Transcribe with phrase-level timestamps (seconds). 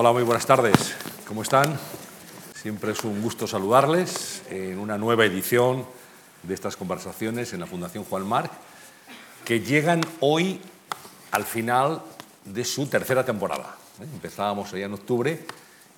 [0.00, 0.94] Hola, muy buenas tardes.
[1.26, 1.76] ¿Cómo están?
[2.54, 5.84] Siempre es un gusto saludarles en una nueva edición
[6.44, 8.52] de estas conversaciones en la Fundación Juan Marc,
[9.44, 10.60] que llegan hoy
[11.32, 12.00] al final
[12.44, 13.74] de su tercera temporada.
[14.00, 14.04] ¿eh?
[14.04, 15.44] Empezábamos allá en octubre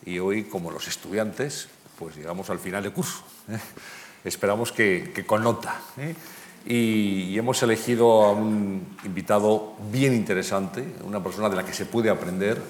[0.07, 3.23] y hoy, como los estudiantes, pues llegamos al final de curso.
[3.51, 3.59] ¿eh?
[4.25, 5.79] Esperamos que, que con nota.
[5.99, 6.15] ¿eh?
[6.65, 11.85] Y, y hemos elegido a un invitado bien interesante, una persona de la que se
[11.85, 12.63] puede aprender.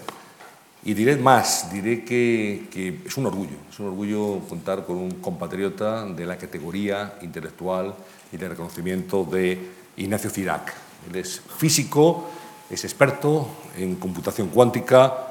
[0.83, 5.11] Y diré más, diré que, que, es un orgullo, es un orgullo contar con un
[5.21, 7.95] compatriota de la categoría intelectual
[8.33, 9.59] y de reconocimiento de
[9.98, 10.73] Ignacio Cirac.
[11.11, 12.30] Él es físico,
[12.71, 15.27] es experto en computación cuántica,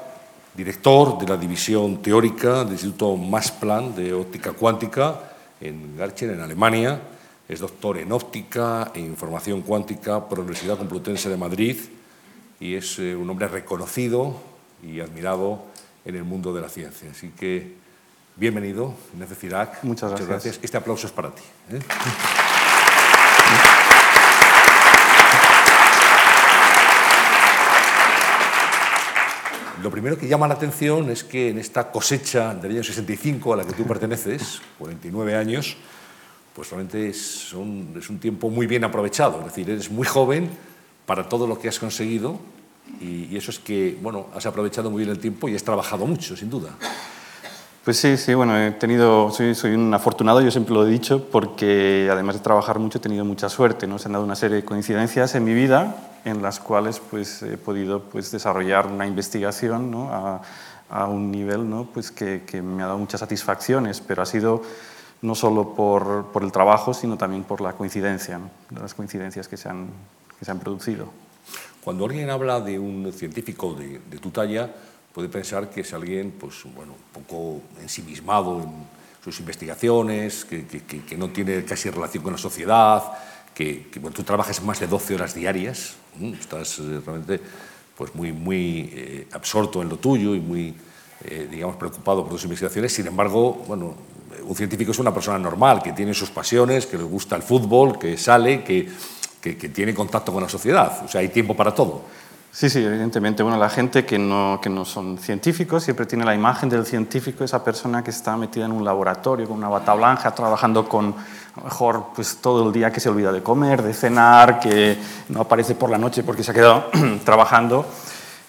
[0.54, 6.40] director de la división teórica del Instituto Max Planck de óptica cuántica en Garching, en
[6.40, 7.00] Alemania.
[7.48, 11.76] Es doctor en óptica e información cuántica por la Universidad Complutense de Madrid
[12.60, 14.49] y es eh, un hombre reconocido
[14.82, 15.64] y admirado
[16.04, 17.10] en el mundo de la ciencia.
[17.10, 17.74] Así que
[18.36, 19.82] bienvenido, Ignacio Cirac.
[19.84, 20.20] Muchas gracias.
[20.20, 20.60] Muchas gracias.
[20.62, 21.42] Este aplauso es para ti.
[21.70, 21.80] ¿eh?
[29.82, 33.56] Lo primero que llama la atención es que en esta cosecha del año 65 a
[33.56, 35.76] la que tú perteneces, 49 años,
[36.54, 39.38] pues realmente es un, es un tiempo muy bien aprovechado.
[39.38, 40.50] Es decir, eres muy joven
[41.06, 42.38] para todo lo que has conseguido
[43.00, 46.36] y, eso es que, bueno, has aprovechado muy bien el tiempo y has trabajado mucho,
[46.36, 46.70] sin duda.
[47.84, 51.30] Pues sí, sí, bueno, he tenido, soy, soy un afortunado, yo siempre lo he dicho,
[51.30, 53.98] porque además de trabajar mucho he tenido mucha suerte, ¿no?
[53.98, 57.56] Se han dado una serie de coincidencias en mi vida en las cuales pues, he
[57.56, 60.10] podido pues, desarrollar una investigación ¿no?
[60.12, 61.88] a, un nivel ¿no?
[61.92, 64.62] pues, que, que, me ha dado muchas satisfacciones, pero ha sido
[65.22, 68.40] no solo por, por el trabajo, sino también por la coincidencia,
[68.78, 69.88] las coincidencias que se han,
[70.38, 71.10] que se han producido.
[71.82, 74.70] Cuando alguien habla de un científico de, de tu talla,
[75.14, 78.70] puede pensar que es alguien pues, bueno, un poco ensimismado en
[79.22, 83.02] sus investigaciones, que, que, que no tiene casi relación con la sociedad,
[83.54, 85.94] que, que bueno, tú trabajas más de 12 horas diarias,
[86.38, 87.40] estás eh, realmente
[87.96, 90.74] pues, muy, muy eh, absorto en lo tuyo y muy
[91.24, 92.94] eh, digamos, preocupado por tus investigaciones.
[92.94, 93.94] Sin embargo, bueno,
[94.42, 97.98] un científico es una persona normal, que tiene sus pasiones, que le gusta el fútbol,
[97.98, 98.88] que sale, que,
[99.40, 101.02] que, tiene contacto con la sociedad.
[101.04, 102.02] O sea, hay tiempo para todo.
[102.52, 103.42] Sí, sí, evidentemente.
[103.42, 107.44] Bueno, la gente que no, que no son científicos siempre tiene la imagen del científico,
[107.44, 111.14] esa persona que está metida en un laboratorio con una bata blanca, trabajando con,
[111.54, 114.98] a lo mejor, pues todo el día que se olvida de comer, de cenar, que
[115.28, 116.90] no aparece por la noche porque se ha quedado
[117.24, 117.86] trabajando.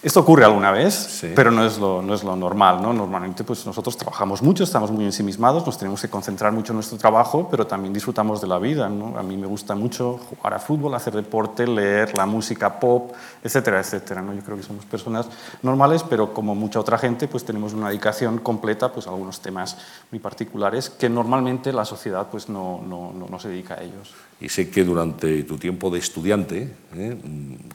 [0.02, 1.28] Esto ocurre alguna vez, sí.
[1.32, 2.82] pero no es, lo, no es lo normal.
[2.82, 2.92] ¿no?
[2.92, 6.98] Normalmente pues, nosotros trabajamos mucho, estamos muy ensimismados, nos tenemos que concentrar mucho en nuestro
[6.98, 8.88] trabajo, pero también disfrutamos de la vida.
[8.88, 9.16] ¿no?
[9.16, 13.12] A mí me gusta mucho jugar a fútbol, hacer deporte, leer la música pop,
[13.44, 14.22] etcétera, etcétera.
[14.22, 14.34] ¿no?
[14.34, 15.28] Yo creo que somos personas
[15.62, 19.78] normales, pero como mucha otra gente, pues tenemos una dedicación completa pues, a algunos temas
[20.10, 24.12] muy particulares que normalmente la sociedad pues, no, no, no, no se dedica a ellos.
[24.40, 27.16] Y sé que durante tu tiempo de estudiante, ¿eh?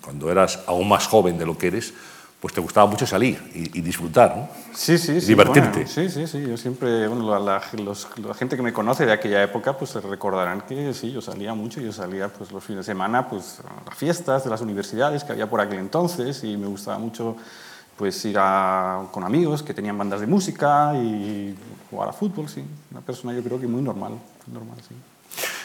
[0.03, 1.93] cuando eras aún más joven de lo que eres,
[2.39, 4.49] pues te gustaba mucho salir y, y disfrutar, ¿no?
[4.73, 5.27] Sí, sí, y sí.
[5.27, 5.69] Divertirte.
[5.69, 6.45] Bueno, sí, sí, sí.
[6.47, 9.91] Yo siempre, bueno, la, la, los, la, gente que me conoce de aquella época, pues
[9.91, 13.59] se recordarán que sí, yo salía mucho, yo salía pues los fines de semana, pues
[13.61, 17.35] a las fiestas de las universidades que había por aquel entonces y me gustaba mucho
[17.97, 21.55] pues ir a, con amigos que tenían bandas de música y
[21.89, 22.63] jugar a fútbol, sí.
[22.91, 24.13] Una persona yo creo que muy normal,
[24.45, 24.93] normal, sí.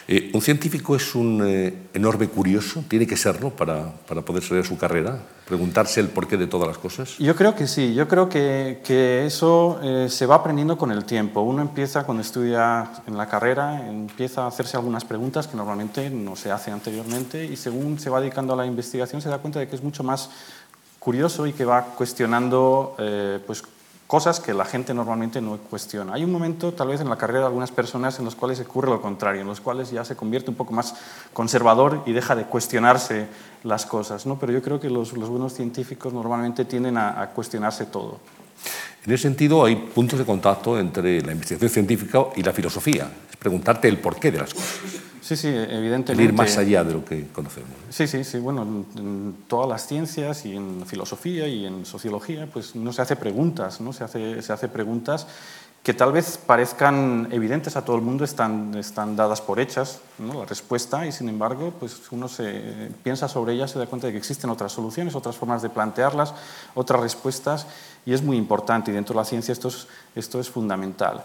[0.09, 2.85] Eh, ¿Un científico es un eh, enorme curioso?
[2.89, 5.19] ¿Tiene que serlo para, para poder seguir su carrera?
[5.47, 7.17] ¿Preguntarse el porqué de todas las cosas?
[7.19, 7.95] Yo creo que sí.
[7.95, 11.43] Yo creo que, que eso eh, se va aprendiendo con el tiempo.
[11.43, 16.37] Uno empieza cuando estudia en la carrera, empieza a hacerse algunas preguntas que normalmente no
[16.37, 19.69] se hacen anteriormente y según se va dedicando a la investigación se da cuenta de
[19.69, 20.31] que es mucho más
[20.99, 22.95] curioso y que va cuestionando
[23.47, 23.63] pues,
[24.13, 26.13] cosas que la gente normalmente no cuestiona.
[26.13, 28.91] Hay un momento, tal vez en la carrera de algunas personas, en los cuales ocurre
[28.91, 30.95] lo contrario, en los cuales ya se convierte un poco más
[31.33, 33.27] conservador y deja de cuestionarse
[33.65, 34.27] las cosas.
[34.27, 34.39] ¿no?
[34.39, 38.19] Pero yo creo que los, los buenos científicos normalmente tienden a, a, cuestionarse todo.
[39.07, 43.11] En ese sentido, hay puntos de contacto entre la investigación científica y la filosofía.
[43.31, 45.12] Es preguntarte el porqué de las cosas.
[45.23, 46.25] Sí, sí, evidentemente.
[46.25, 47.71] Ir más allá de lo que conocemos.
[47.91, 48.39] Sí, sí, sí.
[48.39, 48.63] Bueno,
[48.97, 53.81] en todas las ciencias y en filosofía y en sociología, pues no se hace preguntas,
[53.81, 53.93] ¿no?
[53.93, 55.29] Se hace, se hace preguntas
[55.83, 60.35] que tal vez parezcan evidentes a todo el mundo, están, están dadas por hechas, ¿no?
[60.35, 64.13] la respuesta, y sin embargo, pues uno se piensa sobre ellas, se da cuenta de
[64.13, 66.35] que existen otras soluciones, otras formas de plantearlas,
[66.77, 67.67] otras respuestas,
[68.07, 71.25] y es muy importante, y dentro de la ciencia esto es, esto es fundamental.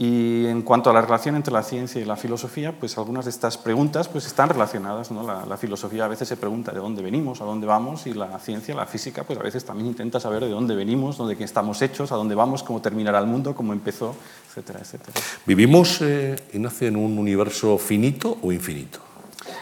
[0.00, 3.32] Y en cuanto a la relación entre la ciencia y la filosofía, pues algunas de
[3.32, 5.10] estas preguntas pues están relacionadas.
[5.10, 5.24] ¿no?
[5.24, 8.76] La, filosofía a veces se pregunta de dónde venimos, a dónde vamos, y la ciencia,
[8.76, 12.14] la física, pues a veces también intenta saber de dónde venimos, dónde estamos hechos, a
[12.14, 14.14] dónde vamos, cómo terminará el mundo, cómo empezó,
[14.48, 15.14] etcétera, etcétera.
[15.44, 19.00] ¿Vivimos, eh, Ignacio, en un universo finito o infinito?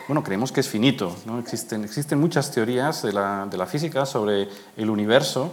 [0.06, 1.16] Bueno, creemos que es finito.
[1.24, 1.38] ¿no?
[1.38, 5.50] Existen, existen muchas teorías de la, de la física sobre el universo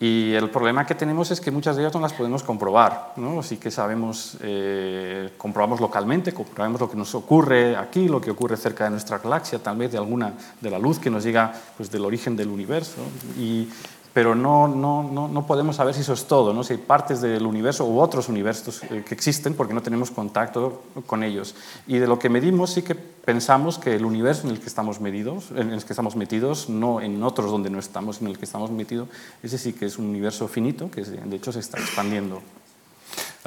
[0.00, 3.14] y el problema que tenemos es que muchas de ellas no las podemos comprobar.
[3.16, 3.40] ¿no?
[3.40, 8.56] Así que sabemos, eh, comprobamos localmente, comprobamos lo que nos ocurre aquí, lo que ocurre
[8.56, 11.90] cerca de nuestra galaxia, tal vez de alguna de la luz que nos llega pues,
[11.90, 13.02] del origen del universo.
[13.36, 13.68] Y,
[14.12, 16.64] pero no, no, no, no, podemos saber si eso es todo, ¿no?
[16.64, 20.82] si hay partes del universo u otros universos eh, que existen porque no tenemos contacto
[21.06, 21.54] con ellos.
[21.86, 25.00] Y de lo que medimos sí que pensamos que el universo en el que estamos
[25.00, 28.44] medidos, en el que estamos metidos, no en otros donde no estamos, en el que
[28.44, 29.08] estamos metidos,
[29.42, 32.42] ese sí que es un universo finito que de hecho se está expandiendo.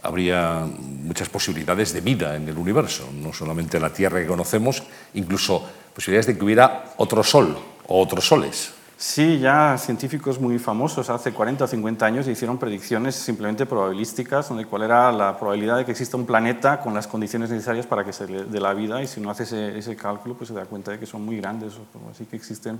[0.03, 4.83] Habría muchas posibilidades de vida en el universo, no solamente la Tierra que conocemos,
[5.13, 7.57] incluso posibilidades de que hubiera otro sol
[7.87, 8.71] o otros soles.
[9.01, 14.65] Sí, ya científicos muy famosos hace 40 o 50 años hicieron predicciones simplemente probabilísticas, donde
[14.65, 18.13] cuál era la probabilidad de que exista un planeta con las condiciones necesarias para que
[18.13, 20.99] se dé la vida, y si uno hace ese, cálculo, pues se da cuenta de
[20.99, 21.73] que son muy grandes,
[22.11, 22.79] así que existen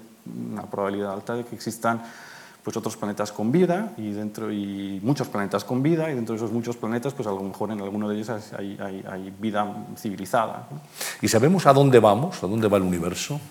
[0.52, 2.04] una probabilidad alta de que existan
[2.64, 6.38] pues otros planetas con vida y dentro y muchos planetas con vida y dentro de
[6.38, 10.68] esos muchos planetas pues a lo mejor en alguno de ellos hay vida civilizada.
[11.20, 12.44] ¿Y sabemos a dónde vamos?
[12.44, 13.42] ¿A dónde va el universo?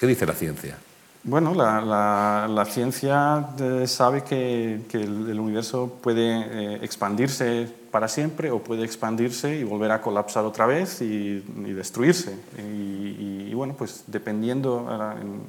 [0.00, 0.76] ¿Qué dice la ciencia?
[1.28, 8.82] Bueno, la, ciencia eh, sabe que, el, universo puede eh, expandirse para siempre o puede
[8.82, 11.44] expandirse y volver a colapsar otra vez y,
[11.74, 12.34] destruirse.
[12.56, 14.88] Y, bueno, pues dependiendo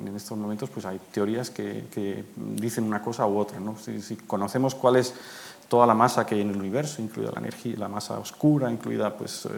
[0.06, 3.62] en, estos momentos, pues hay teorías que, dicen una cosa u otra.
[3.62, 3.78] ¿no?
[3.78, 5.14] Si, conocemos cuál es
[5.70, 9.16] toda la masa que hay en el universo, incluida la energía, la masa oscura, incluida
[9.16, 9.50] pues, eh,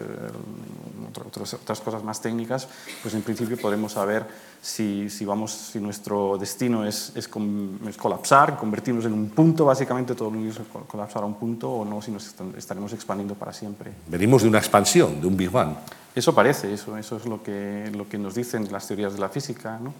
[1.26, 2.68] otras, otras cosas más técnicas,
[3.02, 4.26] pues en principio podemos saber
[4.60, 10.28] si, si, vamos, si nuestro destino es, es, colapsar, convertirnos en un punto, básicamente todo
[10.28, 13.90] el universo colapsar a un punto, o no, si nos estaremos expandiendo para siempre.
[14.06, 15.74] Venimos de una expansión, de un Big Bang.
[16.14, 19.30] Eso parece, eso, eso es lo que, lo que nos dicen las teorías de la
[19.30, 19.78] física.
[19.82, 19.94] ¿no?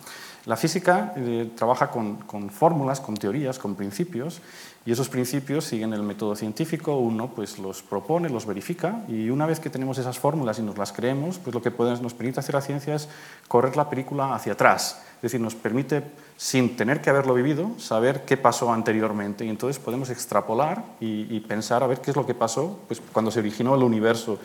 [0.44, 4.40] La física eh, trabaja con, con, fórmulas, con teorías, con principios,
[4.84, 9.46] y esos principios siguen el método científico, uno pues los propone, los verifica, y una
[9.46, 12.54] vez que tenemos esas fórmulas y nos las creemos, pues lo que nos permite hacer
[12.54, 13.08] la ciencia es
[13.46, 16.02] correr la película hacia atrás, es decir, nos permite,
[16.36, 21.40] sin tener que haberlo vivido, saber qué pasó anteriormente, y entonces podemos extrapolar y, y
[21.40, 24.38] pensar a ver qué es lo que pasó pues, cuando se originó el universo.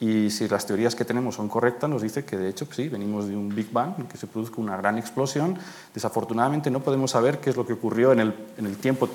[0.00, 3.28] Y si las teorías que tenemos son correctas, nos dice que de hecho sí, venimos
[3.28, 5.56] de un Big Bang, que se produzca una gran explosión.
[5.94, 9.08] Desafortunadamente no podemos saber qué es lo que ocurrió en el, en el tiempo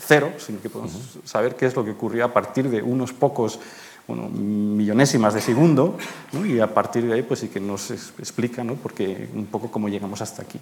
[0.00, 3.58] cero, sino que podemos saber qué es lo que ocurrió a partir de unos pocos
[4.06, 5.96] bueno, millonésimas de segundo,
[6.44, 8.74] y a partir de ahí pues sí que nos explica ¿no?
[8.74, 10.58] porque un poco cómo llegamos hasta aquí.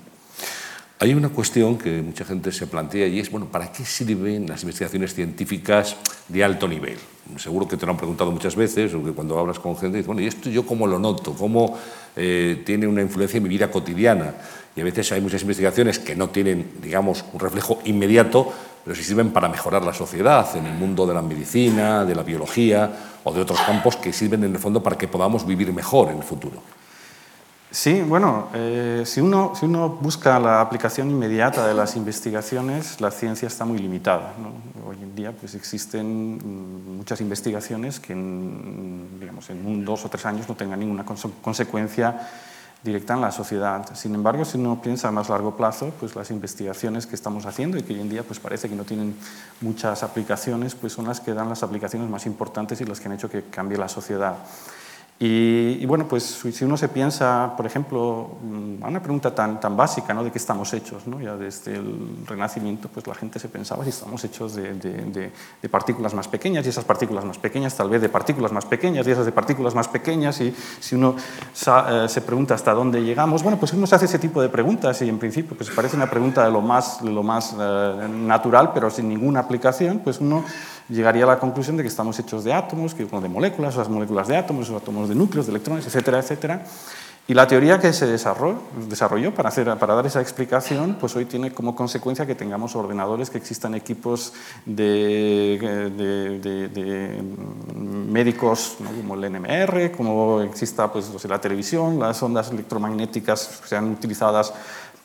[1.00, 4.62] Hay una cuestión que mucha gente se plantea y es, bueno, ¿para qué sirven las
[4.62, 5.96] investigaciones científicas
[6.26, 6.99] de alto nivel?
[7.37, 10.08] Seguro que te lo han preguntado muchas veces, o que cuando hablas con gente dices,
[10.08, 11.35] bueno, ¿y esto yo cómo lo noto?
[11.35, 11.79] ¿Cómo
[12.17, 14.35] eh, tiene una influencia en mi vida cotidiana?
[14.75, 18.52] Y a veces hay muchas investigaciones que no tienen, digamos, un reflejo inmediato,
[18.88, 22.23] pero sí sirven para mejorar la sociedad en el mundo de la medicina, de la
[22.23, 22.90] biología
[23.23, 26.17] o de otros campos que sirven en el fondo para que podamos vivir mejor en
[26.17, 26.62] el futuro.
[27.70, 33.11] Sí, bueno, eh, si, uno, si uno busca la aplicación inmediata de las investigaciones, la
[33.11, 34.32] ciencia está muy limitada.
[34.88, 40.25] Hoy en día pues, existen mm, muchas investigaciones que en, digamos, en dos o tres
[40.25, 42.26] años no tengan ninguna consecuencia
[42.82, 43.85] directa en la sociedad.
[43.94, 47.76] Sin embargo, si uno piensa a más largo plazo, pues las investigaciones que estamos haciendo
[47.76, 49.16] y que hoy en día pues parece que no tienen
[49.61, 53.14] muchas aplicaciones, pues son las que dan las aplicaciones más importantes y las que han
[53.14, 54.37] hecho que cambie la sociedad.
[55.20, 59.76] Y, bueno, pues si uno se piensa, por ejemplo, mm, a una pregunta tan, tan
[59.76, 60.22] básica, ¿no?
[60.22, 61.20] De qué estamos hechos, ¿no?
[61.20, 65.68] Ya desde el Renacimiento, pues la gente se pensaba si estamos hechos de, de, de,
[65.68, 69.10] partículas más pequeñas y esas partículas más pequeñas, tal vez de partículas más pequeñas y
[69.10, 70.40] esas de partículas más pequeñas.
[70.40, 74.20] Y si uno eh, se pregunta hasta dónde llegamos, bueno, pues uno se hace ese
[74.20, 77.25] tipo de preguntas y en principio pues parece una pregunta de lo más, de lo
[77.25, 80.44] más eh, natural, pero sin ninguna aplicación, pues uno
[80.88, 84.28] llegaría a la conclusión de que estamos hechos de átomos, que, de moléculas, las moléculas
[84.28, 86.64] de átomos, los átomos de núcleos, de electrones, etcétera, etcétera.
[87.28, 91.52] Y la teoría que se desarrolló, para, hacer, para dar esa explicación, pues hoy tiene
[91.52, 94.33] como consecuencia que tengamos ordenadores, que existan equipos
[94.64, 95.59] de,
[95.95, 97.23] de,
[97.76, 104.54] médicos como el NMR, como exista pues, la televisión, las ondas electromagnéticas sean utilizadas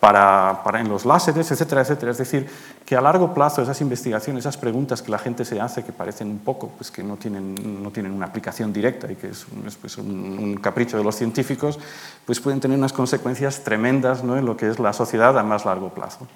[0.04, 2.12] para, para, en los láseres, etcétera, etcétera.
[2.12, 2.46] Es decir,
[2.86, 6.28] que a largo plazo esas investigaciones, esas preguntas que la gente se hace, que parecen
[6.28, 9.64] un poco, pues que no tienen, no tienen una aplicación directa y que es, un,
[9.80, 11.80] pues, un, un, capricho de los científicos,
[12.26, 14.36] pues pueden tener unas consecuencias tremendas ¿no?
[14.36, 16.28] en lo que es la sociedad a más largo plazo.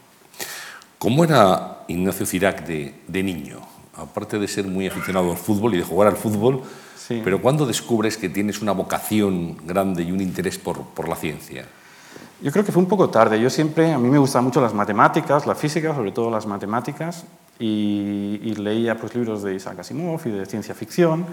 [0.98, 3.60] ¿Cómo era Ignacio Cirac de, de niño?
[3.98, 6.62] Aparte de ser muy aficionado al fútbol y de jugar al fútbol,
[6.96, 7.20] sí.
[7.22, 11.66] pero ¿cuándo descubres que tienes una vocación grande y un interés por, por la ciencia?
[12.40, 13.40] Yo creo que fue un poco tarde.
[13.40, 17.26] Yo siempre, a mí me gustaban mucho las matemáticas, la física, sobre todo las matemáticas,
[17.58, 21.26] y, y leía pues, libros de Isaac Asimov y de ciencia ficción,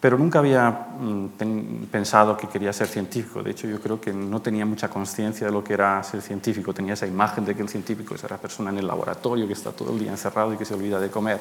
[0.00, 3.42] pero nunca había mm, pensado que quería ser científico.
[3.42, 6.72] De hecho, yo creo que no tenía mucha conciencia de lo que era ser científico.
[6.72, 9.72] Tenía esa imagen de que el científico es la persona en el laboratorio que está
[9.72, 11.40] todo el día encerrado y que se olvida de comer.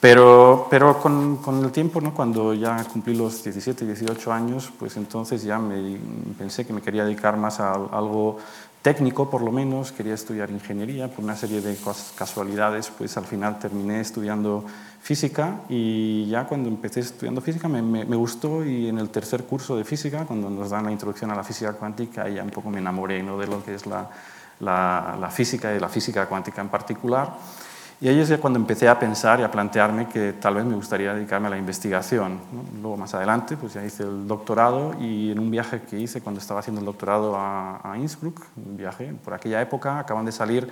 [0.00, 2.14] Pero, pero con, con, el tiempo, ¿no?
[2.14, 5.98] cuando ya cumplí los 17, 18 años, pues entonces ya me,
[6.38, 8.38] pensé que me quería dedicar más a, algo
[8.80, 9.90] técnico, por lo menos.
[9.90, 11.08] Quería estudiar ingeniería.
[11.08, 11.76] Por una serie de
[12.16, 14.64] casualidades, pues al final terminé estudiando
[15.02, 19.44] física y ya cuando empecé estudiando física me, me, me, gustó y en el tercer
[19.44, 22.70] curso de física, cuando nos dan la introducción a la física cuántica, ya un poco
[22.70, 23.36] me enamoré ¿no?
[23.36, 24.08] de lo que es la,
[24.60, 27.32] la, la física y la física cuántica en particular.
[28.00, 31.14] Y ahí es cuando empecé a pensar y a plantearme que tal vez me gustaría
[31.14, 32.38] dedicarme a la investigación.
[32.52, 32.62] ¿no?
[32.80, 36.40] Luego, más adelante, pues ya hice el doctorado y en un viaje que hice cuando
[36.40, 40.70] estaba haciendo el doctorado a, a Innsbruck, un viaje por aquella época, acaban de salir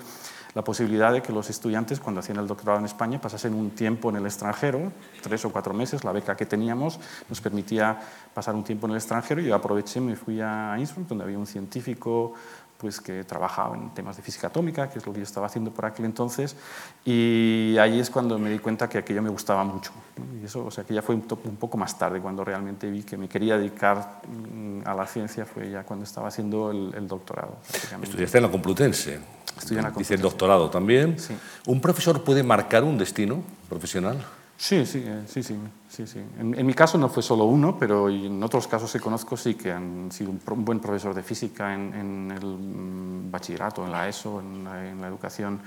[0.56, 4.08] la posibilidad de que los estudiantes, cuando hacían el doctorado en España, pasasen un tiempo
[4.08, 4.90] en el extranjero,
[5.20, 8.00] tres o cuatro meses, la beca que teníamos nos permitía
[8.32, 11.38] pasar un tiempo en el extranjero y yo aproveché, me fui a Innsbruck, donde había
[11.38, 12.32] un científico
[12.78, 15.70] pues que trabajaba en temas de física atómica, que es lo que yo estaba haciendo
[15.70, 16.56] por aquel entonces,
[17.04, 19.92] y ahí es cuando me di cuenta que aquello me gustaba mucho.
[20.40, 23.02] Y eso, o sea, que ya fue un, un, poco más tarde, cuando realmente vi
[23.02, 27.08] que me quería dedicar mm, a la ciencia, fue ya cuando estaba haciendo el, el
[27.08, 27.56] doctorado.
[28.02, 29.20] Estudiaste en la Complutense.
[29.58, 29.98] Estudié en la Complutense.
[29.98, 31.18] Dice el doctorado también.
[31.18, 31.36] Sí.
[31.66, 34.24] ¿Un profesor puede marcar un destino profesional?
[34.58, 35.56] Sí, sí, sí, sí.
[35.88, 36.18] sí, sí.
[36.38, 39.70] En, mi caso no fue solo uno, pero en otros casos que conozco sí que
[39.70, 44.40] han sido un, un buen profesor de física en, en, el bachillerato, en la ESO,
[44.40, 45.60] en la, educación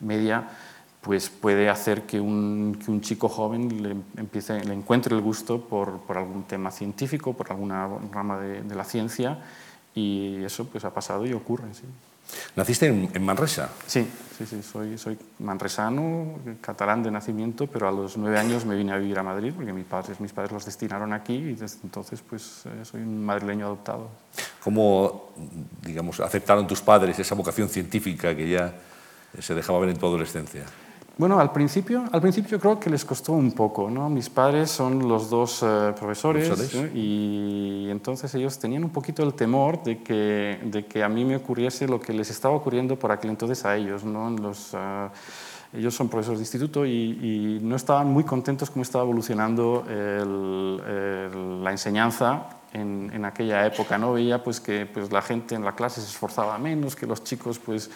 [0.00, 0.48] media,
[1.00, 5.60] pues puede hacer que un, que un chico joven le, empiece, le encuentre el gusto
[5.60, 9.38] por, por, algún tema científico, por alguna rama de, de la ciencia,
[9.94, 11.84] y eso pues ha pasado y ocurre, sí.
[12.56, 13.70] ¿Naciste en, en, Manresa?
[13.86, 14.06] Sí,
[14.36, 18.92] sí, sí soy, soy manresano, catalán de nacimiento, pero a los nueve años me vine
[18.92, 22.22] a vivir a Madrid porque mis padres, mis padres los destinaron aquí y desde entonces
[22.28, 24.10] pues eh, soy un madrileño adoptado.
[24.62, 25.32] ¿Cómo,
[25.82, 28.74] digamos, aceptaron tus padres esa vocación científica que ya
[29.38, 30.64] se dejaba ver en tu adolescencia?
[31.18, 34.08] Bueno, al principio, al principio creo que les costó un poco, ¿no?
[34.08, 36.92] Mis padres son los dos uh, profesores, ¿Profesores?
[36.92, 36.96] ¿no?
[36.96, 41.34] y entonces ellos tenían un poquito el temor de que, de que a mí me
[41.34, 44.30] ocurriese lo que les estaba ocurriendo por aquel entonces a ellos, ¿no?
[44.30, 45.10] Los, uh,
[45.76, 50.80] ellos son profesores de instituto y, y, no estaban muy contentos cómo estaba evolucionando el,
[50.86, 54.12] el, la enseñanza en, en, aquella época, ¿no?
[54.12, 57.58] Veía pues que pues, la gente en la clase se esforzaba menos, que los chicos
[57.58, 57.90] pues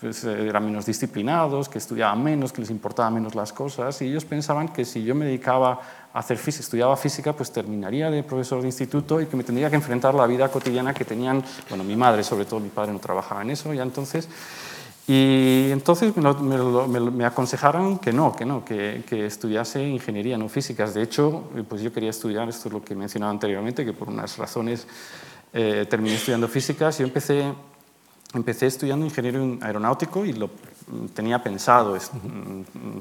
[0.00, 4.24] pues, eran menos disciplinados, que estudiaban menos, que les importaban menos las cosas, y ellos
[4.24, 5.80] pensaban que si yo me dedicaba
[6.12, 9.68] a hacer física, estudiaba física, pues terminaría de profesor de instituto y que me tendría
[9.68, 12.92] que enfrentar a la vida cotidiana que tenían, bueno, mi madre sobre todo, mi padre
[12.92, 14.28] no trabajaba en eso, y entonces...
[15.08, 16.32] Y entonces me,
[16.86, 20.94] me, me, aconsejaron que no, que no, que, que, estudiase ingeniería, no físicas.
[20.94, 24.08] De hecho, pues yo quería estudiar, esto es lo que he mencionado anteriormente, que por
[24.08, 24.86] unas razones
[25.52, 26.98] eh, terminé estudiando físicas.
[26.98, 27.52] Yo empecé
[28.34, 30.50] empecé estudiando ingeniero aeronáutico y lo
[31.14, 31.96] tenía pensado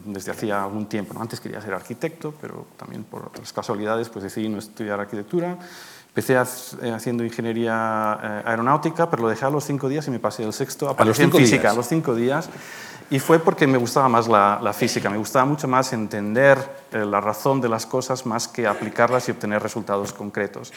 [0.06, 1.14] desde hacía algún tiempo.
[1.14, 1.22] ¿no?
[1.22, 5.58] Antes quería ser arquitecto, pero también por otras casualidades pues decidí no estudiar arquitectura.
[6.10, 10.20] Empecé eh, haciendo ingeniería eh, aeronáutica, pero lo dejé a los cinco días y me
[10.20, 11.74] pasé el sexto a, los cinco física, días?
[11.74, 12.50] a los cinco días.
[13.12, 16.58] Y fue porque me gustaba más la, la física, me gustaba mucho más entender
[16.92, 20.72] eh, la razón de las cosas más que aplicarlas y obtener resultados concretos.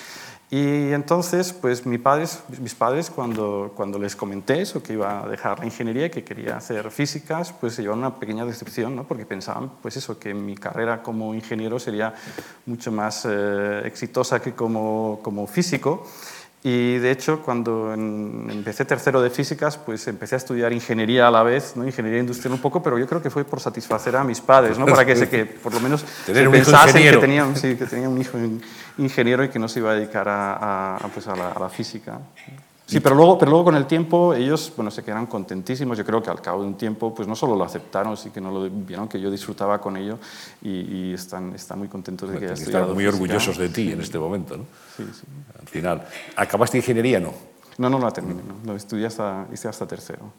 [0.52, 5.26] Y entonces, pues mis padres, mis padres cuando, cuando les comenté eso, que iba a
[5.26, 9.04] dejar la ingeniería y que quería hacer físicas, pues se llevaron una pequeña decepción, ¿no?
[9.04, 12.12] porque pensaban pues eso, que mi carrera como ingeniero sería
[12.66, 16.06] mucho más eh, exitosa que como, como físico.
[16.64, 21.30] Y de hecho, cuando en, empecé tercero de físicas, pues empecé a estudiar ingeniería a
[21.30, 21.87] la vez, ¿no?
[21.87, 24.85] ingeniería industrial un poco, pero yo creo que fue por satisfacer a mis padres, ¿no?
[24.85, 28.09] para que, se, que por lo menos Tener se pensasen que tenía, sí, que tenía
[28.09, 28.38] un hijo
[28.99, 31.69] ingeniero y que no se iba a dedicar a, a, pues a, la, a la
[31.69, 32.21] física.
[32.85, 35.97] Sí, pero luego, pero luego con el tiempo ellos bueno, se quedaron contentísimos.
[35.97, 38.41] Yo creo que al cabo de un tiempo pues no solo lo aceptaron, sí que
[38.41, 40.19] no lo vieron que yo disfrutaba con ello
[40.61, 40.71] y,
[41.11, 43.09] y están, están muy contentos de que haya Están muy física.
[43.15, 44.65] orgullosos de ti en este momento, ¿no?
[44.97, 45.23] Sí, sí.
[45.59, 46.07] Al final,
[46.37, 47.33] ¿acabaste ingeniería no?
[47.79, 48.57] No, no la terminé, no.
[48.67, 50.31] Lo estudié hasta, hice hasta tercero.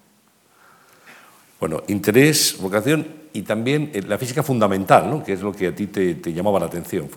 [1.63, 5.23] Bueno, interés, vocación y también eh, la física fundamental, ¿no?
[5.23, 7.09] que es lo que a ti te, te llamaba la atención,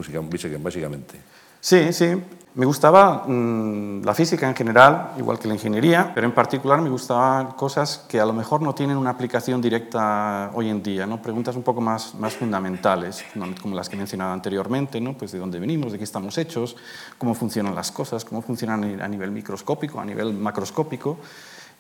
[0.63, 1.21] básicamente.
[1.61, 2.15] Sí, sí.
[2.55, 6.91] Me gustaba mm, la física en general, igual que la ingeniería, pero en particular me
[6.91, 11.21] gustaban cosas que a lo mejor no tienen una aplicación directa hoy en día, ¿no?
[11.21, 13.25] preguntas un poco más, más fundamentales,
[13.61, 15.19] como las que he mencionado anteriormente, ¿no?
[15.19, 16.77] pues de dónde venimos, de qué estamos hechos,
[17.19, 21.19] cómo funcionan las cosas, cómo funcionan a nivel microscópico, a nivel macroscópico.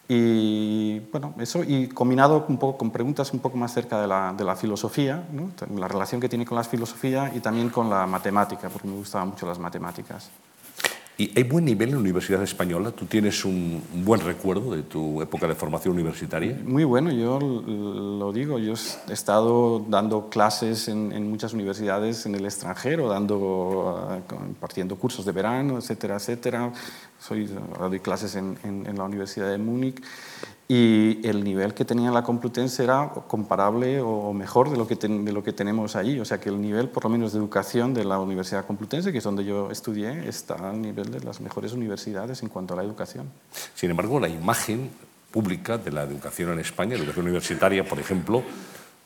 [0.09, 4.33] Y bueno, eso y combinado un poco con preguntas un poco más cerca de la,
[4.33, 5.25] de la filosofía,
[5.75, 9.29] la relación que tiene con la filosofía y también con la matemática, porque me gustaban
[9.29, 10.31] mucho las matemáticas.
[11.18, 12.90] ¿Y hay buen nivel en la Universidad Española?
[12.90, 16.61] ¿Tú tienes un buen recuerdo de tu época de formación universitaria?
[16.62, 18.58] Muy bueno, yo lo digo.
[18.58, 18.75] Yo
[19.08, 25.78] he estado dando clases en, muchas universidades en el extranjero, dando, impartiendo cursos de verano,
[25.78, 26.70] etcétera, etcétera.
[27.18, 27.49] Soy,
[27.80, 30.02] doy clases en, en la Universidad de Múnich
[30.68, 35.32] y el nivel que tenía la Complutense era comparable o mejor de lo, que de
[35.32, 36.18] lo que tenemos allí.
[36.18, 39.18] O sea que el nivel, por lo menos de educación de la Universidad Complutense, que
[39.18, 42.82] es donde yo estudié, está al nivel de las mejores universidades en cuanto a la
[42.82, 43.30] educación.
[43.75, 44.90] Sin embargo, la imagen
[45.30, 48.42] pública de la educación en España, la educación universitaria, por ejemplo,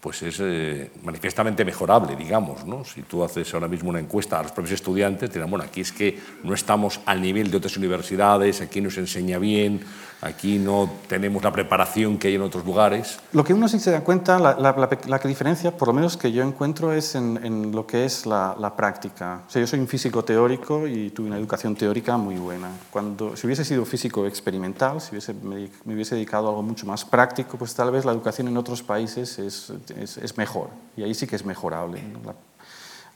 [0.01, 2.65] pues es eh, manifiestamente mejorable, digamos.
[2.65, 2.85] ¿no?
[2.87, 5.83] Si tú haces ahora mismo una encuesta a los propios estudiantes, te dirán, bueno, aquí
[5.83, 9.83] es que no estamos al nivel de otras universidades, aquí no se enseña bien,
[10.23, 13.19] aquí no tenemos la preparación que hay en otros lugares.
[13.33, 16.43] Lo que uno sí se da cuenta, la, la, diferencia, por lo menos que yo
[16.43, 19.43] encuentro, es en, lo que es la, práctica.
[19.47, 22.69] O sea, yo soy un físico teórico y tuve una educación teórica muy buena.
[22.91, 27.05] Cuando, si hubiese sido físico experimental, si hubiese, me, hubiese dedicado a algo mucho más
[27.05, 30.69] práctico, pues tal vez la educación en otros países es, es, mejor.
[30.97, 32.03] Y ahí sí que es mejorable.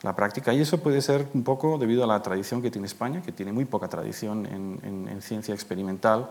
[0.03, 0.53] La, práctica.
[0.53, 3.51] Y eso puede ser un poco debido a la tradición que tiene España, que tiene
[3.51, 6.29] muy poca tradición en, en, en ciencia experimental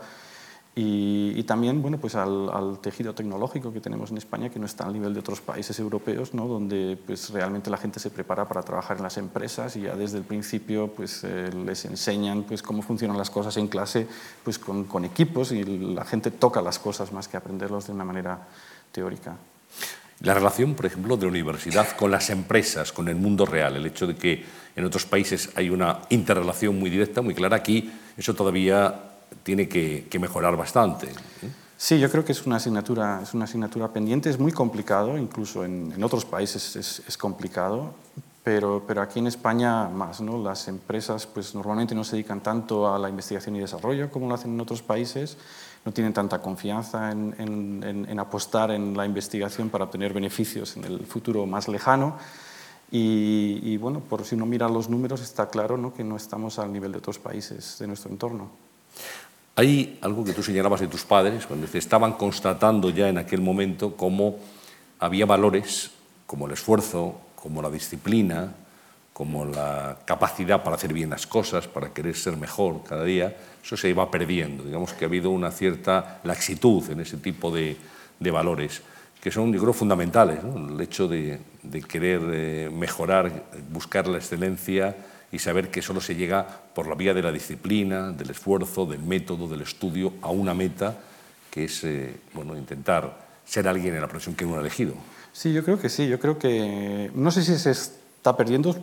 [0.77, 4.91] y, también bueno, pues al, tejido tecnológico que tenemos en España, que no está al
[4.91, 6.47] nivel de otros países europeos, ¿no?
[6.47, 10.17] donde pues, realmente la gente se prepara para trabajar en las empresas y ya desde
[10.17, 14.05] el principio pues, eh, les enseñan pues, cómo funcionan las cosas en clase
[14.43, 18.03] pues, con, con equipos y la gente toca las cosas más que aprenderlos de una
[18.03, 18.45] manera
[18.91, 19.37] teórica.
[20.19, 23.85] La relación, por ejemplo, de la universidad con las empresas, con el mundo real, el
[23.85, 24.43] hecho de que
[24.75, 29.14] en otros países hay una interrelación muy directa, muy clara, aquí eso todavía
[29.45, 31.07] tiene que, mejorar bastante.
[31.77, 35.63] Sí, yo creo que es una asignatura, es una asignatura pendiente, es muy complicado, incluso
[35.63, 37.93] en, otros países es, complicado,
[38.43, 40.19] pero, pero, aquí en España más.
[40.19, 40.41] ¿no?
[40.41, 44.33] Las empresas pues, normalmente no se dedican tanto a la investigación y desarrollo como lo
[44.33, 45.37] hacen en otros países,
[45.85, 47.35] no tienen tanta confianza en,
[48.09, 52.17] en, apostar en la investigación para obtener beneficios en el futuro más lejano.
[52.89, 55.93] Y, y, bueno, por si uno mira los números, está claro ¿no?
[55.93, 58.49] que no estamos al nivel de otros países de nuestro entorno.
[59.57, 63.39] Hay algo que tú señalabas de tus padres, cuando te estaban constatando ya en aquel
[63.39, 64.37] momento cómo
[64.99, 65.91] había valores
[66.25, 68.53] como el esfuerzo, como la disciplina,
[69.13, 73.77] como la capacidad para hacer bien las cosas, para querer ser mejor cada día, eso
[73.77, 74.65] se iba perdiendo.
[74.65, 77.77] Digamos que ha habido una cierta laxitud en ese tipo de,
[78.19, 78.81] valores,
[79.21, 80.39] que son, yo creo, fundamentales.
[80.43, 81.39] El hecho de,
[81.87, 84.97] querer eh, mejorar, buscar la excelencia,
[85.35, 89.03] y saber que solo se llega por la vía de la disciplina, del esfuerzo, del
[89.03, 90.97] método, del estudio, a una meta
[91.51, 94.93] que es eh, bueno, intentar ser alguien en la profesión que uno ha elegido.
[95.33, 96.07] Sí, yo creo que sí.
[96.07, 98.77] Yo creo que no sé si se está perdiendo,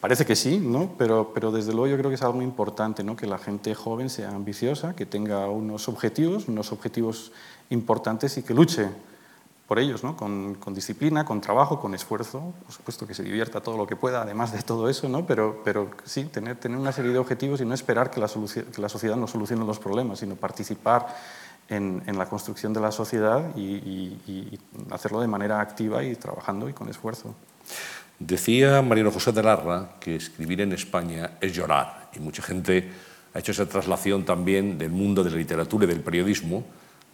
[0.00, 0.94] parece que sí, ¿no?
[0.98, 3.14] pero, pero desde luego yo creo que es algo importante, ¿no?
[3.14, 7.30] que la gente joven sea ambiciosa, que tenga unos objetivos, unos objetivos
[7.70, 8.88] importantes y que luche
[9.68, 10.16] por ellos, ¿no?
[10.16, 14.22] con, disciplina, con trabajo, con esfuerzo, por supuesto que se divierta todo lo que pueda,
[14.22, 15.26] además de todo eso, ¿no?
[15.26, 19.16] pero, pero sí, tener, tener una serie de objetivos y no esperar que la, sociedad
[19.16, 21.14] nos solucione los problemas, sino participar
[21.68, 24.58] en, en la construcción de la sociedad y,
[24.90, 27.34] hacerlo de manera activa y trabajando y con esfuerzo.
[28.18, 32.90] Decía Mariano José de Larra que escribir en España es llorar, y mucha gente
[33.34, 36.64] ha hecho esa traslación también del mundo de la literatura y del periodismo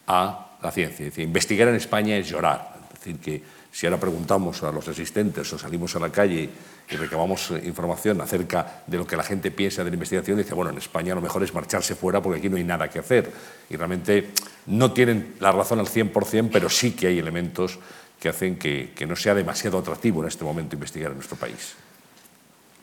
[0.07, 1.05] a la ciencia.
[1.05, 2.77] Dice, investigar en España es llorar.
[2.93, 6.49] Es decir, que si ahora preguntamos a los asistentes o salimos a la calle
[6.89, 10.55] y recabamos eh, información acerca de lo que la gente piensa de la investigación, dice,
[10.55, 13.31] bueno, en España lo mejor es marcharse fuera porque aquí no hay nada que hacer.
[13.69, 14.31] Y realmente
[14.67, 17.79] no tienen la razón al 100%, pero sí que hay elementos
[18.21, 21.75] que hacen que no sea demasiado atractivo en este momento investigar en nuestro país.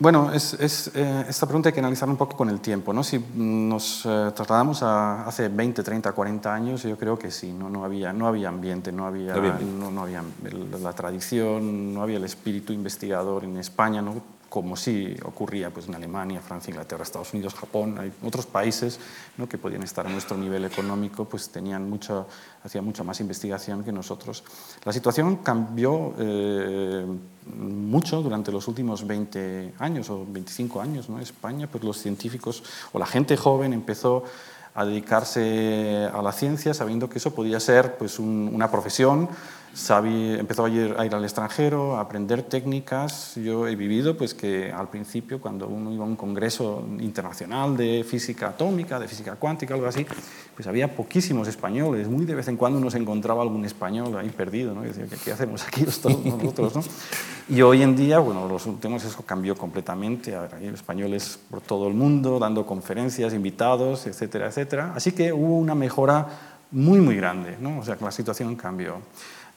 [0.01, 2.91] Bueno, es, eh, esta pregunta hay que analizarla un poco con el tiempo.
[2.91, 3.03] ¿no?
[3.03, 7.69] Si nos eh, trasladamos a hace 20, 30, 40 años, yo creo que sí, no,
[7.69, 10.23] no, había, no había ambiente, no había, no, había
[10.81, 14.01] la tradición, no había el espíritu investigador en España.
[14.01, 14.23] ¿no?
[14.51, 18.99] Como sí ocurría pues, en Alemania, Francia, Inglaterra, Estados Unidos, Japón, hay otros países
[19.37, 19.47] ¿no?
[19.47, 22.27] que podían estar a nuestro nivel económico, pues tenían mucho,
[22.61, 24.43] hacían mucha más investigación que nosotros.
[24.83, 27.05] La situación cambió eh,
[27.55, 31.07] mucho durante los últimos 20 años o 25 años.
[31.07, 31.21] ¿no?
[31.21, 32.61] España, pues los científicos
[32.91, 34.25] o la gente joven empezó
[34.75, 39.29] a dedicarse a la ciencia sabiendo que eso podía ser pues, una profesión
[39.73, 43.35] empezó a ir, a ir, al extranjero, a aprender técnicas.
[43.35, 48.03] Yo he vivido pues, que al principio, cuando uno iba a un congreso internacional de
[48.03, 50.05] física atómica, de física cuántica, algo así,
[50.55, 52.07] pues había poquísimos españoles.
[52.07, 54.73] Muy de vez en cuando uno se encontraba algún español ahí perdido.
[54.73, 54.83] ¿no?
[54.83, 56.75] Y decía, ¿qué, hacemos aquí nosotros?
[56.75, 56.83] ¿no?
[57.49, 60.35] Y hoy en día, bueno, los últimos eso cambió completamente.
[60.35, 64.93] hay españoles por todo el mundo dando conferencias, invitados, etcétera, etcétera.
[64.95, 66.27] Así que hubo una mejora
[66.71, 67.57] muy, muy grande.
[67.59, 67.79] ¿no?
[67.79, 69.01] O sea, que la situación cambió.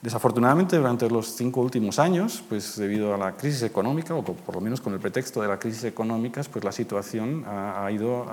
[0.05, 4.61] Desafortunadamente, durante los cinco últimos años, pues debido a la crisis económica, o por lo
[4.61, 8.23] menos con el pretexto de la crisis económica, pues la situación ha, ido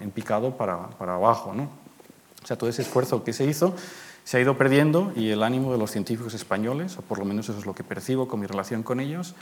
[0.00, 1.52] en picado para, para abajo.
[1.52, 1.64] ¿no?
[1.64, 3.74] O sea, todo ese esfuerzo que se hizo
[4.22, 7.48] se ha ido perdiendo y el ánimo de los científicos españoles, o por lo menos
[7.48, 9.34] eso es lo que percibo con mi relación con ellos,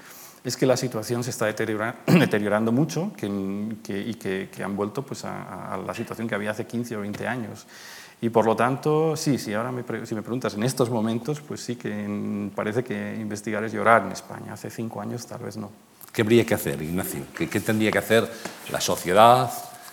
[0.44, 1.44] es que la situación se está
[2.06, 6.66] deteriorando mucho que, y que, han vuelto pues, a, a, la situación que había hace
[6.66, 7.66] 15 o 20 años.
[8.20, 11.60] Y por lo tanto, sí, sí, ahora me, si me preguntas en estos momentos, pues
[11.60, 14.54] sí que parece que investigar es llorar en España.
[14.54, 15.70] Hace cinco años tal vez no.
[16.12, 17.20] ¿Qué habría que hacer, Ignacio?
[17.32, 18.28] ¿Qué, tendría que hacer
[18.72, 19.52] la sociedad,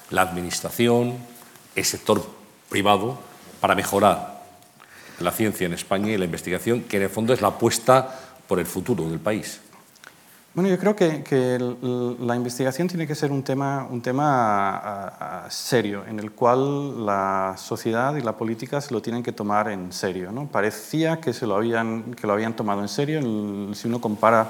[0.10, 1.14] la administración,
[1.76, 2.26] el sector
[2.70, 3.20] privado
[3.60, 4.42] para mejorar
[5.20, 8.60] la ciencia en España y la investigación, que en el fondo es la apuesta por
[8.60, 9.62] el futuro del país?
[10.56, 11.60] Bueno, yo creo que,
[12.18, 18.16] la investigación tiene que ser un tema, un tema serio, en el cual la sociedad
[18.16, 20.32] y la política se lo tienen que tomar en serio.
[20.32, 20.48] ¿no?
[20.48, 23.20] Parecía que, se lo habían, que lo habían tomado en serio.
[23.74, 24.50] si uno compara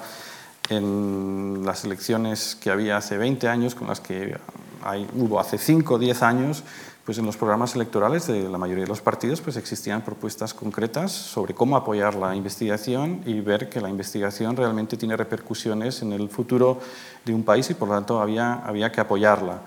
[0.69, 4.37] en las elecciones que había hace 20 años con las que
[4.83, 6.63] hay, hubo hace 5 o 10 años,
[7.05, 11.11] pues en los programas electorales de la mayoría de los partidos pues existían propuestas concretas
[11.11, 16.29] sobre cómo apoyar la investigación y ver que la investigación realmente tiene repercusiones en el
[16.29, 16.79] futuro
[17.23, 19.61] de un país y por lo tanto había, había que apoyarla.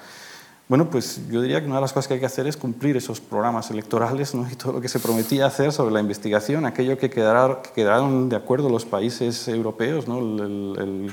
[0.68, 2.96] Bueno, pues yo diría que una de las cosas que hay que hacer es cumplir
[2.96, 4.46] esos programas electorales ¿no?
[4.52, 8.68] y todo lo que se prometía hacer sobre la investigación, aquello que, quedaron de acuerdo
[8.68, 10.18] los países europeos, ¿no?
[10.18, 11.12] el, el,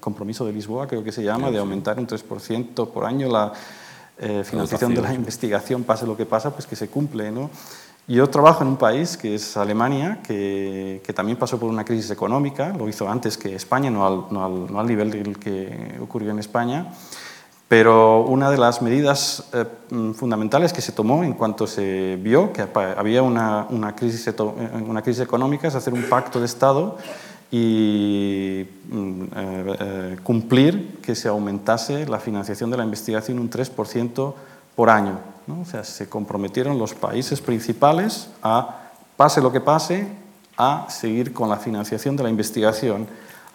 [0.00, 3.52] compromiso de Lisboa creo que se llama, de aumentar un 3% por año la,
[4.20, 7.30] eh, financiación de la investigación, pase lo que pasa, pues que se cumple.
[7.30, 7.50] ¿no?
[8.06, 12.10] Yo trabajo en un país que es Alemania, que, que, también pasó por una crisis
[12.10, 15.98] económica, lo hizo antes que España, no al, no al, no al nivel del que
[16.00, 16.86] ocurrió en España,
[17.68, 19.66] pero una de las medidas eh,
[20.14, 24.34] fundamentales que se tomó en cuanto se vio que había una, una, crisis,
[24.86, 26.96] una crisis económica es hacer un pacto de Estado
[27.50, 34.34] y mm, eh, eh, cumplir que se aumentase la financiación de la investigación un 3%
[34.76, 35.18] por año.
[35.46, 35.62] ¿no?
[35.62, 40.06] O sea, se comprometieron los países principales a, pase lo que pase,
[40.56, 43.06] a seguir con la financiación de la investigación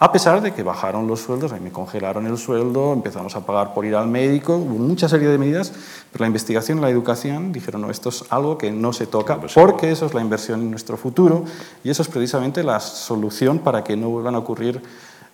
[0.04, 3.74] a pesar de que bajaron los sueldos, ahí me congelaron el sueldo, empezamos a pagar
[3.74, 5.72] por ir al médico, hubo mucha serie de medidas,
[6.12, 9.40] pero la investigación y la educación dijeron, no, esto es algo que no se toca,
[9.40, 11.46] porque eso es la inversión en nuestro futuro
[11.86, 14.82] y eso es precisamente la solución para que no vuelvan a ocurrir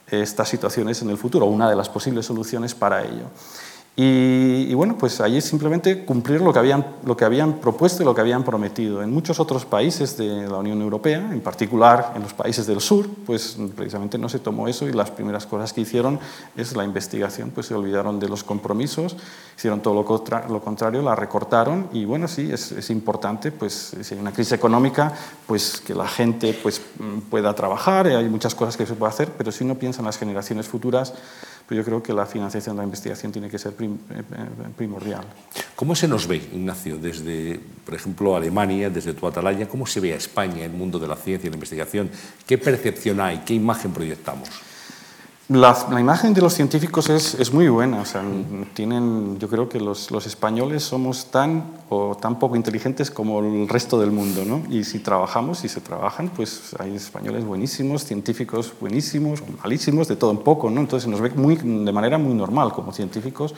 [0.06, 3.26] estas situaciones en el futuro, una de las posibles soluciones para ello.
[4.02, 8.16] Y, bueno, pues allí simplemente cumplir lo que, habían, lo que habían propuesto y lo
[8.16, 9.04] que habían prometido.
[9.04, 13.10] En muchos otros países de la Unión Europea, en particular en los países del sur,
[13.26, 16.18] pues precisamente no se tomó eso y las primeras cosas que hicieron
[16.56, 19.18] es la investigación, pues se olvidaron de los compromisos,
[19.58, 24.22] hicieron todo lo, contrario, la recortaron y bueno, sí, es, es, importante, pues si hay
[24.22, 25.12] una crisis económica,
[25.46, 26.82] pues que la gente pues,
[27.30, 30.18] pueda trabajar, hay muchas cosas que se puede hacer, pero si uno piensa en las
[30.18, 31.14] generaciones futuras,
[31.70, 34.24] pues yo creo que la financiación de la investigación tiene que ser eh, eh,
[34.76, 35.24] primordial.
[35.76, 39.70] ¿Cómo se nos ve, Ignacio, desde, por ejemplo, Alemania, desde tu atalaya?
[39.70, 42.10] ¿Cómo se ve a España el mundo de la ciencia y la investigación?
[42.48, 43.44] ¿Qué percepción hay?
[43.46, 44.50] ¿Qué imagen proyectamos?
[45.50, 48.02] La, imagen de los científicos es, es, muy buena.
[48.02, 48.22] O sea,
[48.76, 53.68] tienen, yo creo que los, los, españoles somos tan o tan poco inteligentes como el
[53.68, 54.46] resto del mundo.
[54.46, 54.62] ¿no?
[54.70, 60.30] Y si trabajamos, si se trabajan, pues hay españoles buenísimos, científicos buenísimos, malísimos, de todo
[60.30, 60.70] un poco.
[60.70, 60.82] ¿no?
[60.82, 63.56] Entonces se nos ve muy, de manera muy normal como científicos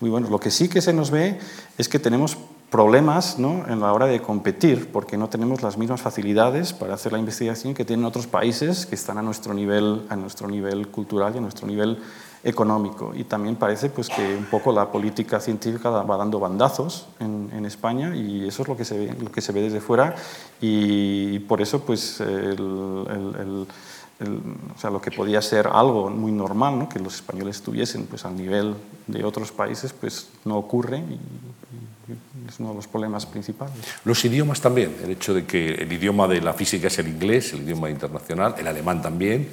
[0.00, 0.30] muy buenos.
[0.30, 1.38] Lo que sí que se nos ve
[1.76, 2.38] es que tenemos
[2.74, 3.64] problemas ¿no?
[3.68, 7.72] en la hora de competir, porque no tenemos las mismas facilidades para hacer la investigación
[7.72, 11.40] que tienen otros países que están a nuestro nivel, a nuestro nivel cultural y a
[11.40, 12.00] nuestro nivel
[12.42, 13.12] económico.
[13.14, 17.64] Y también parece pues, que un poco la política científica va dando bandazos en, en
[17.64, 20.16] España y eso es lo que se ve, lo que se ve desde fuera
[20.60, 23.66] y, por eso pues, el, el,
[24.74, 26.88] o sea, lo que podía ser algo muy normal, ¿no?
[26.88, 28.74] que los españoles estuviesen pues, al nivel
[29.06, 31.20] de otros países, pues no ocurre y,
[32.48, 33.74] es uno de los problemas principales.
[34.04, 37.52] Los idiomas también, el hecho de que el idioma de la física es el inglés,
[37.52, 39.48] el idioma internacional, el alemán también,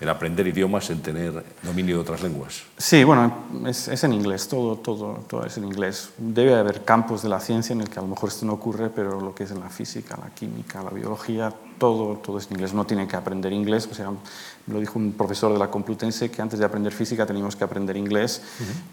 [0.00, 2.62] el aprender idiomas, en tener dominio de otras lenguas.
[2.76, 6.10] Sí, bueno, es, es, en inglés, todo, todo, todo es en inglés.
[6.18, 8.90] Debe haber campos de la ciencia en el que a lo mejor esto no ocurre,
[8.90, 12.54] pero lo que es en la física, la química, la biología, todo, todo es en
[12.54, 12.74] inglés.
[12.74, 16.30] No tienen que aprender inglés, o sea, me lo dijo un profesor de la Complutense
[16.30, 18.42] que antes de aprender física teníamos que aprender inglés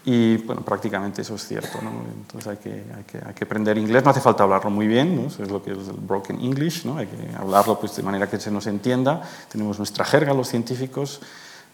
[0.04, 1.80] y bueno, prácticamente eso es cierto.
[1.82, 1.90] ¿no?
[2.14, 5.16] Entonces hay que, hay, que, hay que, aprender inglés, no hace falta hablarlo muy bien,
[5.16, 5.26] ¿no?
[5.26, 6.98] es lo que es el broken English, ¿no?
[6.98, 9.22] hay que hablarlo pues, de manera que se nos entienda.
[9.50, 11.20] Tenemos nuestra jerga los científicos,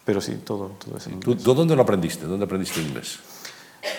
[0.03, 1.43] pero sí, todo, todo es en inglés.
[1.43, 2.25] ¿Tú, dónde lo aprendiste?
[2.25, 3.19] ¿Dónde aprendiste inglés?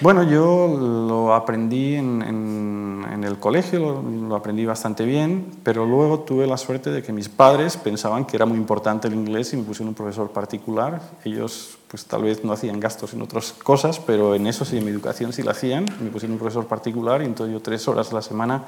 [0.01, 6.57] Bueno, yo lo aprendí en, el colegio, lo, aprendí bastante bien, pero luego tuve la
[6.57, 9.89] suerte de que mis padres pensaban que era muy importante el inglés y me pusieron
[9.89, 11.01] un profesor particular.
[11.25, 14.85] Ellos pues tal vez no hacían gastos en otras cosas, pero en eso sí, en
[14.85, 15.87] mi educación sí lo hacían.
[16.01, 18.65] Me pusieron un profesor particular y entonces yo tres horas a la semana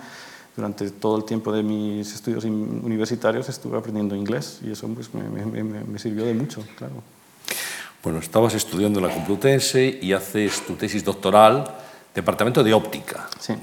[0.57, 5.99] durante todo el tiempo de mis estudios universitarios estuve aprendiendo inglés y eso pues, me
[5.99, 6.95] sirvió de mucho, claro.
[8.05, 11.65] Bueno, estabas estudiando en la Complutense y haces tu tesis doctoral,
[12.15, 13.29] departamento de óptica.
[13.41, 13.55] Sí.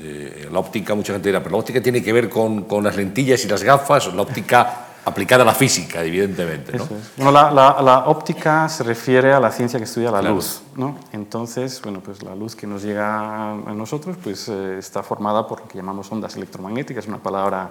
[0.00, 2.96] Eh, la óptica, mucha gente dirá, pero la óptica tiene que ver con, con las
[2.96, 6.76] lentillas y las gafas, la óptica aplicada a la física, evidentemente.
[6.76, 6.84] ¿no?
[6.84, 6.90] Es.
[7.16, 10.34] Bueno, la, la, la, óptica se refiere a la ciencia que estudia la Claro.
[10.34, 10.98] luz, ¿no?
[11.12, 15.60] Entonces, bueno, pues la luz que nos llega a nosotros pues, eh, está formada por
[15.60, 17.70] lo que llamamos ondas electromagnéticas, una palabra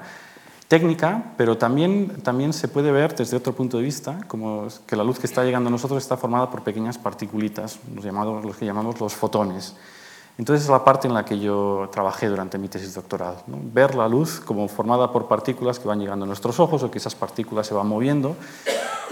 [0.67, 5.03] técnica, pero también, también se puede ver desde otro punto de vista, como que la
[5.03, 8.65] luz que está llegando a nosotros está formada por pequeñas particulitas, los, llamados, los que
[8.65, 9.75] llamamos los fotones.
[10.37, 13.59] Entonces es la parte en la que yo trabajé durante mi tesis doctoral, ¿no?
[13.61, 16.97] ver la luz como formada por partículas que van llegando a nuestros ojos o que
[16.97, 18.35] esas partículas se van moviendo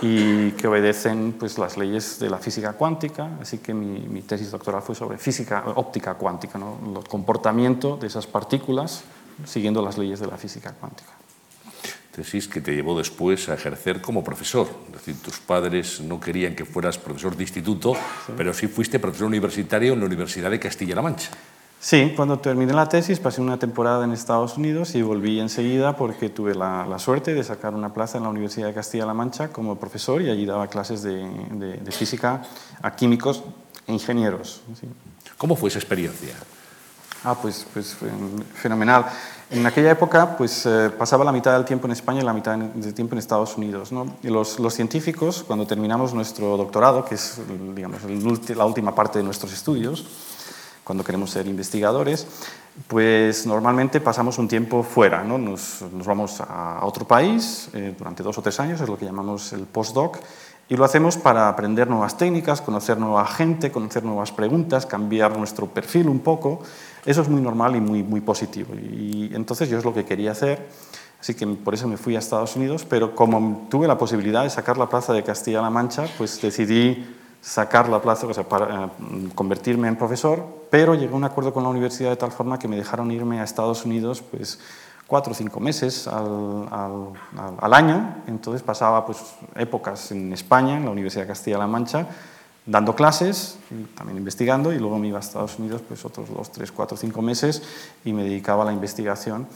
[0.01, 4.49] y que obedecen pues, las leyes de la física cuántica, así que mi, mi tesis
[4.49, 6.77] doctoral fue sobre física óptica cuántica, ¿no?
[6.99, 9.03] el comportamiento de esas partículas
[9.45, 11.20] siguiendo las leyes de la física cuántica.
[12.11, 14.67] Tesis que te llevó después a ejercer como profesor.
[14.87, 18.33] Es decir, tus padres no querían que fueras profesor de instituto, sí.
[18.35, 21.31] pero sí fuiste profesor universitario en la Universidad de Castilla-La Mancha.
[21.79, 26.29] Sí, cuando terminé la tesis pasé una temporada en Estados Unidos y volví enseguida porque
[26.29, 29.79] tuve la, la suerte de sacar una plaza en la Universidad de Castilla-La Mancha como
[29.79, 32.43] profesor y allí daba clases de, de, de física
[32.83, 33.43] a químicos
[33.87, 34.61] e ingenieros.
[34.79, 34.87] ¿sí?
[35.39, 36.35] ¿Cómo fue esa experiencia?
[37.23, 37.97] Ah, pues, pues
[38.53, 39.05] fenomenal.
[39.51, 42.57] En aquella época pues, eh, pasaba la mitad del tiempo en España y la mitad
[42.57, 43.91] del tiempo en Estados Unidos.
[43.91, 44.05] ¿no?
[44.23, 47.37] Y los, los, científicos, cuando terminamos nuestro doctorado, que es
[47.75, 47.99] digamos,
[48.55, 50.05] la última parte de nuestros estudios,
[50.85, 52.25] cuando queremos ser investigadores,
[52.87, 55.37] pues normalmente pasamos un tiempo fuera, ¿no?
[55.37, 59.05] nos, nos, vamos a otro país eh, durante dos o tres años, es lo que
[59.05, 60.17] llamamos el postdoc,
[60.69, 65.67] y lo hacemos para aprender nuevas técnicas, conocer nueva gente, conocer nuevas preguntas, cambiar nuestro
[65.67, 66.61] perfil un poco.
[67.05, 68.73] Eso es muy normal y muy, muy positivo.
[68.75, 70.67] Y entonces yo es lo que quería hacer.
[71.19, 74.49] Así que por eso me fui a Estados Unidos, pero como tuve la posibilidad de
[74.49, 77.05] sacar la plaza de Castilla-La Mancha, pues decidí
[77.41, 78.89] sacar la plaza, o sea, para, uh,
[79.33, 82.67] convertirme en profesor, pero llegué a un acuerdo con la universidad de tal forma que
[82.67, 84.59] me dejaron irme a Estados Unidos, pues
[85.07, 89.17] cuatro o cinco meses al, año, entonces pasaba pues,
[89.55, 92.07] épocas en España, en la Universidad de Castilla-La Mancha,
[92.65, 93.57] dando clases,
[93.95, 97.21] también investigando, y luego me iba a Estados Unidos pues, otros dos, tres, cuatro, cinco
[97.21, 97.63] meses
[98.05, 99.47] y me dedicaba a la investigación.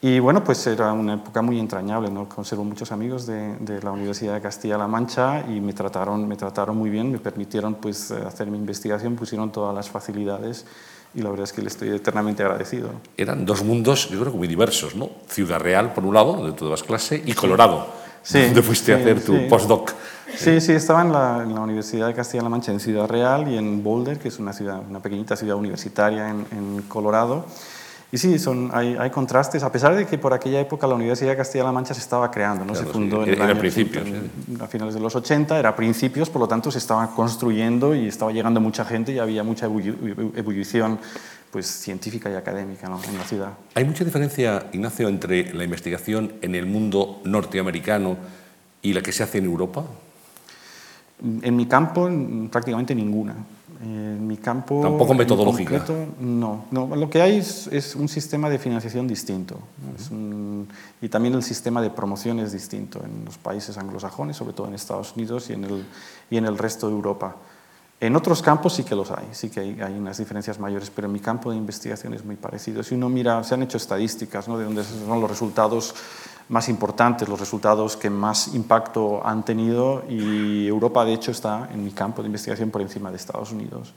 [0.00, 2.28] Y bueno, pues era una época muy entrañable, ¿no?
[2.28, 6.76] conservo muchos amigos de, de la Universidad de Castilla-La Mancha y me trataron, me trataron
[6.76, 10.66] muy bien, me permitieron pues, hacer mi investigación, pusieron todas las facilidades
[11.14, 12.90] y la verdad es que le estoy eternamente agradecido.
[13.16, 15.10] Eran dos mundos, yo creo que muy diversos, ¿no?
[15.28, 17.86] Ciudad Real, por un lado, donde tú dabas clase, y Colorado,
[18.22, 19.46] sí, donde fuiste sí, a hacer tu sí.
[19.48, 19.92] postdoc.
[20.36, 23.58] Sí, sí, estaba en la, en la Universidad de Castilla-La Mancha, en Ciudad Real, y
[23.58, 27.44] en Boulder, que es una, ciudad, una pequeñita ciudad universitaria en, en Colorado.
[28.10, 31.30] Y sí, son, hay, hay, contrastes, a pesar de que por aquella época la Universidad
[31.30, 32.74] de Castilla-La Mancha se estaba creando, ¿no?
[32.74, 33.22] Claro, se fundó sí.
[33.22, 34.30] en el era año, principios, en,
[34.60, 38.30] a finales de los 80, era principios, por lo tanto se estaba construyendo y estaba
[38.30, 40.98] llegando mucha gente y había mucha ebullición
[41.52, 42.98] pues, científica y académica ¿no?
[43.04, 43.52] en la ciudad.
[43.74, 48.16] ¿Hay mucha diferencia, Ignacio, entre la investigación en el mundo norteamericano
[48.80, 49.84] y la que se hace en Europa?
[51.42, 52.10] En mi campo,
[52.50, 53.36] prácticamente ninguna.
[53.82, 54.80] En mi campo.
[54.82, 55.78] Tampoco metodológica.
[55.78, 56.96] Concreto, no, no.
[56.96, 59.56] Lo que hay es, es un sistema de financiación distinto.
[59.56, 60.10] Uh -huh.
[60.12, 60.68] un,
[61.02, 64.74] y también el sistema de promoción es distinto en los países anglosajones, sobre todo en
[64.74, 65.84] Estados Unidos y en el,
[66.30, 67.36] y en el resto de Europa.
[68.02, 71.06] En otros campos sí que los hay, sí que hay, hay, unas diferencias mayores, pero
[71.06, 72.82] en mi campo de investigación es muy parecido.
[72.82, 74.58] Si uno mira, se han hecho estadísticas ¿no?
[74.58, 75.94] de dónde son los resultados
[76.48, 81.84] más importantes, los resultados que más impacto han tenido y Europa, de hecho, está en
[81.84, 83.94] mi campo de investigación por encima de Estados Unidos.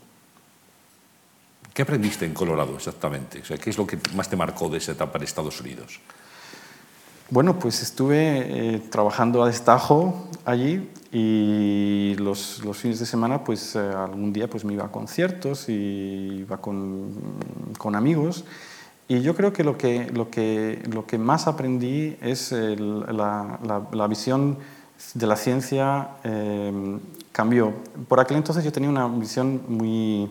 [1.74, 3.40] ¿Qué aprendiste en Colorado exactamente?
[3.40, 5.98] O sea, ¿Qué es lo que más te marcó de esa etapa en Estados Unidos?
[7.28, 13.80] Bueno, pues estuve eh, trabajando a destajo allí y los, fines de semana, pues eh,
[13.80, 17.10] algún día pues me iba a conciertos y iba con,
[17.94, 18.44] amigos.
[19.08, 23.58] Y yo creo que lo que, más aprendí es la,
[23.92, 24.58] la, visión
[25.14, 26.98] de la ciencia eh,
[27.32, 27.72] cambió.
[28.06, 30.30] Por aquel entonces yo tenía una visión muy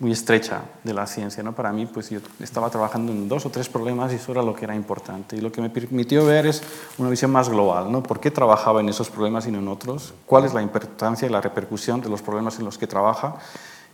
[0.00, 1.42] muy estrecha de la ciencia.
[1.42, 1.54] ¿no?
[1.54, 4.54] Para mí, pues yo estaba trabajando en dos o tres problemas y eso era lo
[4.54, 5.36] que era importante.
[5.36, 6.62] Y lo que me permitió ver es
[6.98, 7.90] una visión más global.
[7.90, 8.02] ¿no?
[8.02, 10.14] ¿Por qué trabajaba en esos problemas y no en otros?
[10.26, 13.36] ¿Cuál es la importancia y la repercusión de los problemas en los que trabaja?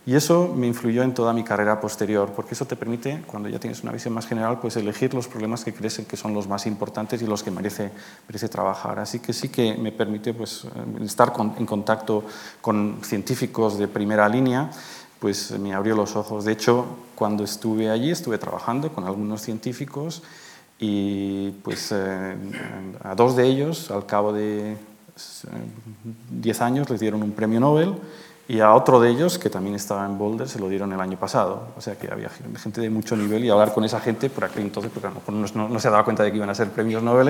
[0.07, 3.57] Y eso me influyó en toda mi carrera posterior, porque eso te permite, cuando ya
[3.59, 6.67] tienes una visión más general, pues elegir los problemas que crees que son los más
[6.67, 7.89] importantes y los que merece,
[8.27, 8.99] merece trabajar.
[8.99, 10.67] Así que sí que me permitió pues,
[11.01, 12.23] estar en contacto
[12.61, 14.69] con científicos de primera línea,
[15.25, 16.45] pues me abrió los ojos.
[16.45, 16.85] De hecho,
[17.15, 20.21] cuando estuve allí, estuve trabajando con algunos científicos
[20.77, 22.35] y pues eh,
[23.01, 24.77] a dos de ellos, al cabo de
[26.29, 27.95] 10 años, les dieron un premio Nobel
[28.47, 31.17] y a otro de ellos, que también estaba en Boulder, se lo dieron el año
[31.17, 31.69] pasado.
[31.75, 34.61] O sea que había gente de mucho nivel y hablar con esa gente, por aquel
[34.61, 37.29] entonces, porque no, no, no se daba cuenta de que iban a ser premios Nobel,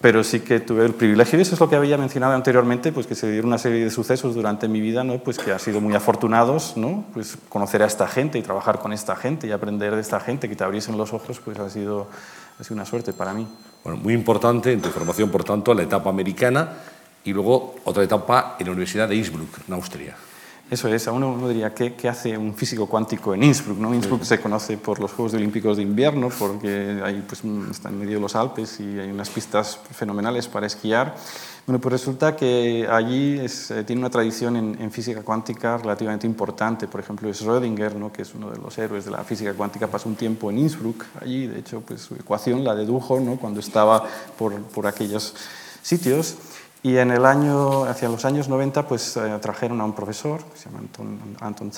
[0.00, 3.06] pero sí que tuve el privilegio, y eso es lo que había mencionado anteriormente, pues
[3.06, 5.18] que se dieron una serie de sucesos durante mi vida, ¿no?
[5.18, 7.04] pues que han sido muy afortunados, ¿no?
[7.14, 10.48] pues conocer a esta gente y trabajar con esta gente y aprender de esta gente,
[10.48, 12.08] que te abriesen los ojos, pues ha sido,
[12.58, 13.46] ha sido una suerte para mí.
[13.82, 16.70] Bueno, muy importante en tu formación, por tanto, la etapa americana
[17.24, 20.16] y luego otra etapa en la Universidad de Innsbruck, en Austria.
[20.70, 23.78] Eso es, a uno, diría, ¿qué, ¿qué, hace un físico cuántico en Innsbruck?
[23.78, 23.94] ¿no?
[23.94, 28.14] Innsbruck se conoce por los Juegos Olímpicos de Invierno, porque ahí pues, está en medio
[28.14, 31.14] de los Alpes y hay unas pistas fenomenales para esquiar.
[31.66, 36.88] Bueno, pues resulta que allí eh, tiene una tradición en, física cuántica relativamente importante.
[36.88, 38.10] Por ejemplo, Schrödinger, ¿no?
[38.10, 41.04] que es uno de los héroes de la física cuántica, pasó un tiempo en Innsbruck.
[41.20, 43.36] Allí, de hecho, pues, su ecuación la dedujo ¿no?
[43.36, 44.02] cuando estaba
[44.38, 45.34] por, por aquellos
[45.82, 46.36] sitios.
[46.84, 50.58] Y en el año, hacia los años 90 pues, eh, trajeron a un profesor, que
[50.58, 51.72] se llama Anton, Anton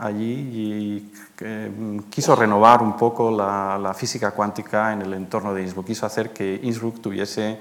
[0.00, 1.10] allí
[1.42, 5.86] y mm, quiso renovar un poco la, la, física cuántica en el entorno de Innsbruck.
[5.86, 7.58] Quiso hacer que Innsbruck tuviese,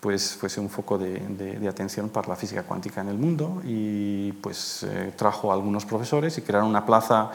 [0.00, 4.32] pues, fuese un foco de, de, atención para la física cuántica en el mundo y
[4.32, 7.30] pues, eh, trajo a algunos profesores y crearon una plaza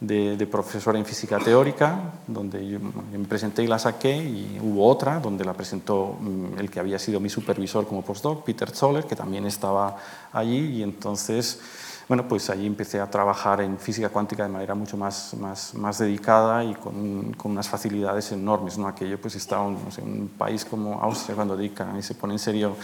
[0.00, 5.20] de, profesora en física teórica, donde yo me presenté y la saqué, y hubo otra
[5.20, 9.16] donde la presentó mm, el que había sido mi supervisor como postdoc, Peter Zoller, que
[9.16, 9.96] también estaba
[10.32, 11.60] allí, y entonces,
[12.08, 15.98] bueno, pues allí empecé a trabajar en física cuántica de manera mucho más, más, más
[15.98, 18.86] dedicada y con, con, unas facilidades enormes, ¿no?
[18.88, 22.76] Aquello pues estaba en un país como Austria cuando y se pone en serio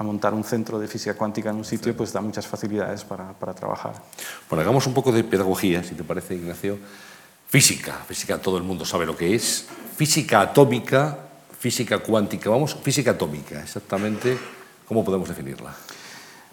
[0.00, 3.34] a montar un centro de física cuántica en un sitio, pues da muchas facilidades para,
[3.34, 3.92] para trabajar.
[4.48, 6.78] Bueno, hagamos un poco de pedagogía, si te parece, Ignacio.
[7.46, 9.66] Física, física todo el mundo sabe lo que es.
[9.96, 11.18] Física atómica,
[11.58, 14.38] física cuántica, vamos, física atómica, exactamente,
[14.88, 15.74] ¿cómo podemos definirla?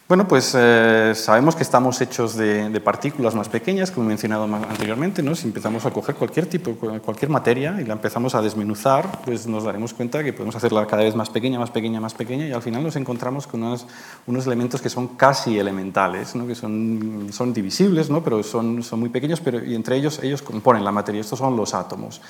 [0.07, 5.21] Bueno, pues eh, sabemos que estamos hechos de, partículas más pequeñas, como he mencionado anteriormente,
[5.21, 5.35] ¿no?
[5.35, 9.65] Si empezamos a coger cualquier tipo, cualquier materia y la empezamos a desmenuzar, pues nos
[9.65, 12.61] daremos cuenta que podemos hacerla cada vez más pequeña, más pequeña, más pequeña y al
[12.61, 13.85] final nos encontramos con unos,
[14.27, 16.47] unos elementos que son casi elementales, ¿no?
[16.47, 18.23] que son, son divisibles, ¿no?
[18.23, 21.19] pero son, son muy pequeños, pero y entre ellos ellos componen la materia.
[21.19, 22.21] Estos son los átomos.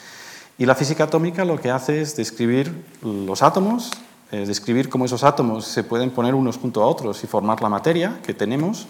[0.58, 3.92] Y la física atómica lo que hace es describir los átomos
[4.30, 7.70] eh, describir cómo esos átomos se pueden poner unos junto a otros y formar la
[7.70, 8.88] materia que tenemos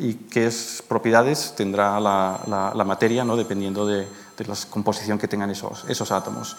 [0.00, 0.50] y qué
[0.88, 3.36] propiedades tendrá la, materia ¿no?
[3.36, 4.06] dependiendo de,
[4.38, 6.56] la composición que tengan esos, átomos.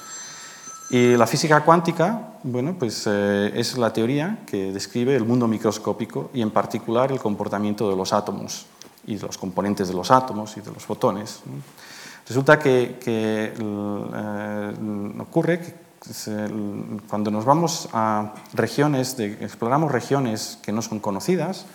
[0.90, 6.32] Y la física cuántica, bueno, pues eh, es la teoría que describe el mundo microscópico
[6.34, 8.66] y en particular el comportamiento de los átomos
[9.06, 11.42] y los componentes de los átomos y de los fotones.
[12.28, 14.74] Resulta que, que eh,
[15.20, 15.91] ocurre que
[17.10, 21.66] cuando nos vamos a regiones, de, exploramos regiones que no son conocidas,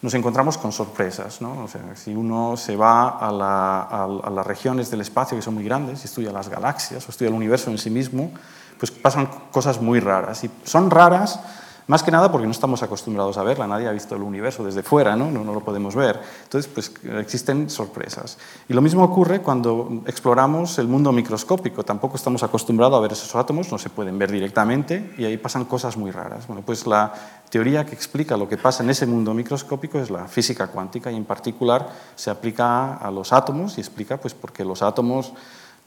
[0.00, 1.40] nos encontramos con sorpresas.
[1.42, 1.64] ¿no?
[1.64, 5.64] O sea, si uno se va a, a, las regiones del espacio que son muy
[5.64, 8.30] grandes, y estudia las galaxias o estudia el universo en sí mismo,
[8.78, 10.44] pues pasan cosas muy raras.
[10.44, 11.40] Y son raras
[11.88, 14.82] más que nada porque no estamos acostumbrados a verla, nadie ha visto el universo desde
[14.82, 15.30] fuera, ¿no?
[15.30, 16.20] No, lo podemos ver.
[16.44, 18.36] Entonces, pues existen sorpresas.
[18.68, 23.34] Y lo mismo ocurre cuando exploramos el mundo microscópico, tampoco estamos acostumbrados a ver esos
[23.34, 26.46] átomos, no se pueden ver directamente y ahí pasan cosas muy raras.
[26.46, 27.10] Bueno, pues la
[27.48, 31.16] teoría que explica lo que pasa en ese mundo microscópico es la física cuántica y
[31.16, 35.32] en particular se aplica a los átomos y explica pues por qué los átomos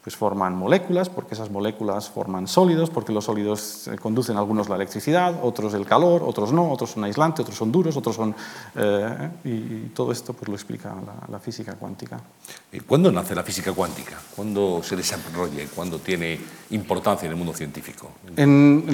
[0.02, 4.74] pues forman moléculas, porque esas moléculas forman sólidos, porque los sólidos eh, conducen algunos la
[4.74, 8.34] electricidad, otros el calor, otros no, otros son aislantes, otros son duros, otros son...
[8.74, 10.94] Eh, y, todo esto pues lo explica
[11.30, 12.18] la, física cuántica.
[12.86, 14.16] ¿Cuándo nace la física cuántica?
[14.34, 15.64] ¿Cuándo se desarrolla?
[15.74, 16.40] ¿Cuándo tiene
[16.70, 18.10] importancia en el mundo científico?
[18.36, 18.84] En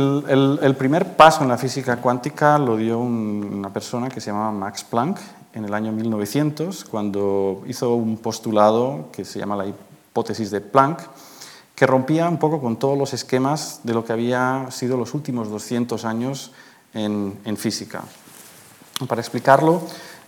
[0.60, 4.84] el, primer paso en la física cuántica lo dio una persona que se llamaba Max
[4.84, 5.18] Planck
[5.54, 9.66] en el año 1900, cuando hizo un postulado que se llama la
[10.18, 11.00] hipótesis de Planck,
[11.76, 15.48] que rompía un poco con todos los esquemas de lo que había sido los últimos
[15.48, 16.50] 200 años
[16.92, 18.02] en, física.
[19.06, 19.80] Para explicarlo,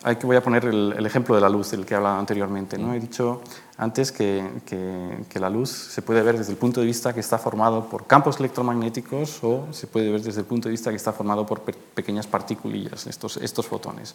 [0.05, 2.78] hay que, voy a poner el, ejemplo de la luz del que he hablado anteriormente.
[2.78, 2.95] ¿no?
[2.95, 3.43] He dicho
[3.78, 7.36] antes que, que, la luz se puede ver desde el punto de vista que está
[7.36, 11.12] formado por campos electromagnéticos o se puede ver desde el punto de vista que está
[11.12, 14.14] formado por pequeñas partículas, estos, estos fotones.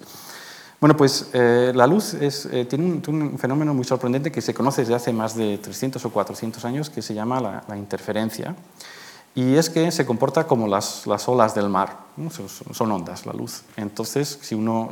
[0.80, 4.96] Bueno, pues eh, la luz eh, tiene, un, fenómeno muy sorprendente que se conoce desde
[4.96, 8.56] hace más de 300 o 400 años que se llama la, interferencia.
[9.34, 11.98] Y es que se comporta como las, olas del mar,
[12.72, 13.64] son, ondas la luz.
[13.76, 14.90] Entonces, si uno,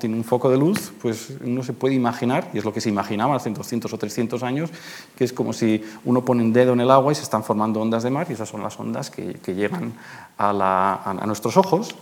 [0.00, 2.88] tiene un foco de luz, pues uno se puede imaginar, y es lo que se
[2.88, 4.70] imaginaba hace 200 o 300 años,
[5.16, 7.80] que es como si uno pone un dedo en el agua y se están formando
[7.80, 9.92] ondas de mar, y esas son las ondas que, llegan
[10.38, 11.94] a nuestros ojos.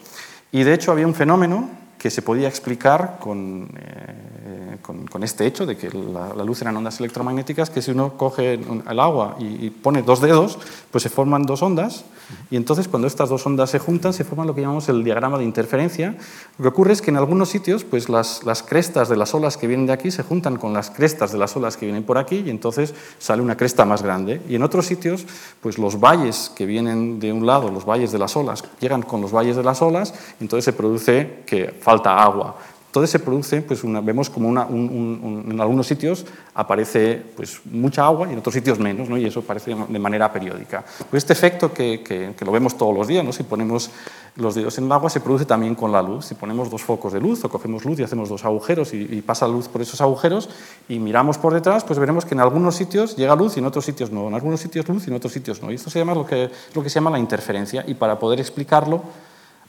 [0.53, 5.66] Y de hecho había un fenómeno que se podía explicar con, eh, con, este hecho
[5.66, 10.03] de que la, luz eran ondas electromagnéticas, que si uno coge el agua y, pone
[10.03, 10.59] dos dedos,
[10.90, 12.05] pues se forman dos ondas,
[12.51, 15.39] y entonces cuando estas dos ondas se juntan se forma lo que llamamos el diagrama
[15.39, 16.16] de interferencia.
[16.59, 19.57] Lo que ocurre es que en algunos sitios pues las, las crestas de las olas
[19.57, 22.18] que vienen de aquí se juntan con las crestas de las olas que vienen por
[22.18, 24.41] aquí, y entonces sale una cresta más grande.
[24.49, 25.27] Y en otros sitios,
[25.61, 29.20] pues los valles que vienen de un lado, los valles de las olas, llegan con
[29.20, 32.57] los valles de las olas, entonces se produce que falta agua.
[32.93, 38.40] Entonces se produce, pues vemos como en algunos sitios aparece pues, mucha agua y en
[38.40, 39.16] otros sitios menos, ¿no?
[39.16, 40.84] y eso aparece de manera periódica.
[41.09, 43.32] Pues este efecto que, que, lo vemos todos los días, ¿no?
[43.32, 43.90] si ponemos
[44.36, 46.26] los dedos en el agua, se produce también con la luz.
[46.26, 49.22] Si ponemos dos focos de luz o cogemos luz y hacemos dos agujeros y, y
[49.22, 50.51] pasa luz por esos agujeros
[50.86, 53.86] y miramos por detrás, pues veremos que en algunos sitios llega luz y en otros
[53.86, 54.28] sitios no.
[54.28, 55.72] En algunos sitios luz y en otros sitios no.
[55.72, 58.38] Y esto se llama lo que, lo que se llama la interferencia y para poder
[58.38, 59.03] explicarlo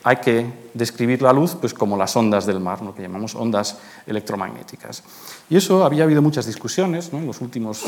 [0.03, 3.77] hay que describir la luz pues, como las ondas del mar, lo que llamamos ondas
[4.05, 5.03] electromagnéticas.
[5.49, 7.83] Y eso había habido muchas discusiones en los últimos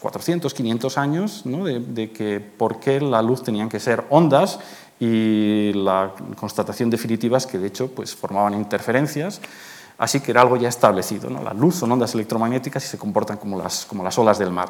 [0.00, 4.58] 400, 500 pues, años de, que por qué la luz tenían que ser ondas
[5.00, 9.40] y la constatación definitiva es que de hecho pues, formaban interferencias,
[9.96, 11.30] así que era algo ya establecido.
[11.30, 14.68] La luz son ondas electromagnéticas y se comportan como las, como las olas del mar.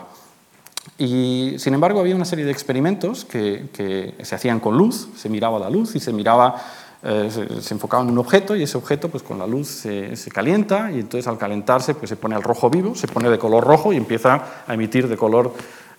[0.99, 5.59] Y sin embargo había una serie de experimentos que, se hacían con luz, se miraba
[5.59, 6.57] la luz y se miraba,
[7.03, 7.30] eh,
[7.61, 11.01] se, enfocaba en un objeto y ese objeto pues con la luz se, calienta y
[11.01, 13.97] entonces al calentarse pues se pone al rojo vivo, se pone de color rojo y
[13.97, 15.53] empieza a emitir de color,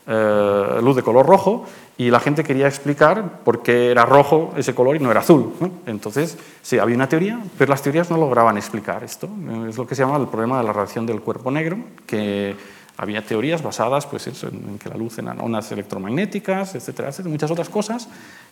[0.05, 1.65] eh, luz de color rojo
[1.97, 5.53] y la gente quería explicar por qué era rojo ese color y no era azul.
[5.85, 9.29] Entonces, sí, había una teoría, pero las teorías no lograban explicar esto.
[9.69, 11.77] Es lo que se llama el problema de la radiación del cuerpo negro,
[12.07, 12.55] que
[12.97, 17.69] había teorías basadas pues, en que la luz eran ondas electromagnéticas, etcétera, etcétera, muchas otras
[17.69, 18.07] cosas,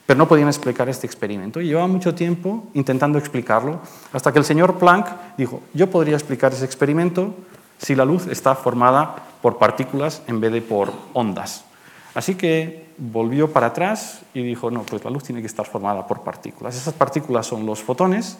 [0.06, 1.62] pero no podían explicar este experimento.
[1.62, 3.80] Y llevaba mucho tiempo intentando explicarlo,
[4.14, 7.36] hasta que el señor Planck dijo, yo podría explicar ese experimento
[7.78, 11.66] si la luz está formada por partículas en vez de por ondas.
[12.14, 16.06] Así que volvió para atrás y dijo, no, pues la luz tiene que estar formada
[16.06, 16.76] por partículas.
[16.76, 18.38] Esas partículas son los fotones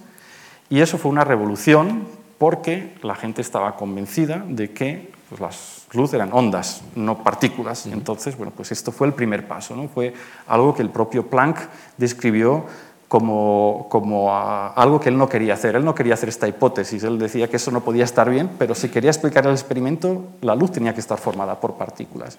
[0.70, 6.14] y eso fue una revolución porque la gente estaba convencida de que pues, las luz
[6.14, 7.86] eran ondas, no partículas.
[7.88, 9.88] Entonces, bueno, pues esto fue el primer paso, ¿no?
[9.88, 10.14] Fue
[10.48, 11.60] algo que el propio Planck
[11.98, 12.66] describió
[13.08, 15.76] como, como algo que él no quería hacer.
[15.76, 18.74] Él no quería hacer esta hipótesis, él decía que eso no podía estar bien, pero
[18.74, 22.38] si quería explicar el experimento, la luz tenía que estar formada por partículas.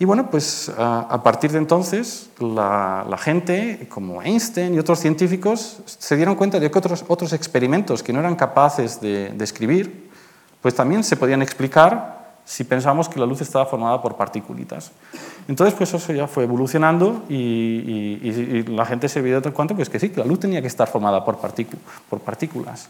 [0.00, 6.16] Y bueno, pues a partir de entonces la, gente, como Einstein y otros científicos, se
[6.16, 10.08] dieron cuenta de que otros, otros experimentos que no eran capaces de describir,
[10.62, 12.17] pues también se podían explicar
[12.48, 14.90] si pensamos que la luz estaba formada por partículas.
[15.48, 20.08] Entonces, pues eso ya fue evolucionando y, la gente se dio cuenta pues que sí,
[20.08, 22.88] que la luz tenía que estar formada por, por partículas.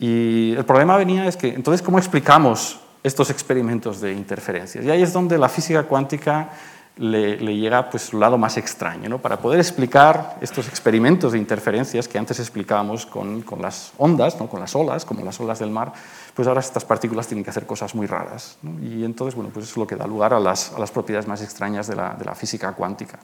[0.00, 4.84] Y el problema venía es que, entonces, ¿cómo explicamos estos experimentos de interferencias?
[4.84, 6.50] Y ahí es donde la física cuántica
[6.96, 9.08] le, llega pues, su lado más extraño.
[9.08, 9.18] ¿no?
[9.18, 14.48] Para poder explicar estos experimentos de interferencias que antes explicábamos con, con las ondas, ¿no?
[14.48, 15.92] con las olas, como las olas del mar,
[16.34, 18.58] pues ahora estas partículas tienen que hacer cosas muy raras.
[18.82, 21.42] Y entonces, bueno, pues es lo que da lugar a las, a las propiedades más
[21.42, 23.18] extrañas de la, de la, física cuántica.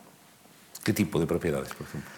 [0.84, 2.10] ¿Qué tipo de propiedades, por ejemplo?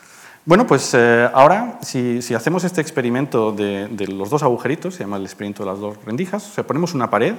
[0.45, 5.05] Bueno, pues eh, ahora, si, si, hacemos este experimento de, de, los dos agujeritos, se
[5.05, 7.35] llama el experimento de las dos rendijas, o sea, ponemos una pared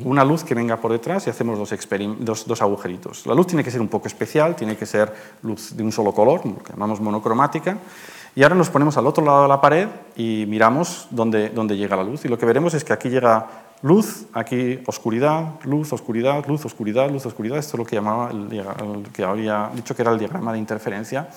[0.00, 3.26] una luz que venga por detrás y hacemos dos, dos, agujeritos.
[3.26, 6.12] La luz tiene que ser un poco especial, tiene que ser luz de un solo
[6.12, 7.78] color, lo que llamamos monocromática.
[8.36, 11.96] Y ahora nos ponemos al otro lado de la pared y miramos dónde, dónde llega
[11.96, 12.26] la luz.
[12.26, 13.46] Y lo que veremos es que aquí llega
[13.80, 17.56] luz, aquí oscuridad, luz, oscuridad, luz, oscuridad, luz, oscuridad.
[17.56, 21.30] Esto es lo que, llamaba el, que había dicho que era el diagrama de interferencia.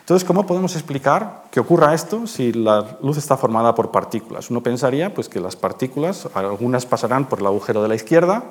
[0.00, 4.50] Entonces, ¿cómo podemos explicar que ocurra esto si la luz está formada por partículas?
[4.50, 8.42] Uno pensaría pues, que las partículas, algunas pasarán por el agujero de la izquierda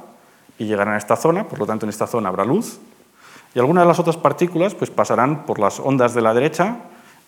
[0.57, 2.79] y llegarán a esta zona, por lo tanto en esta zona habrá luz,
[3.53, 6.77] y algunas de las otras partículas pues, pasarán por las ondas de la derecha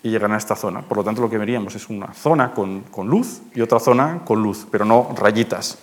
[0.04, 0.82] y llegarán a esta zona.
[0.82, 4.22] Por lo tanto, lo que veríamos es una zona con, con luz y otra zona
[4.26, 5.80] con luz, pero no rayitas.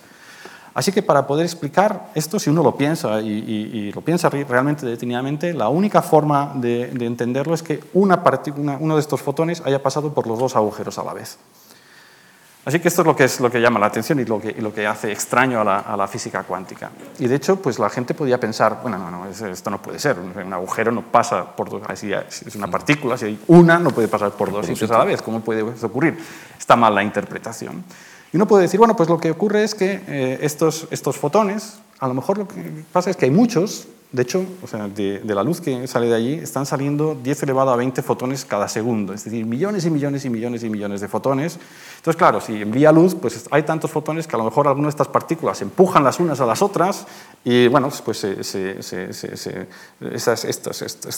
[0.72, 5.52] Así que para poder explicar esto, si uno lo piensa y, lo piensa realmente detenidamente,
[5.52, 8.22] la única forma de, entenderlo es que una
[8.78, 11.38] uno de estos fotones haya pasado por los dos agujeros a la vez.
[12.64, 14.52] Así que esto es lo que, es lo que llama la atención y lo que,
[14.60, 16.90] lo que hace extraño a la, física cuántica.
[17.18, 20.18] Y de hecho, pues la gente podía pensar, bueno, no, no, esto no puede ser,
[20.18, 24.08] un agujero no pasa por dos, si es una partícula, si hay una, no puede
[24.08, 26.18] pasar por dos sitios a la vez, ¿cómo puede ocurrir?
[26.58, 27.82] Está mal la interpretación.
[28.32, 31.78] Y uno puede decir, bueno, pues lo que ocurre es que eh, estos, estos fotones,
[31.98, 35.22] a lo mejor lo que pasa es que hay muchos, de hecho, o sea, de,
[35.24, 39.12] la luz que sale de allí, están saliendo 10 elevado a 20 fotones cada segundo,
[39.12, 41.58] es decir, millones y millones y millones y millones de fotones.
[41.96, 45.02] Entonces, claro, si envía luz, pues hay tantos fotones que a lo mejor algunas de
[45.02, 47.06] estas partículas empujan las unas a las otras
[47.44, 48.74] y, bueno, pues esta,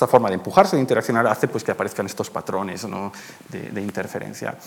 [0.06, 2.86] forma de empujarse, de interaccionar, hace pues, que aparezcan estos patrones
[3.48, 4.58] de, de interferencia.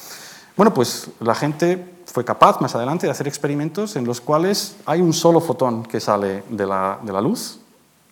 [0.55, 5.01] Bueno, pues la gente fue capaz más adelante de hacer experimentos en los cuales hay
[5.01, 7.59] un solo fotón que sale de la, luz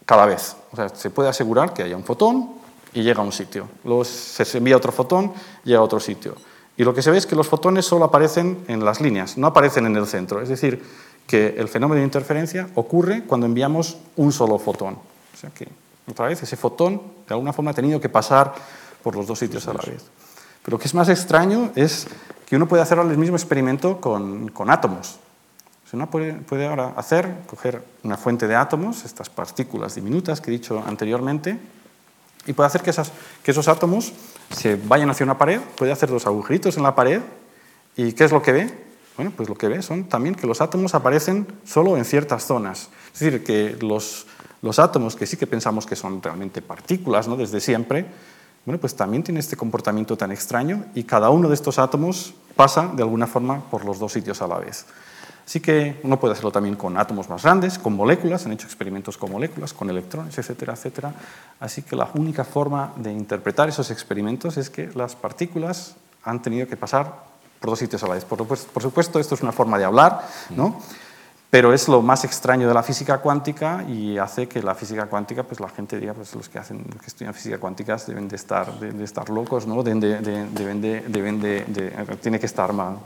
[0.06, 0.56] cada vez.
[0.72, 2.50] O sea, se puede asegurar que haya un fotón
[2.94, 3.68] y llega a un sitio.
[3.84, 5.34] Luego se envía otro fotón
[5.64, 6.36] y llega a otro sitio.
[6.76, 9.48] Y lo que se ve es que los fotones solo aparecen en las líneas, no
[9.48, 10.42] aparecen en el centro.
[10.42, 10.84] Es decir,
[11.28, 14.96] que el fenómeno de interferencia ocurre cuando enviamos un solo fotón.
[14.96, 15.68] O sea que,
[16.10, 18.54] otra vez, ese fotón de alguna forma ha tenido que pasar
[19.04, 20.04] por los dos sitios a la vez.
[20.64, 22.08] Pero lo que es más extraño es
[22.46, 25.20] que uno puede hacer el mismo experimento con, con átomos.
[25.94, 30.54] Uno puede, puede, ahora hacer, coger una fuente de átomos, estas partículas diminutas que he
[30.54, 31.60] dicho anteriormente,
[32.46, 33.12] y puede hacer que, esas,
[33.44, 34.12] que esos átomos
[34.52, 37.22] se vayan hacia una pared, puede hacer dos agujeritos en la pared,
[37.96, 38.84] ¿y qué es lo que ve?
[39.16, 42.90] Bueno, pues lo que ve son también que los átomos aparecen solo en ciertas zonas.
[43.14, 44.26] Es decir, que los,
[44.62, 47.36] los átomos que sí que pensamos que son realmente partículas ¿no?
[47.36, 48.08] desde siempre,
[48.66, 52.90] bueno, pues también tiene este comportamiento tan extraño y cada uno de estos átomos pasa
[52.96, 54.86] de alguna forma por los dos sitios a la vez.
[55.46, 59.18] Así que uno puede hacerlo también con átomos más grandes, con moléculas, han hecho experimentos
[59.18, 61.14] con moléculas, con electrones, etcétera, etcétera.
[61.60, 66.68] Así que la única forma de interpretar esos experimentos es que las partículas han tenido
[66.68, 67.24] que pasar
[67.60, 68.26] por dos sitios a la vez.
[68.26, 70.80] Por, supuesto, esto es una forma de hablar, ¿no?
[71.54, 75.44] Pero es lo más extraño de la física cuántica y hace que la física cuántica,
[75.44, 78.80] pues la gente diga, pues los que, hacen, que estudian física cuántica deben de estar,
[78.80, 79.84] de, estar locos, ¿no?
[79.84, 82.98] deben de, deben de, deben de, tiene que estar mal.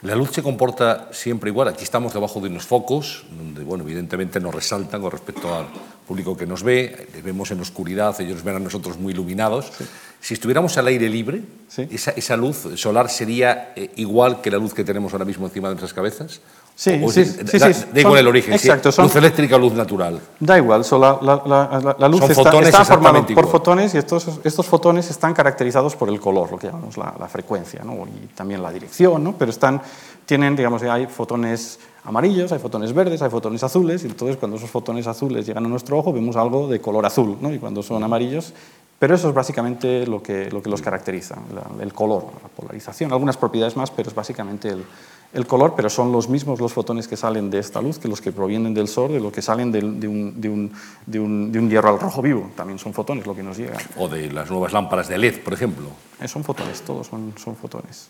[0.00, 1.68] La luz se comporta siempre igual.
[1.68, 5.66] Aquí estamos debajo de unos focos, donde, bueno, evidentemente nos resaltan con respecto al
[6.08, 9.70] público que nos ve, les vemos en oscuridad, ellos ven a nosotros muy iluminados.
[10.18, 11.42] Si estuviéramos al aire libre,
[11.76, 15.68] esa, esa, luz solar sería eh, igual que la luz que tenemos ahora mismo encima
[15.68, 16.40] de nuestras cabezas.
[16.74, 20.20] Sí, sí, sí, da, igual el origen, exacto, luz eléctrica o luz natural.
[20.40, 26.08] Da igual, la, luz está, formada por fotones y estos, estos fotones están caracterizados por
[26.08, 28.06] el color, lo que llamamos la, frecuencia, ¿no?
[28.06, 29.34] y también la dirección, ¿no?
[29.38, 29.82] pero están,
[30.26, 34.70] tienen, digamos, hay fotones amarillos, hay fotones verdes, hay fotones azules, y entonces cuando esos
[34.70, 37.52] fotones azules llegan a nuestro ojo vemos algo de color azul, ¿no?
[37.52, 38.54] y cuando son amarillos
[39.02, 41.34] pero eso es básicamente lo que, lo que los caracteriza,
[41.80, 44.84] el color, la polarización, algunas propiedades más, pero es básicamente el,
[45.32, 48.20] el color, pero son los mismos los fotones que salen de esta luz que los
[48.20, 50.72] que provienen del Sol, de lo que salen de, de, un, de, un,
[51.06, 51.18] de,
[51.58, 52.50] un, hierro al rojo vivo.
[52.54, 53.78] También son fotones lo que nos llega.
[53.96, 55.86] O de las nuevas lámparas de LED, por ejemplo.
[56.20, 58.08] Eh, son fotones, todos son, son fotones.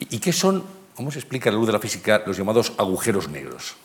[0.00, 0.64] ¿Y qué son,
[0.96, 3.76] cómo se explica la luz de la física, los llamados agujeros negros?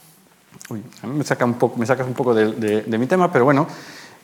[0.70, 3.46] Uy, a mí me, saca un poco, me sacas un poco de, mi tema, pero
[3.46, 3.68] bueno,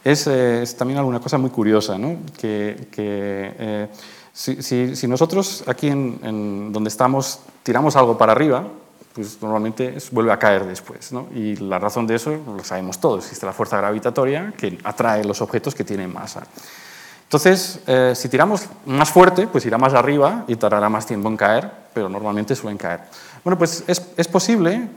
[0.03, 2.17] es, eh, es, también alguna cosa muy curiosa, ¿no?
[2.37, 3.87] que, que eh,
[4.33, 8.67] si, nosotros aquí en, donde estamos tiramos algo para arriba,
[9.13, 11.11] pues normalmente vuelve a caer después.
[11.11, 11.27] ¿no?
[11.33, 13.25] Y la razón de eso lo sabemos todos.
[13.25, 16.43] Existe la fuerza gravitatoria que atrae los objetos que tienen masa.
[17.23, 21.37] Entonces, eh, si tiramos más fuerte, pues irá más arriba y tardará más tiempo en
[21.37, 23.01] caer, pero normalmente suelen caer.
[23.43, 24.87] Bueno, pues es, es posible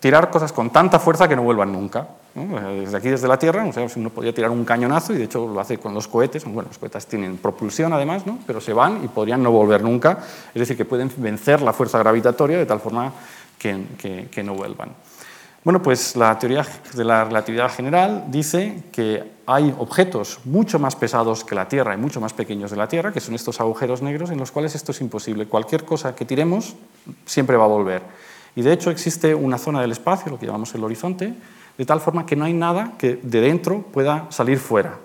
[0.00, 2.06] tirar cosas con tanta fuerza que no vuelvan nunca.
[2.34, 5.48] Desde aquí, desde la Tierra, no sé, uno podría tirar un cañonazo y de hecho
[5.48, 6.44] lo hace con los cohetes.
[6.44, 8.38] Bueno, los cohetes tienen propulsión además, ¿no?
[8.46, 10.18] pero se van y podrían no volver nunca.
[10.54, 13.10] Es decir, que pueden vencer la fuerza gravitatoria de tal forma
[13.58, 14.90] que, que, no vuelvan.
[15.64, 21.42] Bueno, pues la teoría de la relatividad general dice que hay objetos mucho más pesados
[21.42, 24.30] que la Tierra y mucho más pequeños de la Tierra, que son estos agujeros negros,
[24.30, 25.46] en los cuales esto es imposible.
[25.46, 26.76] Cualquier cosa que tiremos
[27.24, 28.02] siempre va a volver.
[28.56, 31.34] Y de hecho existe una zona del espacio, lo que llamamos el horizonte,
[31.78, 34.98] de tal forma que no hay nada que de dentro pueda salir fuera.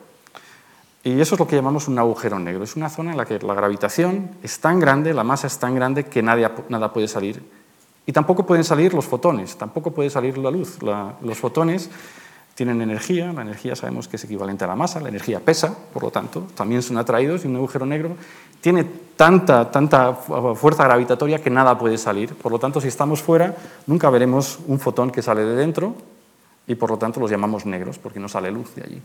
[1.03, 2.63] Y eso es lo que llamamos un agujero negro.
[2.63, 5.75] Es una zona en la que la gravitación es tan grande, la masa es tan
[5.75, 7.43] grande que nada puede salir
[8.05, 10.79] y tampoco pueden salir los fotones, tampoco puede salir la luz.
[10.81, 11.89] los fotones
[12.61, 16.03] tienen energía, la energía sabemos que es equivalente a la masa, la energía pesa, por
[16.03, 18.15] lo tanto, también son atraídos y un agujero negro
[18.61, 18.85] tiene
[19.15, 22.35] tanta, tanta fuerza gravitatoria que nada puede salir.
[22.35, 23.55] Por lo tanto, si estamos fuera,
[23.87, 25.95] nunca veremos un fotón que sale de dentro
[26.67, 29.01] y por lo tanto los llamamos negros porque no sale luz de allí.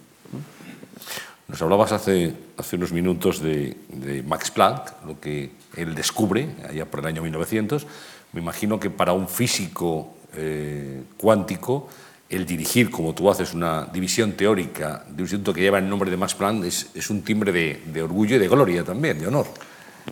[1.48, 7.00] Nos hablabas hace, hace unos minutos de, Max Planck, lo que él descubre allá por
[7.00, 7.86] el año 1900
[8.34, 11.88] me imagino que para un físico eh, cuántico,
[12.28, 16.10] el dirigir, como tú haces, una división teórica de un instituto que lleva el nombre
[16.10, 19.46] de Max Planck es, un timbre de, orgullo y de gloria también, de honor.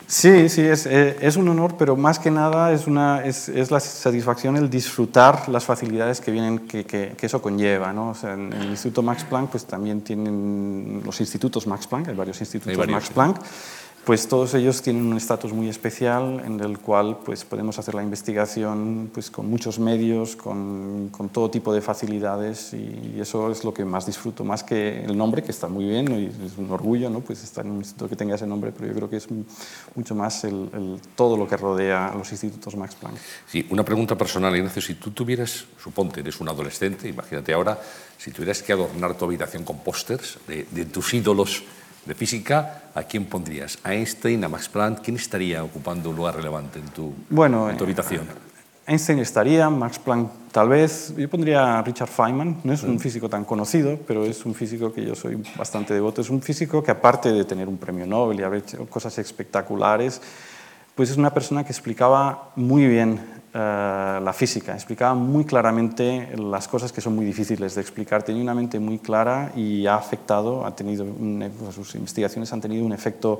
[0.07, 3.71] Sí, sí, es, eh, es un honor, pero más que nada es, una, es, es,
[3.71, 7.93] la satisfacción el disfrutar las facilidades que, vienen, que, que, eso conlleva.
[7.93, 8.11] ¿no?
[8.11, 12.15] O sea, en el Instituto Max Planck pues, también tienen los institutos Max Planck, hay
[12.15, 13.39] varios institutos Max Planck
[14.05, 18.02] pues todos ellos tienen un estatus muy especial en el cual pues, podemos hacer la
[18.02, 23.84] investigación pues, con muchos medios, con, todo tipo de facilidades y eso es lo que
[23.84, 27.20] más disfruto, más que el nombre, que está muy bien y es un orgullo ¿no?
[27.20, 29.26] pues estar en un instituto que tenga ese nombre, pero yo creo que es
[29.94, 33.16] mucho más el, todo lo que rodea a los institutos Max Planck.
[33.46, 37.80] Sí, una pregunta personal, Ignacio, si tú tuvieras, suponte, eres un adolescente, imagínate ahora,
[38.18, 41.64] si tuvieras que adornar tu habitación con pósters de tus ídolos,
[42.07, 43.78] de física, ¿a quién pondrías?
[43.82, 45.00] ¿A Einstein, a Max Planck?
[45.00, 48.26] ¿Quién estaría ocupando un lugar relevante en tu, bueno, en tu habitación?
[48.86, 51.14] Einstein estaría, Max Planck tal vez.
[51.16, 52.98] Yo pondría a Richard Feynman, no es un mm.
[52.98, 56.20] físico tan conocido, pero es un físico que yo soy bastante devoto.
[56.20, 60.20] Es un físico que aparte de tener un premio Nobel y haber hecho cosas espectaculares,
[60.94, 66.66] pues es una persona que explicaba muy bien eh, la física, explicaba muy claramente las
[66.66, 70.66] cosas que son muy difíciles de explicar, tenía una mente muy clara y ha afectado,
[70.66, 73.38] ha tenido pues, sus investigaciones han tenido un efecto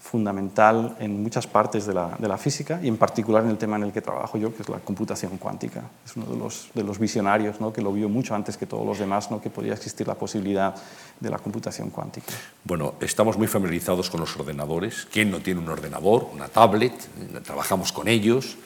[0.00, 3.76] fundamental en muchas partes de la, de la, física y en particular en el tema
[3.76, 5.82] en el que trabajo yo, que es la computación cuántica.
[6.06, 7.72] Es uno de los, de los visionarios ¿no?
[7.72, 9.40] que lo vio mucho antes que todos los demás, ¿no?
[9.40, 10.72] que podía existir la posibilidad
[11.18, 12.32] de la computación cuántica.
[12.62, 15.06] Bueno, estamos muy familiarizados con los ordenadores.
[15.12, 16.94] ¿Quién no tiene un ordenador, una tablet?
[17.42, 18.56] Trabajamos con ellos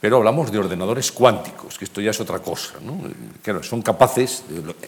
[0.00, 2.74] pero hablamos de ordenadores cuánticos, que esto ya es otra cosa.
[2.82, 2.98] ¿no?
[3.42, 4.44] Claro, son capaces,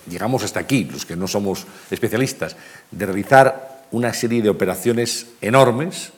[0.08, 2.56] llegamos hasta aquí, los que no somos especialistas,
[2.90, 6.12] de realizar una serie de operaciones enormes,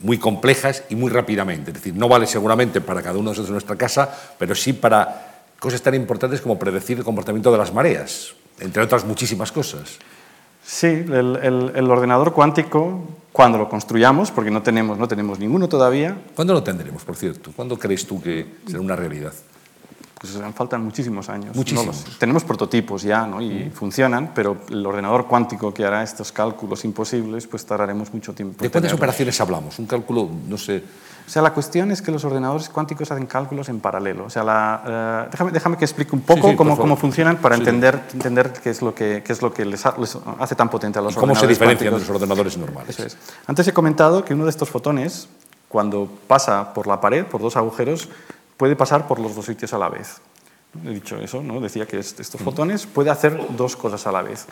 [0.00, 1.70] muy complejas y muy rápidamente.
[1.70, 4.72] Es decir, no vale seguramente para cada uno de nosotros en nuestra casa, pero sí
[4.72, 9.98] para cosas tan importantes como predecir el comportamiento de las mareas, entre otras muchísimas cosas.
[10.66, 16.18] Sí, el, ordenador cuántico, cuando lo construyamos, porque no tenemos, no tenemos ninguno todavía.
[16.34, 17.52] ¿Cuándo lo tendremos, por cierto?
[17.54, 19.32] ¿Cuándo crees tú que será una realidad?
[20.18, 21.54] Pues faltan muchísimos años.
[21.54, 22.04] Muchísimos.
[22.18, 23.42] tenemos prototipos ya ¿no?
[23.42, 28.62] y funcionan, pero el ordenador cuántico que hará estos cálculos imposibles, pues tardaremos mucho tiempo.
[28.62, 29.78] ¿De cuántas operaciones hablamos?
[29.78, 30.82] Un cálculo, no sé.
[31.26, 34.24] O sea, la cuestión es que los ordenadores cuánticos hacen cálculos en paralelo.
[34.24, 38.00] O sea, la, eh, déjame, déjame, que explique un poco cómo, cómo, funcionan para entender,
[38.14, 41.16] entender qué es lo que, qué es lo que les, hace tan potente a los
[41.16, 42.98] ¿Cómo se diferencian de los ordenadores normales?
[43.00, 43.18] es.
[43.46, 45.28] Antes he comentado que uno de estos fotones,
[45.68, 48.08] cuando pasa por la pared, por dos agujeros,
[48.56, 50.20] puede pasar por los dos sitios a la vez.
[50.84, 51.60] He dicho eso, ¿no?
[51.60, 54.46] decía que estos fotones puede hacer dos cosas a la vez.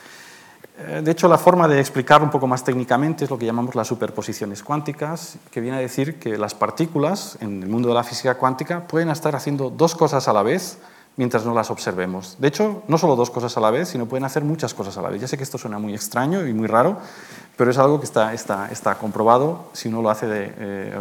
[0.79, 3.75] Eh, de hecho, la forma de explicarlo un poco más técnicamente es lo que llamamos
[3.75, 8.03] las superposiciones cuánticas, que viene a decir que las partículas en el mundo de la
[8.03, 10.79] física cuántica pueden estar haciendo dos cosas a la vez
[11.17, 12.37] mientras no las observemos.
[12.41, 15.03] De hecho, no solo dos cosas a la vez, sino pueden hacer muchas cosas a
[15.03, 15.21] la vez.
[15.21, 16.99] Ya sé que esto suena muy extraño y muy raro,
[17.57, 21.01] pero es algo que está, está, está comprobado si uno lo hace de, eh,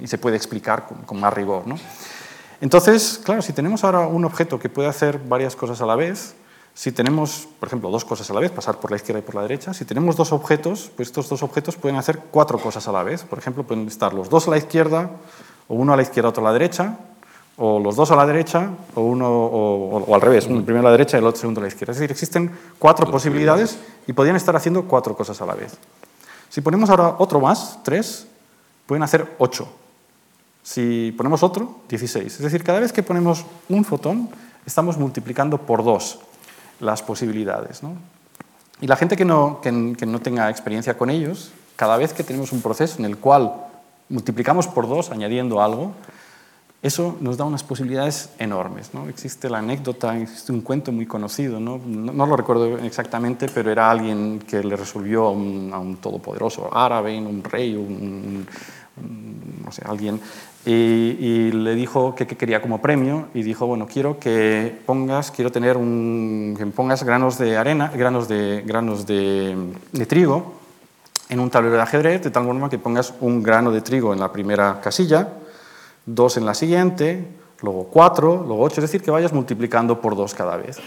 [0.00, 1.66] y se puede explicar con, con más rigor.
[1.66, 1.76] ¿no?
[2.60, 6.34] Entonces, claro, si tenemos ahora un objeto que puede hacer varias cosas a la vez,
[6.76, 9.34] si tenemos, por ejemplo, dos cosas a la vez, pasar por la izquierda y por
[9.34, 12.92] la derecha, si tenemos dos objetos, pues estos dos objetos pueden hacer cuatro cosas a
[12.92, 13.22] la vez.
[13.22, 15.10] Por ejemplo, pueden estar los dos a la izquierda,
[15.68, 16.98] o uno a la izquierda, otro a la derecha,
[17.56, 20.96] o los dos a la derecha, o uno o, al revés, uno primero a la
[20.98, 21.92] derecha y el otro segundo a la izquierda.
[21.92, 25.78] Es decir, existen cuatro posibilidades y podrían estar haciendo cuatro cosas a la vez.
[26.50, 28.26] Si ponemos ahora otro más, tres,
[28.84, 29.66] pueden hacer ocho.
[30.66, 32.26] Si ponemos otro, 16.
[32.26, 34.28] Es decir, cada vez que ponemos un fotón,
[34.66, 36.18] estamos multiplicando por dos
[36.80, 37.82] las posibilidades.
[38.80, 42.50] Y la gente que no, que, no tenga experiencia con ellos, cada vez que tenemos
[42.50, 43.54] un proceso en el cual
[44.08, 45.92] multiplicamos por dos añadiendo algo,
[46.82, 48.92] eso nos da unas posibilidades enormes.
[48.92, 49.08] ¿no?
[49.08, 51.78] Existe la anécdota, existe un cuento muy conocido, ¿no?
[51.78, 57.44] No, lo recuerdo exactamente, pero era alguien que le resolvió a un, todopoderoso árabe, un
[57.44, 58.46] rey, un,
[59.64, 60.20] no sé, alguien,
[60.68, 65.76] y, le dijo que, quería como premio y dijo, bueno, quiero que pongas, quiero tener
[65.76, 69.56] un, que pongas granos de arena, granos de, granos de,
[69.92, 70.54] de trigo
[71.28, 74.18] en un tablero de ajedrez, de tal forma que pongas un grano de trigo en
[74.18, 75.28] la primera casilla,
[76.04, 77.24] dos en la siguiente,
[77.62, 80.78] luego cuatro, luego ocho, es decir, que vayas multiplicando por dos cada vez.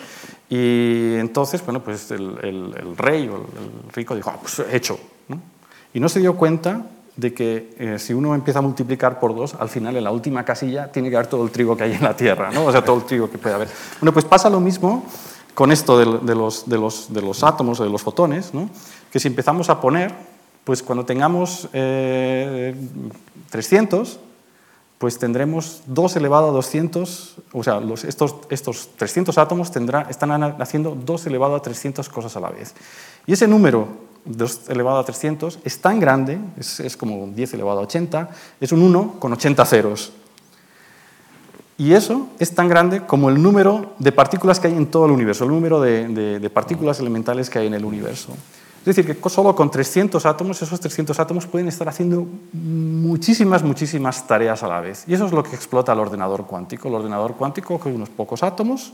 [0.50, 5.00] Y entonces, bueno, pues el, rey o el, rico dijo, ah, pues hecho.
[5.94, 6.86] Y no se dio cuenta
[7.20, 10.46] de que eh, si uno empieza a multiplicar por dos, al final en la última
[10.46, 12.66] casilla tiene que haber todo el trigo que hay en la Tierra, ¿no?
[12.66, 13.68] o sea, todo el trigo que puede haber.
[14.00, 15.04] Bueno, pues pasa lo mismo
[15.54, 16.26] con esto de, los,
[16.70, 18.70] de, los, de los, átomos o de los fotones, ¿no?
[19.12, 20.14] que si empezamos a poner,
[20.64, 22.76] pues cuando tengamos 300, eh,
[24.98, 30.96] pues tendremos 2 elevado a 200, o sea, estos, estos 300 átomos tendrá, están haciendo
[30.96, 32.76] 2 elevado a 300 cosas a la vez.
[33.26, 37.84] Y ese número, 2 elevado a 300, es tan grande, es, como 10 elevado a
[37.84, 40.14] 80, es un 1 con 80 ceros.
[41.78, 45.12] Y eso es tan grande como el número de partículas que hay en todo el
[45.12, 48.34] universo, el número de partículas elementales que hay en el universo.
[48.86, 54.26] Es decir, que solo con 300 átomos, esos 300 átomos pueden estar haciendo muchísimas, muchísimas
[54.26, 55.04] tareas a la vez.
[55.06, 56.88] Y eso es lo que explota el ordenador cuántico.
[56.88, 58.94] El ordenador cuántico coge unos pocos átomos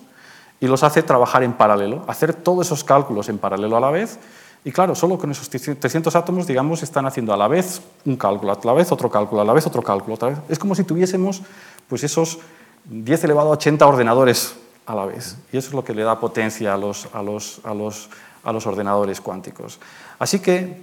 [0.60, 4.18] y los hace trabajar en paralelo, hacer todos esos cálculos en paralelo a la vez.
[4.66, 8.52] Y claro, solo con esos 300 átomos, digamos, están haciendo a la vez un cálculo,
[8.52, 10.16] a la vez otro cálculo, a la vez otro cálculo.
[10.16, 10.40] Otra vez.
[10.50, 11.44] Es como si tuviésemos
[11.88, 12.40] pues, esos
[12.86, 14.56] 10 elevado a 80 ordenadores
[14.86, 15.38] a la vez.
[15.54, 18.10] Y eso es lo que le da potencia a los, a los, a los
[18.46, 19.80] a los ordenadores cuánticos.
[20.20, 20.78] Así que,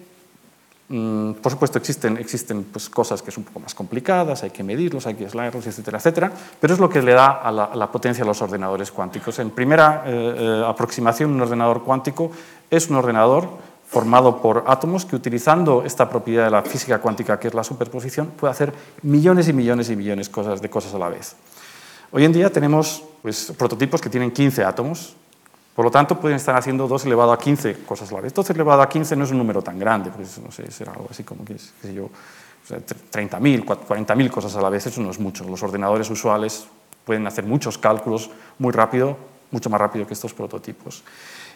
[0.88, 4.62] mm, por supuesto, existen, existen pues, cosas que son un poco más complicadas, hay que
[4.62, 8.24] medirlos, hay que aislarlos, etcétera, etcétera, pero es lo que le da a la, potencia
[8.24, 9.38] a los ordenadores cuánticos.
[9.38, 12.30] En primera eh, eh, aproximación, un ordenador cuántico
[12.70, 17.48] es un ordenador formado por átomos que utilizando esta propiedad de la física cuántica, que
[17.48, 18.72] es la superposición, puede hacer
[19.02, 20.30] millones y millones y millones
[20.62, 21.36] de cosas a la vez.
[22.10, 25.14] Hoy en día tenemos pues, prototipos que tienen 15 átomos,
[25.74, 28.34] por lo tanto, pueden estar haciendo 2 elevado a 15 cosas a la vez.
[28.34, 31.08] 2 elevado a 15 no es un número tan grande, pues no sé, será algo
[31.10, 32.10] así como que, sé yo,
[32.68, 35.44] 30.000, 40.000 cosas a la vez, eso no es mucho.
[35.44, 36.66] Los ordenadores usuales
[37.04, 39.16] pueden hacer muchos cálculos muy rápido,
[39.50, 41.02] mucho más rápido que estos prototipos.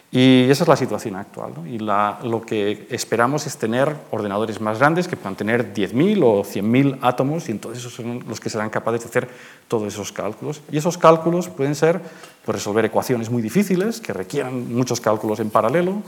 [0.09, 1.53] Y esa es la situación actual.
[1.67, 6.99] Y lo que esperamos es tener ordenadores más grandes que puedan tener 10.000 o 100.000
[7.01, 9.29] átomos y entonces esos son los que serán capaces de hacer
[9.67, 10.61] todos esos cálculos.
[10.71, 12.01] Y esos cálculos pueden ser
[12.45, 16.01] pues, resolver ecuaciones muy difíciles que requieran muchos cálculos en paralelo,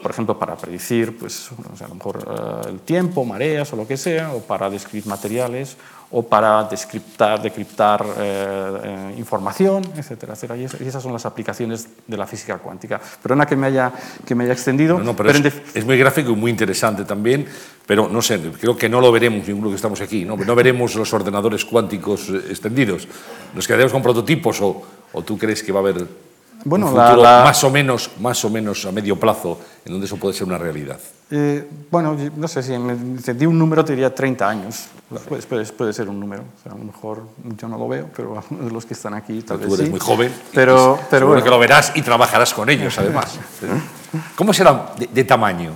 [0.00, 1.50] por ejemplo, para predecir pues,
[1.82, 5.76] a lo mejor eh, el tiempo, mareas o lo que sea, o para describir materiales,
[6.10, 10.56] o para descriptar, decriptar eh, eh, información, etcétera, etcétera.
[10.56, 12.98] Y esas son las aplicaciones de la física cuántica.
[13.22, 13.92] Perdona que me haya,
[14.24, 14.98] que me haya extendido.
[14.98, 17.46] No, pero, es, muy gráfico y muy interesante también,
[17.86, 20.94] pero no sé, creo que no lo veremos, ninguno que estamos aquí, no, no veremos
[20.94, 23.06] los ordenadores cuánticos eh, extendidos.
[23.54, 24.82] Nos quedaremos con prototipos o,
[25.12, 26.06] o tú crees que va a haber
[26.64, 30.34] bueno, un más o menos más o menos a medio plazo en donde eso puede
[30.34, 30.98] ser una realidad.
[31.30, 34.88] Eh, bueno, no sé si me di un número te diría 30 años.
[35.28, 36.44] Puede, puede, ser un número.
[36.64, 37.22] a lo mejor
[37.56, 40.32] yo no lo veo, pero los que están aquí tal vez Tú eres muy joven.
[40.54, 41.42] Pero, pero bueno.
[41.42, 43.38] que lo verás y trabajarás con ellos, además.
[44.36, 45.72] ¿Cómo será de, tamaño?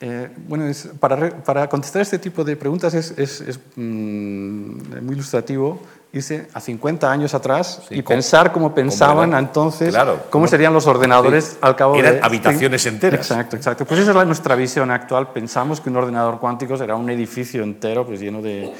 [0.00, 5.80] Eh, bueno, para, para, contestar este tipo de preguntas es, es, es mm, muy ilustrativo
[6.12, 9.94] irse a 50 años atrás y pensar cómo pensaban entonces,
[10.30, 13.30] cómo serían los ordenadores al cabo eran habitaciones enteras.
[13.30, 13.84] Exacto, exacto.
[13.84, 15.32] Pues esa es nuestra visión actual.
[15.32, 18.72] Pensamos que un ordenador cuántico será un edificio entero pues, lleno de,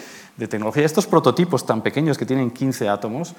[0.49, 0.85] tecnología.
[0.85, 3.35] Estos prototipos tan pequeños que tienen 15 átomos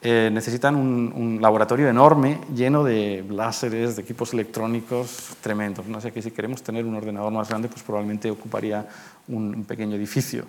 [0.00, 5.86] eh, necesitan un, laboratorio enorme lleno de láseres, de equipos electrónicos tremendos.
[5.86, 8.86] No sé que si queremos tener un ordenador más grande, pues probablemente ocuparía
[9.28, 10.46] un pequeño edificio.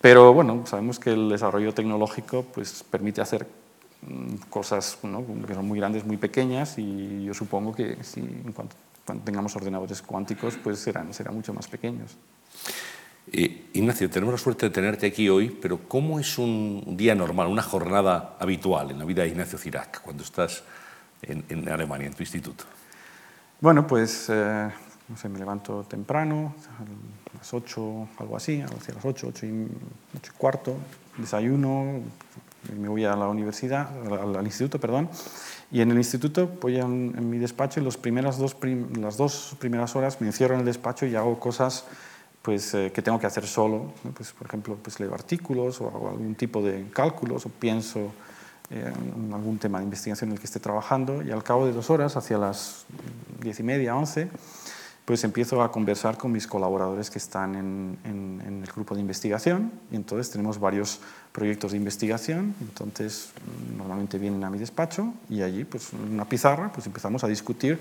[0.00, 3.46] Pero bueno, sabemos que el desarrollo tecnológico pues, permite hacer
[4.02, 4.98] mm, cosas
[5.46, 8.22] que son muy grandes, muy pequeñas y yo supongo que si,
[8.54, 8.74] cuando,
[9.24, 12.16] tengamos ordenadores cuánticos pues serán, serán mucho más pequeños.
[13.32, 17.46] Eh, Ignacio, tenemos la suerte de tenerte aquí hoy, pero ¿cómo es un día normal,
[17.48, 20.64] una jornada habitual en la vida de Ignacio Cirac cuando estás
[21.22, 22.64] en, Alemania, en tu instituto?
[23.60, 24.70] Bueno, pues eh,
[25.08, 26.54] no sé, me levanto temprano,
[27.40, 29.66] las 8, algo así, hacia las 8, 8 y,
[30.36, 30.76] cuarto,
[31.16, 32.00] desayuno,
[32.78, 33.88] me voy a la universidad,
[34.36, 35.08] al, instituto, perdón,
[35.72, 38.54] y en el instituto voy en mi despacho y los primeras dos
[38.98, 41.86] las dos primeras horas me encierro en el despacho y hago cosas
[42.42, 43.92] pues, eh, que tengo que hacer solo.
[44.14, 48.12] Pues, por ejemplo, pues leo artículos o hago algún tipo de cálculos o pienso
[48.70, 51.72] eh, en algún tema de investigación en el que esté trabajando y al cabo de
[51.72, 52.84] dos horas, hacia las
[53.40, 54.28] diez y media, once,
[55.10, 59.96] pues empiezo a conversar con mis colaboradores que están en, el grupo de investigación y
[59.96, 61.00] entonces tenemos varios
[61.32, 63.30] proyectos de investigación, entonces
[63.76, 67.80] normalmente vienen a mi despacho y allí pues en una pizarra pues empezamos a discutir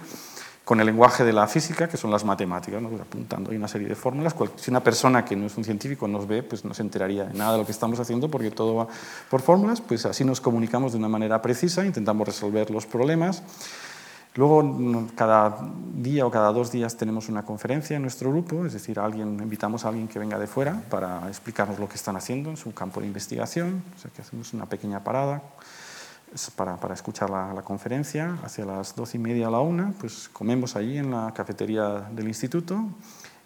[0.66, 2.90] con el lenguaje de la física, que son las matemáticas, ¿no?
[2.90, 4.36] Pues, apuntando hay una serie de fórmulas.
[4.56, 7.36] Si una persona que no es un científico nos ve, pues no se enteraría de
[7.36, 8.88] nada de lo que estamos haciendo porque todo va
[9.30, 13.44] por fórmulas, pues así nos comunicamos de una manera precisa, intentamos resolver los problemas.
[14.40, 14.64] Luego,
[15.18, 15.58] cada
[15.96, 19.90] día o cada dos días tenemos una conferencia en nuestro grupo, es decir, invitamos a
[19.90, 23.08] alguien que venga de fuera para explicarnos lo que están haciendo en su campo de
[23.08, 25.44] investigación, o sea que hacemos una pequeña parada
[26.56, 28.38] para, escuchar la, la, conferencia.
[28.42, 32.30] Hacia las doce y media a la una, pues comemos allí en la cafetería del
[32.30, 32.82] instituto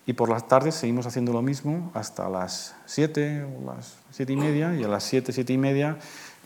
[0.05, 4.35] y por las tardes seguimos haciendo lo mismo hasta las siete o las siete y
[4.35, 5.97] media y a las siete, siete y media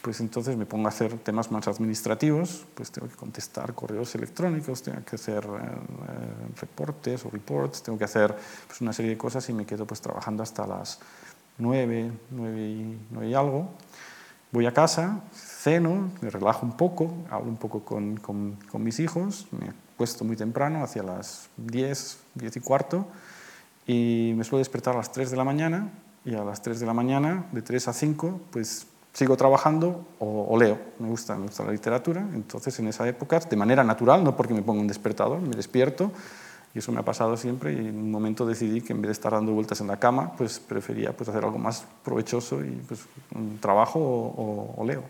[0.07, 4.81] pues entonces me pongo a hacer temas más administrativos, pues tengo que contestar correos electrónicos,
[4.81, 8.33] tengo que hacer eh, eh, reportes o reports, tengo que hacer
[8.67, 10.99] pues, una serie de cosas y me quedo pues trabajando hasta las
[11.57, 13.67] nueve, nueve y, nueve y algo.
[14.53, 19.01] Voy a casa, ceno, me relajo un poco, hablo un poco con, con, con mis
[19.01, 23.07] hijos, me acuesto muy temprano, hacia las 10, 10 y cuarto,
[23.85, 25.91] y me suelo despertar a las 3 de la mañana,
[26.23, 28.87] y a las 3 de la mañana, de 3 a 5, pues
[29.17, 30.77] sigo trabajando o, leo.
[30.99, 34.53] Me gusta, me gusta la literatura, entonces en esa época, de manera natural, no porque
[34.53, 36.11] me ponga un despertador, me despierto,
[36.75, 39.13] y eso me ha pasado siempre, y en un momento decidí que en vez de
[39.13, 42.99] estar dando vueltas en la cama, pues prefería pues, hacer algo más provechoso y pues
[43.33, 45.01] un trabajo o, o leo.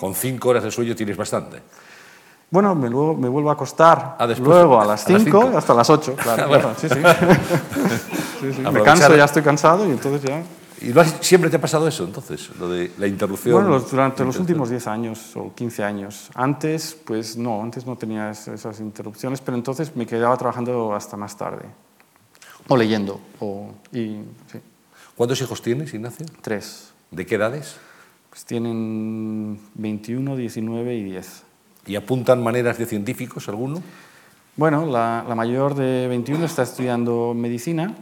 [0.00, 1.62] Con cinco horas de sueño tienes bastante.
[2.50, 6.16] Bueno, me, luego, me vuelvo a acostar ah, luego a las 5 hasta las 8.
[6.16, 6.72] Claro, bueno.
[6.76, 6.96] sí, sí.
[8.40, 8.60] sí, sí.
[8.72, 10.42] Me canso, ya estoy cansado y entonces ya...
[10.80, 13.54] ¿Y siempre te ha pasado eso entonces, lo de la interrupción?
[13.54, 16.30] Bueno, durante los últimos 10 años o 15 años.
[16.34, 21.36] Antes, pues no, antes no tenía esas interrupciones, pero entonces me quedaba trabajando hasta más
[21.36, 21.64] tarde.
[22.68, 23.20] O leyendo.
[23.40, 24.20] O, y,
[24.52, 24.60] sí.
[25.16, 26.26] ¿Cuántos hijos tienes, Ignacio?
[26.42, 26.92] Tres.
[27.10, 27.76] ¿De qué edades?
[28.30, 31.42] Pues tienen 21, 19 y 10.
[31.86, 33.82] ¿Y apuntan maneras de científicos alguno?
[34.54, 37.94] Bueno, la, la mayor de 21 está estudiando medicina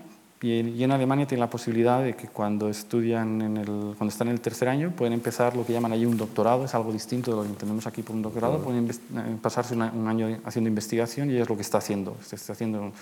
[0.52, 3.66] y, en Alemania tiene la posibilidad de que cuando, estudian en el,
[3.96, 6.74] cuando están en el tercer año pueden empezar lo que llaman allí un doctorado, es
[6.74, 10.38] algo distinto de lo que entendemos aquí por un doctorado, pueden eh, pasarse un año
[10.44, 12.16] haciendo investigación y es lo que está haciendo.
[12.30, 12.92] Está haciendo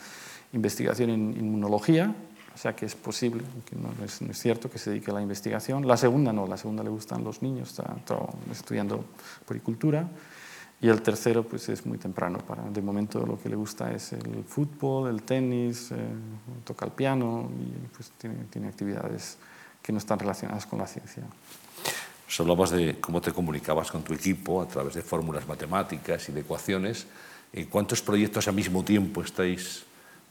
[0.53, 2.15] investigación en inmunología,
[2.55, 5.15] o sea que es posible, que no es, no es, cierto que se dedique a
[5.15, 5.87] la investigación.
[5.87, 8.17] La segunda no, la segunda le gustan los niños, está, está
[8.51, 9.05] estudiando
[9.45, 10.09] poricultura.
[10.81, 14.13] Y el tercero pues es muy temprano, para, de momento lo que le gusta es
[14.13, 15.97] el fútbol, el tenis, eh,
[16.65, 19.39] toca el piano y pues tiene, tiene, actividades
[19.83, 21.23] que no están relacionadas con la ciencia.
[22.27, 26.33] Nos hablabas de cómo te comunicabas con tu equipo a través de fórmulas matemáticas y
[26.33, 27.07] de ecuaciones.
[27.53, 29.85] ¿En cuántos proyectos al mismo tiempo estáis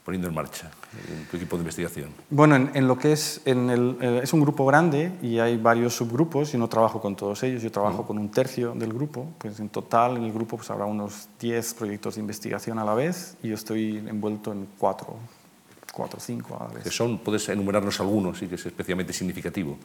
[0.04, 0.70] poniendo en marcha
[1.08, 2.10] en tu equipo de investigación?
[2.28, 5.94] Bueno, en, lo que es, en el, eh, es un grupo grande y hay varios
[5.96, 9.58] subgrupos y no trabajo con todos ellos, yo trabajo con un tercio del grupo, pues
[9.60, 13.36] en total en el grupo pues habrá unos 10 proyectos de investigación a la vez
[13.42, 15.16] y yo estoy envuelto en cuatro,
[15.92, 17.00] cuatro o cinco a la vez.
[17.24, 19.78] ¿Puedes enumerarnos algunos y que es especialmente significativo?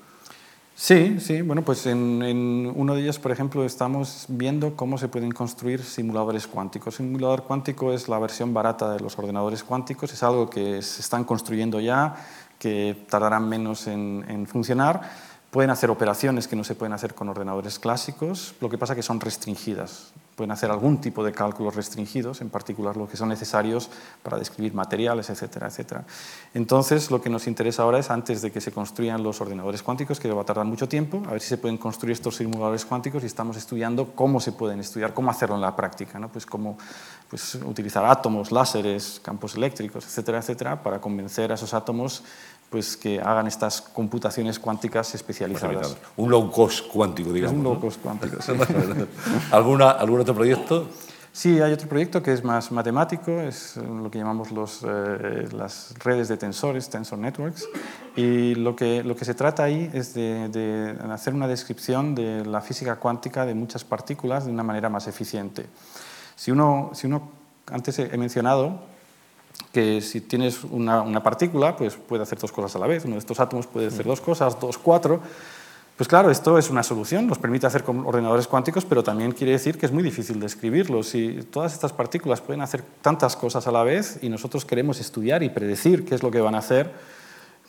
[0.82, 1.42] Sí, sí.
[1.42, 6.48] Bueno, pues en, uno de ellos, por ejemplo, estamos viendo cómo se pueden construir simuladores
[6.48, 6.96] cuánticos.
[6.96, 11.26] Simulador cuántico es la versión barata de los ordenadores cuánticos, es algo que se están
[11.26, 12.16] construyendo ya,
[12.58, 15.02] que tardarán menos en, en funcionar.
[15.52, 19.04] Pueden hacer operaciones que no se pueden hacer con ordenadores clásicos, lo que pasa que
[19.04, 23.90] son restringidas pueden hacer algún tipo de cálculos restringidos, en particular los que son necesarios
[24.24, 26.06] para describir materiales, etcétera, etcétera.
[26.54, 30.18] Entonces, lo que nos interesa ahora es, antes de que se construyan los ordenadores cuánticos,
[30.18, 33.24] que va a tardar mucho tiempo, a ver si se pueden construir estos simuladores cuánticos
[33.24, 36.30] y estamos estudiando cómo se pueden estudiar, cómo hacerlo en la práctica, ¿no?
[36.30, 36.78] pues cómo
[37.30, 42.24] pues, utilizar átomos, láseres, campos eléctricos, etcétera, etcétera, para convencer a esos átomos
[42.70, 45.98] pues que hagan estas computaciones cuánticas especializadas.
[46.18, 47.58] Un low cost cuántico, digamos.
[47.58, 48.52] un low cost cuántico, sí.
[49.52, 50.88] ¿Alguna, ¿Algún otro proyecto?
[51.32, 55.96] Sí, hay otro proyecto que es más matemático, es lo que llamamos los, eh, las
[56.04, 57.68] redes de tensores, tensor networks,
[58.16, 62.46] y lo que, lo que se trata ahí es de, de, hacer una descripción de
[62.46, 65.66] la física cuántica de muchas partículas de una manera más eficiente.
[66.36, 67.30] Si uno, si uno
[67.72, 68.80] antes he mencionado
[69.72, 73.06] que si tienes una, una, partícula, pues puede hacer dos cosas a la vez.
[73.06, 75.22] Uno de estos átomos puede hacer dos cosas, dos, cuatro.
[76.00, 79.52] Pues claro, esto es una solución, nos permite hacer con ordenadores cuánticos, pero también quiere
[79.52, 81.04] decir que es muy difícil describirlo.
[81.04, 85.44] Si todas estas partículas pueden hacer tantas cosas a la vez y nosotros queremos estudiar
[85.44, 86.90] y predecir qué es lo que van a hacer,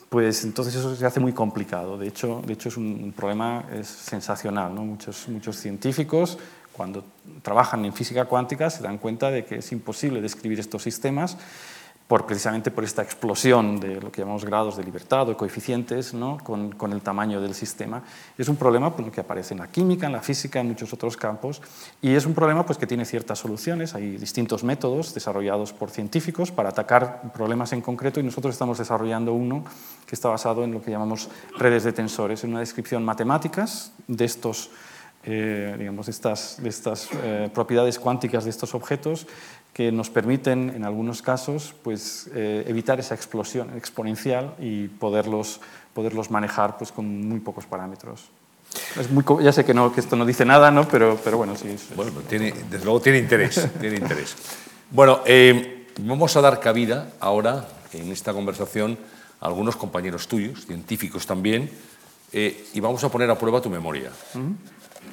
[0.07, 1.97] pues entonces eso se hace muy complicado.
[1.97, 4.73] De hecho, de hecho es un problema es sensacional.
[4.73, 4.85] ¿no?
[4.85, 6.37] Muchos, muchos científicos,
[6.71, 7.03] cuando
[7.41, 11.35] trabajan en física cuántica, se dan cuenta de que es imposible describir estos sistemas
[12.11, 16.37] por, precisamente por esta explosión de lo que llamamos grados de libertad o coeficientes ¿no?
[16.43, 18.03] con, con, el tamaño del sistema.
[18.37, 21.15] Es un problema pues, que aparece en la química, en la física, en muchos otros
[21.15, 21.61] campos,
[22.01, 23.95] y es un problema pues, que tiene ciertas soluciones.
[23.95, 29.31] Hay distintos métodos desarrollados por científicos para atacar problemas en concreto, y nosotros estamos desarrollando
[29.31, 29.63] uno
[30.05, 34.25] que está basado en lo que llamamos redes de tensores, en una descripción matemáticas de
[34.25, 34.69] estos
[35.23, 39.27] eh, digamos, estas, estas eh, propiedades cuánticas de estos objetos
[39.73, 45.61] que nos permiten, en algunos casos, pues, eh, evitar esa explosión exponencial y poderlos,
[45.93, 48.29] poderlos manejar pues, con muy pocos parámetros.
[48.99, 50.87] Es muy, ya sé que, no, que esto no dice nada, ¿no?
[50.87, 51.69] pero, pero bueno, sí.
[51.69, 53.67] Es, bueno, tiene, desde luego tiene interés.
[53.79, 54.35] tiene interés.
[54.89, 58.97] Bueno, eh, vamos a dar cabida ahora, en esta conversación,
[59.39, 61.69] a algunos compañeros tuyos, científicos también,
[62.33, 64.11] eh, y vamos a poner a prueba tu memoria.
[64.35, 64.55] Uh -huh.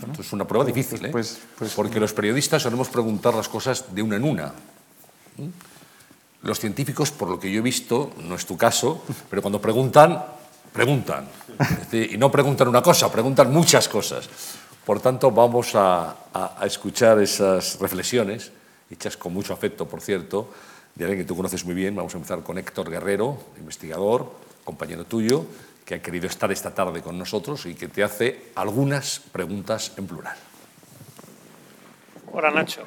[0.07, 1.09] Esto es una prueba pues, difícil, ¿eh?
[1.11, 4.53] Pues, pues, porque los periodistas solemos preguntar las cosas de una en una.
[6.43, 10.25] Los científicos, por lo que yo he visto, no es tu caso, pero cuando preguntan,
[10.73, 11.29] preguntan.
[11.59, 14.29] Decir, y no preguntan una cosa, preguntan muchas cosas.
[14.85, 18.53] Por tanto, vamos a, a, a, escuchar esas reflexiones,
[18.91, 20.49] hechas con mucho afecto, por cierto,
[20.95, 21.95] de alguien que tú conoces muy bien.
[21.95, 24.33] Vamos a empezar con Héctor Guerrero, investigador,
[24.65, 25.45] compañero tuyo,
[25.89, 30.07] que ha querido estar esta tarde con nosotros y que te hace algunas preguntas en
[30.07, 30.37] plural.
[32.31, 32.83] Hola Nacho,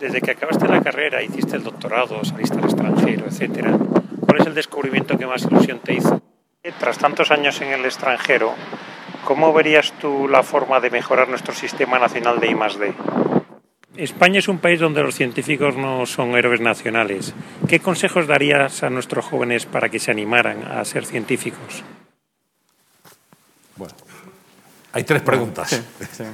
[0.00, 3.68] desde que acabaste la carrera, hiciste el doctorado, saliste al extranjero, etc.,
[4.26, 6.20] ¿cuál es el descubrimiento que más ilusión te hizo?
[6.80, 8.52] Tras tantos años en el extranjero,
[9.24, 12.94] ¿cómo verías tú la forma de mejorar nuestro sistema nacional de I+.D.?
[13.96, 17.32] España es un país donde los científicos no son héroes nacionales.
[17.68, 21.84] ¿Qué consejos darías a nuestros jóvenes para que se animaran a ser científicos?
[23.80, 23.94] Bueno,
[24.92, 25.70] hay tres preguntas.
[25.70, 26.24] Sí, sí.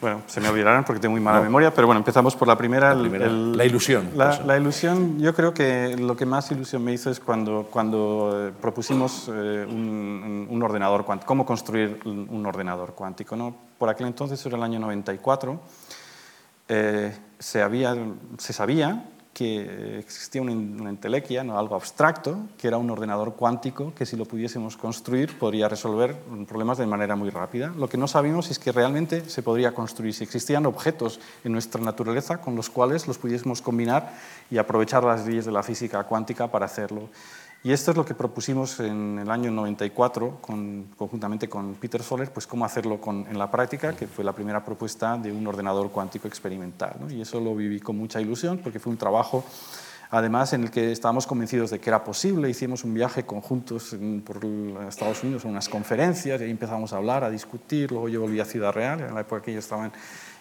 [0.00, 1.44] Bueno, se me olvidarán porque tengo muy mala no.
[1.44, 2.94] memoria, pero bueno, empezamos por la primera.
[2.94, 4.10] La, primera, el, la ilusión.
[4.14, 8.52] La, la, ilusión, yo creo que lo que más ilusión me hizo es cuando, cuando
[8.60, 13.36] propusimos eh, un, un, ordenador cuántico, cómo construir un ordenador cuántico.
[13.36, 13.54] ¿no?
[13.78, 15.60] Por aquel entonces era el año 94,
[16.68, 17.94] eh, se, había,
[18.38, 19.04] se sabía
[19.36, 21.58] que existía una, entelequia, ¿no?
[21.58, 26.16] algo abstracto, que era un ordenador cuántico que si lo pudiésemos construir podría resolver
[26.48, 27.70] problemas de manera muy rápida.
[27.76, 31.82] Lo que no sabíamos es que realmente se podría construir, si existían objetos en nuestra
[31.82, 34.14] naturaleza con los cuales los pudiésemos combinar
[34.50, 37.10] y aprovechar las leyes de la física cuántica para hacerlo.
[37.62, 42.32] Y esto es lo que propusimos en el año 94, con, conjuntamente con Peter Soller,
[42.32, 46.28] pues cómo hacerlo en la práctica, que fue la primera propuesta de un ordenador cuántico
[46.28, 46.94] experimental.
[47.10, 49.44] Y eso lo viví con mucha ilusión, porque fue un trabajo,
[50.10, 52.48] además, en el que estábamos convencidos de que era posible.
[52.48, 54.38] Hicimos un viaje conjuntos en, por
[54.88, 57.90] Estados Unidos a unas conferencias, y ahí empezamos a hablar, a discutir.
[57.90, 59.92] Luego yo volví a Ciudad Real, en la época que yo estaba en,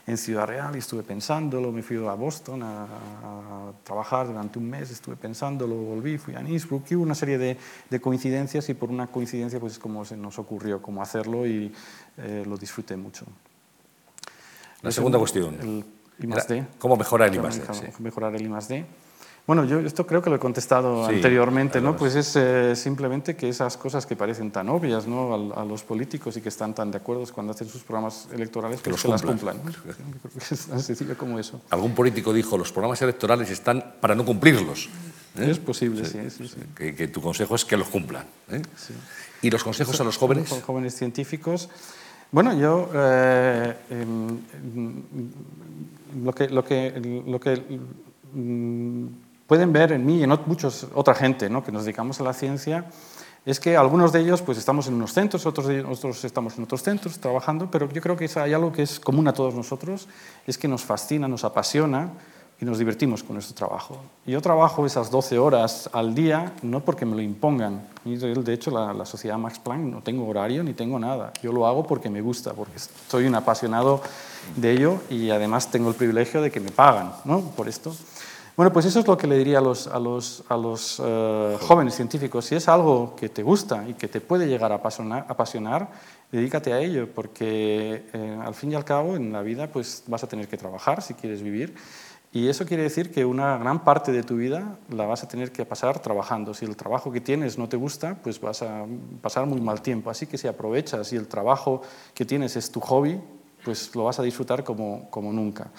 [0.07, 4.69] en Ciudad Real y estuve pensándolo, me fui a Boston a, a, trabajar durante un
[4.69, 7.57] mes, estuve pensándolo, volví, fui a Innsbruck, y hubo una serie de,
[7.89, 11.73] de, coincidencias y por una coincidencia pues es como se nos ocurrió cómo hacerlo y
[12.17, 13.25] eh, lo disfruté mucho.
[14.81, 15.85] La segunda cuestión, el.
[16.79, 17.73] ¿Cómo mejorar el I más D?
[17.73, 17.85] Sí.
[17.99, 18.85] Mejorar el I más D.
[19.47, 21.95] Bueno, yo esto creo que lo he contestado sí, anteriormente, ¿no?
[21.95, 25.53] Pues es eh, simplemente que esas cosas que parecen tan obvias, ¿no?
[25.55, 28.81] A, a, los políticos y que están tan de acuerdo cuando hacen sus programas electorales,
[28.81, 29.57] que, los que las cumplan.
[29.57, 29.71] ¿no?
[29.71, 31.61] Creo que es tan sencillo como eso.
[31.69, 34.89] Algún político dijo, los programas electorales están para no cumplirlos.
[35.37, 35.51] ¿eh?
[35.51, 36.19] Es posible, sí.
[36.31, 38.25] sí, sí que, que, tu consejo es que los cumplan.
[38.49, 38.63] ¿eh?
[39.43, 40.49] ¿Y los consejos a los jóvenes?
[40.65, 41.69] Jóvenes científicos.
[42.31, 43.75] Bueno, yo eh,
[46.23, 47.63] lo que, lo que, lo que
[48.33, 49.07] mm,
[49.47, 51.63] pueden ver en mí y en muchos, otra gente ¿no?
[51.63, 52.85] que nos dedicamos a la ciencia
[53.45, 56.81] es que algunos de ellos pues, estamos en unos centros, otros, otros estamos en otros
[56.81, 60.07] centros trabajando, pero yo creo que hay algo que es común a todos nosotros,
[60.47, 62.09] es que nos fascina, nos apasiona
[62.59, 63.99] y nos divertimos con nuestro trabajo.
[64.25, 67.85] Yo trabajo esas 12 horas al día no porque me lo impongan.
[68.03, 71.33] De hecho, la, la sociedad Max Planck no tengo horario ni tengo nada.
[71.43, 72.79] Yo lo hago porque me gusta, porque
[73.09, 74.01] soy un apasionado
[74.55, 77.41] de ello y además tengo el privilegio de que me pagan ¿no?
[77.41, 77.93] por esto.
[78.55, 82.45] Bueno, pues eso es lo que le diría a los, uh, jóvenes científicos.
[82.45, 85.89] Si es algo que te gusta y que te puede llegar a apasionar,
[86.31, 90.23] dedícate a ello, porque eh, al fin y al cabo en la vida pues, vas
[90.23, 91.75] a tener que trabajar si quieres vivir.
[92.31, 95.51] Y eso quiere decir que una gran parte de tu vida la vas a tener
[95.51, 96.53] que pasar trabajando.
[96.53, 98.85] Si el trabajo que tienes no te gusta, pues vas a
[99.21, 100.09] pasar muy mal tiempo.
[100.09, 101.81] Así que si aprovechas y el trabajo
[102.13, 103.19] que tienes es tu hobby,
[103.65, 105.71] pues lo vas a disfrutar como nunca.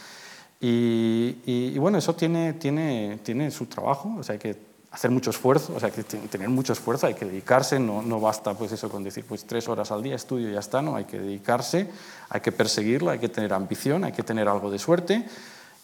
[0.60, 4.56] Y, y, y, bueno, eso tiene, tiene, tiene su trabajo, o sea, hay que
[4.90, 8.54] hacer mucho esfuerzo, o sea, que tener mucho esfuerzo, hay que dedicarse, no, no, basta
[8.54, 11.04] pues eso con decir pues tres horas al día estudio y ya está, no, hay
[11.04, 11.90] que dedicarse,
[12.30, 15.26] hay que perseguirlo, hay que tener ambición, hay que tener algo de suerte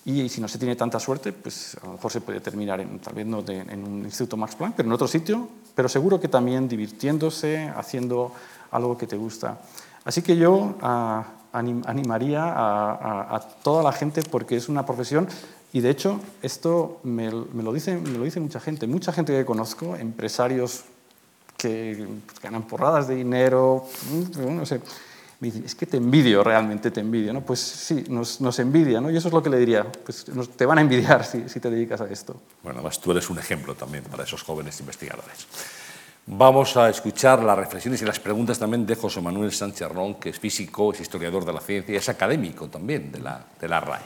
[0.06, 2.98] y si no se tiene tanta suerte, pues a lo mejor se puede terminar en,
[3.00, 6.28] tal vez no en un instituto Max Planck, pero en otro sitio, pero seguro que
[6.28, 8.32] también divirtiéndose, haciendo
[8.70, 9.60] algo que te gusta.
[10.04, 10.74] Así que yo
[11.53, 15.28] animaría a, a toda la gente porque es una profesión
[15.72, 19.44] y de hecho, esto me, lo dice, me lo dice mucha gente, mucha gente que
[19.44, 20.84] conozco, empresarios
[21.57, 22.07] que
[22.42, 24.82] ganan porradas de dinero, mm, no sé,
[25.40, 27.32] me dicen, es que te envidio, realmente te envidio.
[27.32, 27.40] ¿no?
[27.40, 29.11] Pues sí, nos, nos envidia, ¿no?
[29.11, 30.26] y eso es lo que le diría, pues
[30.57, 32.38] te van a envidiar si, si te dedicas a esto.
[32.62, 35.46] Bueno, además tú eres un ejemplo también para esos jóvenes investigadores.
[36.26, 40.28] Vamos a escuchar las reflexiones y las preguntas también de José Manuel Sánchez Ron, que
[40.28, 43.80] es físico, es historiador de la ciencia y es académico también de la, de la
[43.80, 44.02] RAE.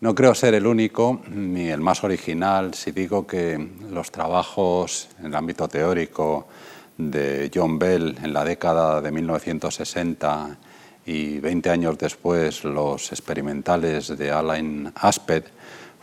[0.00, 3.58] No creo ser el único ni el más original si digo que
[3.90, 6.48] los trabajos en el ámbito teórico
[6.96, 10.56] de John Bell en la década de 1960
[11.04, 15.48] y 20 años después los experimentales de Alain Aspect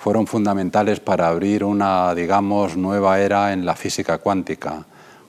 [0.03, 4.83] fueron fundamentales para abrir una, digamos, nueva era en la física cuántica,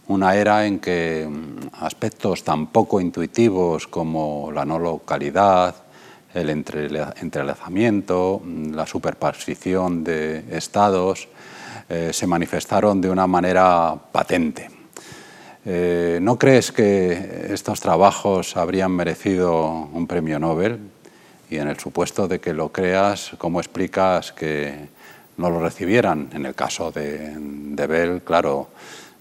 [0.09, 1.31] una era en que
[1.75, 5.77] aspectos tan poco intuitivos como la no localidad,
[6.35, 11.29] el entrelazamiento, la superposición de estados,
[11.89, 14.69] eh, se manifestaron de una manera patente.
[15.65, 20.94] Eh, ¿No crees que estos trabajos habrían merecido un premio Nobel?
[21.55, 24.89] Y en el supuesto de que lo creas, ¿cómo explicas que
[25.37, 26.29] no lo recibieran?
[26.33, 28.71] En el caso de, de Bell, claro,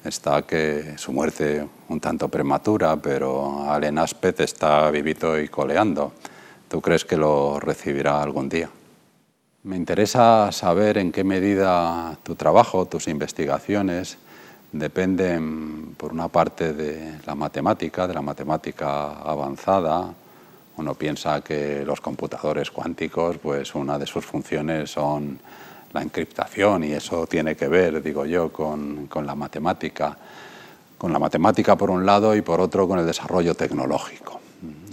[0.04, 6.14] está que su muerte un tanto prematura, pero Allen Aspect está vivito y coleando.
[6.68, 8.68] ¿Tú crees que lo recibirá algún día?
[9.62, 14.18] Me interesa saber en qué medida tu trabajo, tus investigaciones,
[14.72, 20.16] dependen, por una parte, de la matemática, de la matemática avanzada.
[20.78, 25.39] Uno piensa que los computadores cuánticos, pues una de sus funciones son
[25.93, 30.17] la encriptación y eso tiene que ver, digo yo, con, la matemática.
[30.97, 34.39] Con la matemática por un lado y por otro con el desarrollo tecnológico.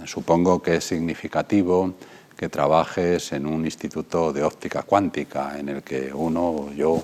[0.05, 1.93] Supongo que es significativo
[2.37, 7.03] que trabajes en un instituto de óptica cuántica en el que uno o yo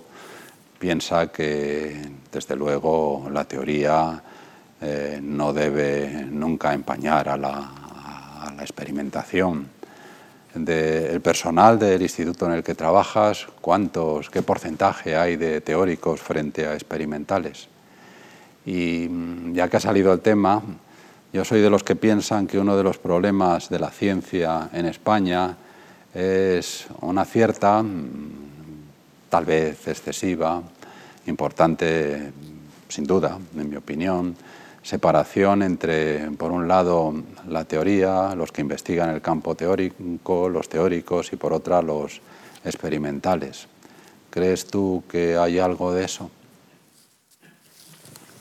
[0.78, 4.22] piensa que, desde luego, la teoría
[4.82, 7.87] eh, no debe nunca empañar a la,
[8.62, 9.70] experimentación.
[10.56, 16.66] el personal del instituto en el que trabajas, ¿cuántos, qué porcentaje hay de teóricos frente
[16.66, 17.68] a experimentales?
[18.66, 20.62] Y mm, ya que ha salido el tema,
[21.32, 24.86] yo soy de los que piensan que uno de los problemas de la ciencia en
[24.86, 25.56] España
[26.14, 30.62] es una cierta, mm, tal vez excesiva,
[31.28, 32.32] importante,
[32.90, 34.36] sin duda, en mi opinión,
[34.88, 37.14] separación entre, por un lado,
[37.50, 42.22] la teoría, los que investigan el campo teórico, los teóricos, y por otra, los
[42.64, 43.68] experimentales.
[44.30, 46.32] ¿Crees tú que hay algo de eso?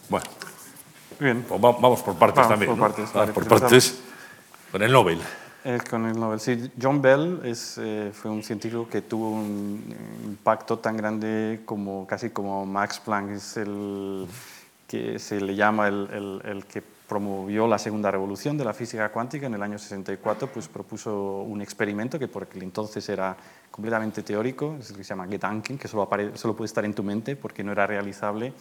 [0.08, 0.26] Bueno,
[1.18, 1.44] Bien.
[1.48, 2.70] Pues vamos por partes también.
[2.70, 4.00] Por partes, vamos por partes.
[4.70, 5.18] Con el Nobel.
[5.64, 6.70] Eh, con el Nobel, sí.
[6.80, 9.82] John Bell es, eh, fue un científico que tuvo un
[10.24, 14.28] impacto tan grande como casi como Max Planck, es el
[14.86, 19.10] que se le llama el, el, el, que promovió la segunda revolución de la física
[19.10, 23.36] cuántica en el año 64, pues propuso un experimento que por aquel entonces era
[23.70, 27.36] completamente teórico, es que se llama Gedanken, que solo, solo puede estar en tu mente
[27.36, 28.52] porque no era realizable,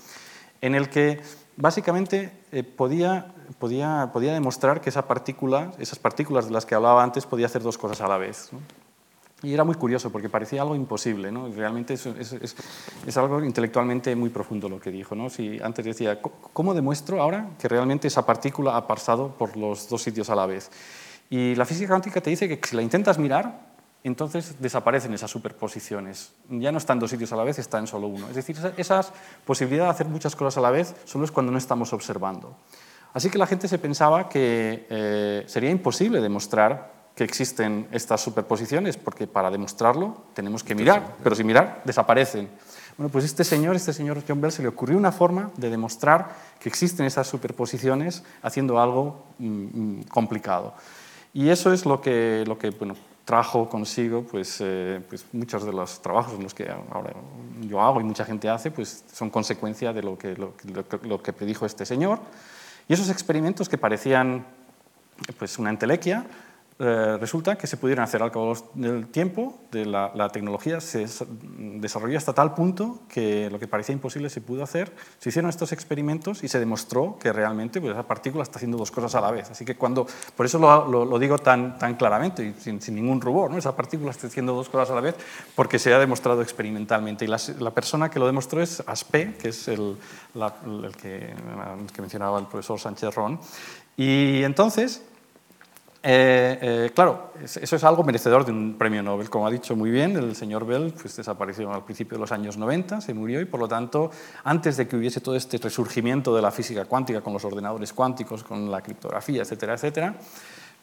[0.62, 1.22] en el que
[1.58, 7.04] básicamente eh, podía, podía, podía, demostrar que esa partícula, esas partículas de las que hablaba
[7.04, 8.52] antes podía hacer dos cosas a la vez.
[9.44, 11.32] Y era muy curioso porque parecía algo imposible.
[11.32, 11.50] ¿no?
[11.50, 15.14] Realmente es, algo intelectualmente muy profundo lo que dijo.
[15.16, 15.30] ¿no?
[15.30, 20.02] Si antes decía, ¿cómo demuestro ahora que realmente esa partícula ha pasado por los dos
[20.02, 20.72] sitios a la vez?
[21.30, 26.32] Y la física cuántica te dice que si la intentas mirar, entonces desaparecen esas superposiciones.
[26.50, 28.30] Ya no están dos sitios a la vez, está en solo uno.
[28.30, 29.04] Es decir, esa
[29.44, 32.56] posibilidad de hacer muchas cosas a la vez solo es cuando no estamos observando.
[33.14, 38.98] Así que la gente se pensaba que eh, sería imposible demostrar que existen estas superposiciones,
[38.98, 42.50] porque para demostrarlo tenemos que mirar, pero sin mirar desaparecen.
[42.98, 46.36] Bueno, pues este señor, este señor John Bell, se le ocurrió una forma de demostrar
[46.60, 50.74] que existen esas superposiciones haciendo algo mm, complicado.
[51.34, 55.74] Y eso es lo que, lo que bueno, trajo consigo pues, eh, pues, muchos de
[55.74, 57.12] los trabajos en los que ahora
[57.62, 60.54] yo hago y mucha gente hace, pues son consecuencia de lo que, lo,
[61.04, 62.20] lo, que predijo este señor.
[62.88, 64.46] Y esos experimentos que parecían
[65.38, 66.26] pues, una entelequia,
[66.78, 71.06] eh, resulta que se pudieron hacer al cabo del tiempo, la, tecnología se
[71.58, 74.92] desarrolló hasta tal punto que lo que parecía imposible se pudo hacer.
[75.20, 78.92] Se hicieron estos experimentos y se demostró que realmente pues, esa partícula está haciendo dos
[78.92, 79.50] cosas a la vez.
[79.52, 83.58] Así que cuando, por eso lo, digo tan, tan claramente y sin, ningún rubor, ¿no?
[83.58, 85.16] esa partícula está haciendo dos cosas a la vez
[85.56, 87.24] porque se ha demostrado experimentalmente.
[87.24, 89.98] Y la, persona que lo demostró es Aspe, que es el,
[91.02, 93.40] que, el que mencionaba el profesor Sánchez Ron.
[93.96, 95.02] Y entonces
[96.08, 99.28] eh, eh, claro, eso es algo merecedor de un premio Nobel.
[99.28, 102.58] Como ha dicho muy bien, el señor Bell pues, desapareció al principio de los años
[102.58, 104.12] 90, se murió y por lo tanto,
[104.44, 108.44] antes de que hubiese todo este resurgimiento de la física cuántica con los ordenadores cuánticos,
[108.44, 110.16] con la criptografía, etcétera, etcétera,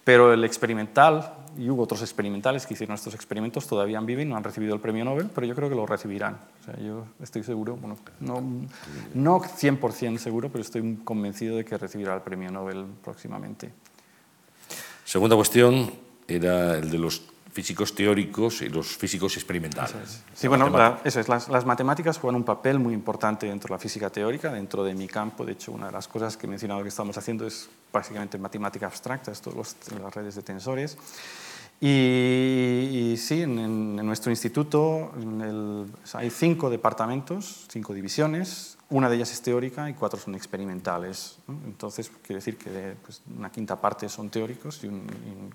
[0.03, 4.43] pero el experimental, y hubo otros experimentales que hicieron estos experimentos, todavía viven, no han
[4.43, 6.37] recibido el premio Nobel, pero yo creo que lo recibirán.
[6.63, 8.43] O sea, yo estoy seguro, bueno, no,
[9.15, 13.73] no 100% seguro, pero estoy convencido de que recibirá el premio Nobel próximamente.
[15.13, 15.93] Segunda cuestión
[16.27, 17.21] era el de los
[17.53, 20.23] físicos teóricos y los físicos experimentales.
[20.33, 20.73] Sí, bueno,
[21.05, 21.29] eso es.
[21.29, 25.07] Las, matemáticas juegan un papel muy importante dentro de la física teórica, dentro de mi
[25.07, 25.45] campo.
[25.45, 28.87] De hecho, una de las cosas que he mencionado que estamos haciendo es básicamente matemática
[28.87, 30.97] abstracta, esto, las redes de tensores.
[31.79, 35.13] Y, sí, en, nuestro instituto
[36.15, 41.37] hay cinco departamentos, cinco divisiones, una de ellas es teórica y cuatro son experimentales.
[41.49, 44.91] Entonces, quiere decir que pues, una quinta parte son teóricos y,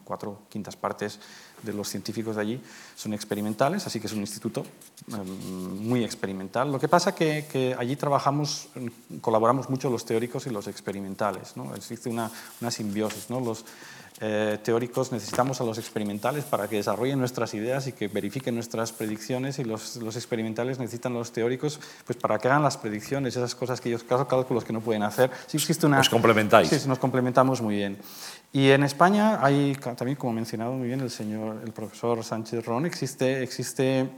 [0.03, 1.19] cuatro quintas partes
[1.61, 2.61] de los científicos de allí
[2.95, 4.65] son experimentales, así que es un instituto
[5.09, 6.72] em, muy experimental.
[6.72, 8.69] Lo que pasa que, que allí trabajamos,
[9.22, 11.55] colaboramos mucho los teóricos y los experimentales.
[11.55, 11.76] ¿no?
[11.76, 13.30] Existe una, una simbiosis.
[13.30, 13.39] ¿no?
[13.39, 13.65] Los,
[14.19, 18.91] eh, teóricos necesitamos a los experimentales para que desarrollen nuestras ideas y que verifiquen nuestras
[18.91, 23.35] predicciones y los, los experimentales necesitan a los teóricos pues, para que hagan las predicciones,
[23.35, 25.30] esas cosas que ellos, cálculos que no pueden hacer.
[25.45, 25.98] Sí existe una...
[25.98, 26.69] Nos complementáis.
[26.69, 27.98] Sí, nos complementamos muy bien.
[28.52, 32.65] Y en España hay, también como ha mencionado muy bien el señor, el profesor Sánchez
[32.65, 34.10] Ron, existe, existe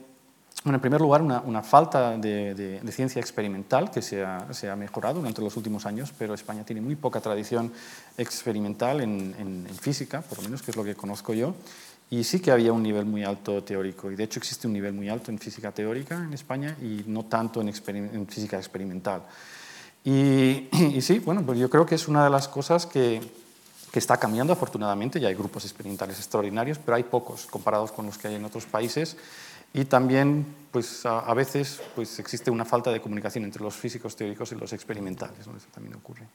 [0.63, 5.19] bueno, en primer lugar, una, falta de, ciencia experimental que se ha, se ha, mejorado
[5.19, 7.71] durante los últimos años, pero España tiene muy poca tradición
[8.17, 11.55] experimental en, física, por lo menos que es lo que conozco yo,
[12.11, 14.91] y sí que había un nivel muy alto teórico, y de hecho existe un nivel
[14.91, 19.21] muy alto en física teórica en España y no tanto en, en física experimental.
[20.03, 23.21] Y, y, sí, bueno, pues yo creo que es una de las cosas que,
[23.91, 28.17] que está cambiando afortunadamente, ya hay grupos experimentales extraordinarios, pero hay pocos comparados con los
[28.17, 29.17] que hay en otros países.
[29.73, 34.51] Y también, pues, a, veces pues, existe una falta de comunicación entre los físicos teóricos
[34.51, 35.47] y los experimentales.
[35.47, 35.55] ¿no?
[35.55, 36.25] Eso también ocurre.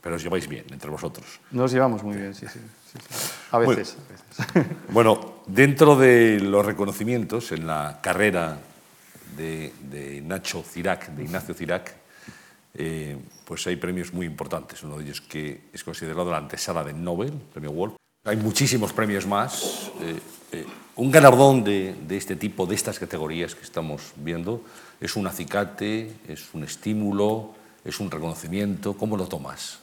[0.00, 1.40] Pero os lleváis bien entre vosotros.
[1.50, 2.60] Nos llevamos muy bien, sí, sí.
[3.50, 3.96] A, veces,
[4.90, 8.58] bueno, dentro de los reconocimientos en la carrera
[9.36, 11.94] de, Nacho Cirac, de Ignacio Cirac,
[12.74, 14.82] eh, pues hay premios muy importantes.
[14.82, 17.94] Uno de ellos que es considerado la antesala del Nobel, el premio Wolf.
[18.24, 19.90] Hay muchísimos premios más.
[20.00, 20.18] Eh,
[20.52, 20.66] eh,
[20.96, 24.62] un galardón de, este tipo, de estas categorías que estamos viendo,
[25.00, 27.54] es un acicate, es un estímulo,
[27.84, 28.94] es un reconocimiento.
[28.94, 29.78] ¿Cómo lo tomas?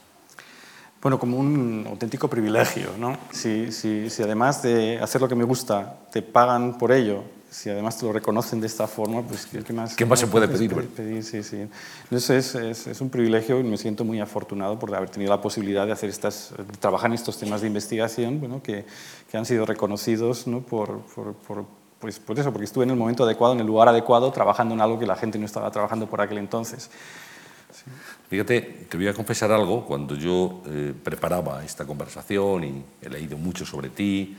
[1.01, 3.17] Bueno, como un auténtico privilegio, ¿no?
[3.31, 7.23] Si, si, si, además de hacer lo que me gusta, te pagan por ello
[7.55, 10.45] si además te lo reconocen de esta forma, pues ¿qué más, ¿Qué más se puede
[10.45, 10.73] pedir?
[10.89, 11.65] pedir sí, sí.
[12.03, 15.85] Entonces es, es, un privilegio y me siento muy afortunado por haber tenido la posibilidad
[15.85, 18.85] de hacer estas, trabajar en estos temas de investigación bueno, que,
[19.31, 20.59] que han sido reconocidos ¿no?
[20.59, 21.65] por, por, por,
[21.97, 24.81] pues, por eso, porque estuve en el momento adecuado, en el lugar adecuado, trabajando en
[24.81, 26.89] algo que la gente no estaba trabajando por aquel entonces.
[28.29, 29.85] Fíjate, te voy a confesar algo.
[29.85, 34.35] Cuando yo eh, preparaba esta conversación y he leído mucho sobre ti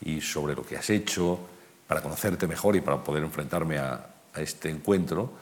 [0.00, 1.40] y sobre lo que has hecho,
[1.86, 5.32] para conocerte mejor y para poder enfrentarme a, este encuentro,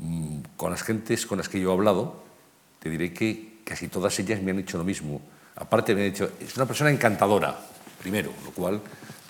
[0.00, 2.24] mm, con las gentes con las que yo he hablado,
[2.80, 5.20] te diré que casi todas ellas me han dicho lo mismo.
[5.54, 7.56] Aparte me han dicho, es una persona encantadora,
[8.02, 8.80] primero, lo cual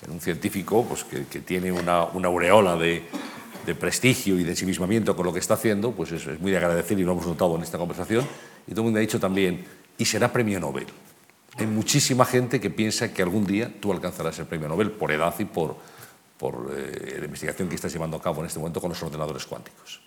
[0.03, 3.03] en un científico pues, que, tiene una, una aureola de,
[3.65, 6.57] de, prestigio y de ensimismamiento con lo que está haciendo, pues es, es, muy de
[6.57, 8.25] agradecer y lo hemos notado en esta conversación.
[8.65, 9.63] Y todo el mundo ha dicho también,
[9.97, 10.87] y será premio Nobel.
[11.57, 15.33] Hay muchísima gente que piensa que algún día tú alcanzarás el premio Nobel por edad
[15.39, 15.77] y por,
[16.37, 19.45] por eh, la investigación que estás llevando a cabo en este momento con los ordenadores
[19.45, 20.01] cuánticos?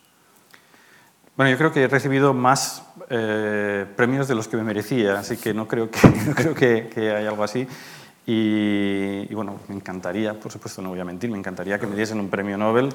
[1.37, 5.37] Bueno, yo creo que he recibido más eh, premios de los que me merecía, así
[5.37, 7.67] que no creo que, no creo que, que hay algo así.
[8.27, 11.97] Y, y, bueno, me encantaría, por supuesto no voy a mentir, me encantaría que me
[11.97, 12.91] diesen un premio Nobel,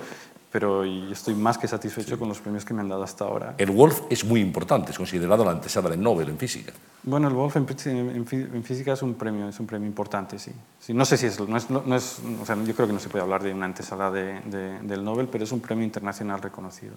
[0.56, 3.56] pero estoy más que satisfecho con los premios que me han dado hasta ahora.
[3.58, 6.72] El Wolf es muy importante, es considerado la antesala del Nobel en física.
[7.04, 10.54] Bueno, el Wolf en, física es un premio, es un premio importante, sí.
[10.80, 13.02] sí no sé si es, no es, no es o sea, yo creo que no
[13.02, 14.40] se puede hablar de una antesala de,
[14.82, 16.94] del Nobel, pero es un premio internacional reconocido.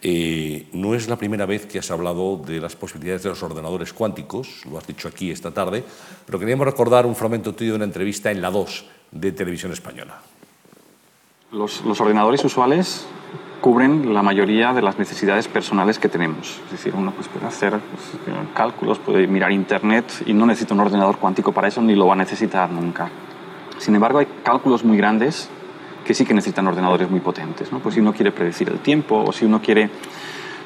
[0.00, 3.92] Eh, no es la primera vez que has hablado de las posibilidades de los ordenadores
[3.92, 5.82] cuánticos, lo has dicho aquí esta tarde,
[6.24, 10.20] pero queríamos recordar un fragmento tuyo de una entrevista en la 2 de Televisión Española.
[11.50, 13.06] Los, ordenadores usuales
[13.60, 16.60] cubren la mayoría de las necesidades personales que tenemos.
[16.66, 20.80] Es decir, uno pues, puede hacer pues, cálculos, puede mirar Internet y no necesita un
[20.80, 23.10] ordenador cuántico para eso ni lo va a necesitar nunca.
[23.78, 25.50] Sin embargo, hay cálculos muy grandes
[26.08, 27.70] que sí que necesitan ordenadores muy potentes.
[27.70, 27.80] ¿no?
[27.80, 29.90] Pues si uno quiere predecir el tiempo o si uno quiere,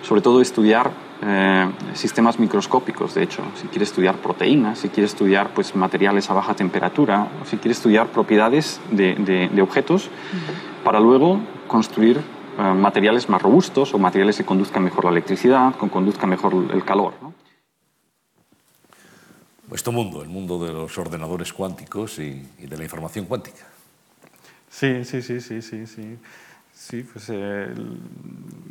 [0.02, 5.52] sobre todo, estudiar eh, sistemas microscópicos, de hecho, si quiere estudiar proteínas, si quiere estudiar
[5.52, 9.16] pues, materiales a baja temperatura, o si quiere estudiar propiedades de,
[9.52, 10.10] de, objetos,
[10.84, 15.88] para luego construir eh, materiales más robustos o materiales que conduzcan mejor la electricidad, que
[15.88, 17.14] conduzcan mejor el calor.
[17.20, 17.34] ¿no?
[19.74, 23.71] Este mundo, el mundo de los ordenadores cuánticos y, y de la información cuántica.
[24.72, 26.18] Sí, sí, sí, sí, sí, sí.
[26.72, 27.68] Sí, pues eh,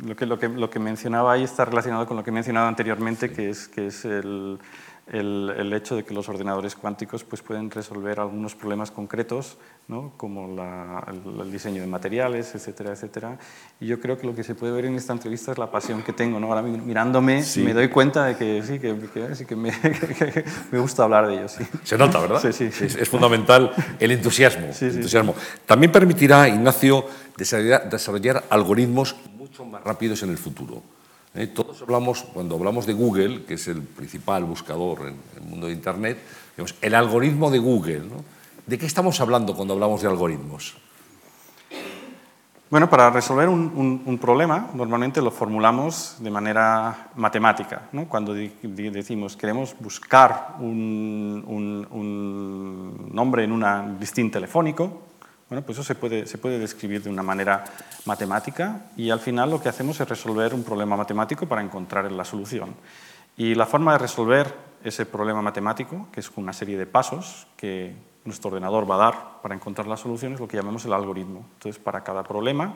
[0.04, 2.66] lo, que, lo, que, lo que mencionaba ahí está relacionado con lo que he mencionado
[2.66, 4.58] anteriormente, que es, que es el,
[5.12, 10.12] el, hecho de que los ordenadores cuánticos pues, pueden resolver algunos problemas concretos, ¿no?
[10.16, 10.46] como
[11.06, 13.38] el, diseño de materiales, etcétera, etcétera.
[13.78, 16.02] Y yo creo que lo que se puede ver en esta entrevista es la pasión
[16.02, 16.40] que tengo.
[16.40, 16.46] ¿no?
[16.46, 18.96] Ahora mirándome me doy cuenta de que sí, que,
[19.34, 19.70] sí, que, me,
[20.72, 21.48] me, gusta hablar de ello.
[21.48, 21.64] Sí.
[21.84, 22.40] Se nota, ¿verdad?
[22.40, 22.84] Sí, sí.
[22.84, 23.70] Es, es, fundamental
[24.00, 24.68] el entusiasmo.
[24.80, 25.34] entusiasmo.
[25.66, 27.04] También permitirá, Ignacio,
[27.36, 30.82] desarrollar, desarrollar algoritmos mucho más rápidos en el futuro.
[31.34, 31.46] ¿Eh?
[31.48, 35.72] todos hablamos, cuando hablamos de Google, que es el principal buscador en el mundo de
[35.72, 36.18] Internet,
[36.80, 38.02] el algoritmo de Google.
[38.66, 40.76] ¿De qué estamos hablando cuando hablamos de algoritmos?
[42.70, 47.82] Bueno, para resolver un, problema normalmente lo formulamos de manera matemática.
[48.08, 51.44] Cuando decimos queremos buscar un,
[51.90, 55.11] un nombre en un listín telefónico,
[55.52, 57.62] bueno, pues eso se puede, se puede describir de una manera
[58.06, 62.24] matemática y al final lo que hacemos es resolver un problema matemático para encontrar la
[62.24, 62.74] solución.
[63.36, 67.94] Y la forma de resolver ese problema matemático, que es una serie de pasos que
[68.24, 71.44] nuestro ordenador va a dar para encontrar la solución, es lo que llamamos el algoritmo.
[71.58, 72.74] Entonces, para cada problema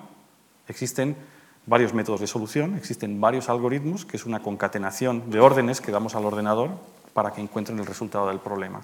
[0.69, 1.17] existen
[1.65, 6.15] varios métodos de solución, existen varios algoritmos, que es una concatenación de órdenes que damos
[6.15, 6.73] al ordenador
[7.15, 8.83] para que encuentren el resultado del problema.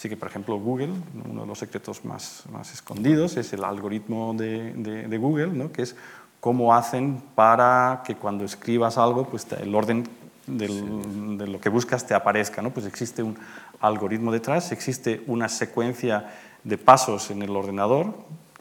[0.00, 0.94] Así que, por ejemplo, Google,
[1.28, 5.72] uno de los secretos más, más escondidos es el algoritmo de, de, Google, ¿no?
[5.72, 5.94] que es
[6.40, 10.08] cómo hacen para que cuando escribas algo, pues el orden
[10.46, 12.62] del, de lo que buscas te aparezca.
[12.62, 12.70] ¿no?
[12.70, 13.36] Pues existe un
[13.78, 16.32] algoritmo detrás, existe una secuencia
[16.64, 18.14] de pasos en el ordenador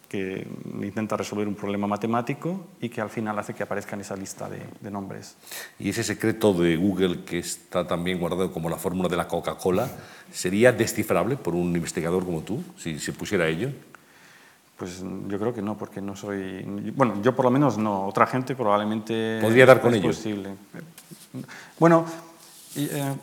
[0.10, 0.48] que
[0.82, 4.50] intenta resolver un problema matemático y que al final hace que aparezca en esa lista
[4.50, 5.36] de, nombres.
[5.78, 9.88] Y ese secreto de Google que está también guardado como la fórmula de la Coca-Cola,
[10.34, 13.70] ¿sería descifrable por un investigador como tú, si se pusiera ello?
[14.78, 16.64] Pues yo creo que no, porque no soy...
[16.96, 19.38] Bueno, yo por lo menos no, otra gente probablemente...
[19.42, 20.08] ¿Podría dar con es ello?
[20.08, 20.50] posible.
[21.78, 22.06] Bueno,
[22.76, 23.14] eh,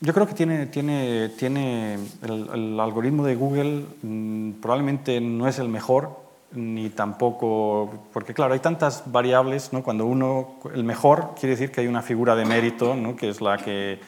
[0.00, 5.68] yo creo que tiene, tiene, tiene el, algoritmo de Google mm, probablemente no es el
[5.68, 9.82] mejor, ni tampoco, porque claro, hay tantas variables, ¿no?
[9.82, 13.16] cuando uno, el mejor quiere decir que hay una figura de mérito, ¿no?
[13.16, 13.98] que es la que,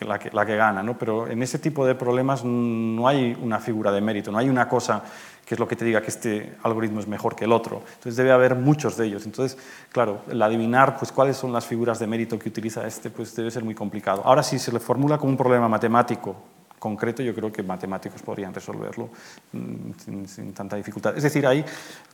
[0.00, 0.98] la que, gana, ¿no?
[0.98, 4.68] pero en ese tipo de problemas no hay una figura de mérito, no hay una
[4.68, 5.02] cosa
[5.48, 7.82] que es lo que te diga que este algoritmo es mejor que el otro.
[7.86, 9.24] Entonces debe haber muchos de ellos.
[9.24, 9.56] Entonces,
[9.90, 13.50] claro, el adivinar pues, cuáles son las figuras de mérito que utiliza este pues, debe
[13.50, 14.20] ser muy complicado.
[14.26, 16.36] Ahora, si se le formula como un problema matemático
[16.78, 19.08] concreto, yo creo que matemáticos podrían resolverlo
[19.52, 21.16] mm, sin, tanta dificultad.
[21.16, 21.64] Es decir, ahí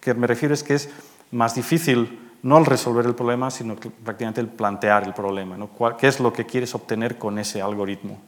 [0.00, 0.88] que me refiero es que es
[1.32, 5.56] más difícil no el resolver el problema, sino prácticamente el plantear el problema.
[5.98, 8.20] ¿Qué es lo que quieres obtener con ese algoritmo?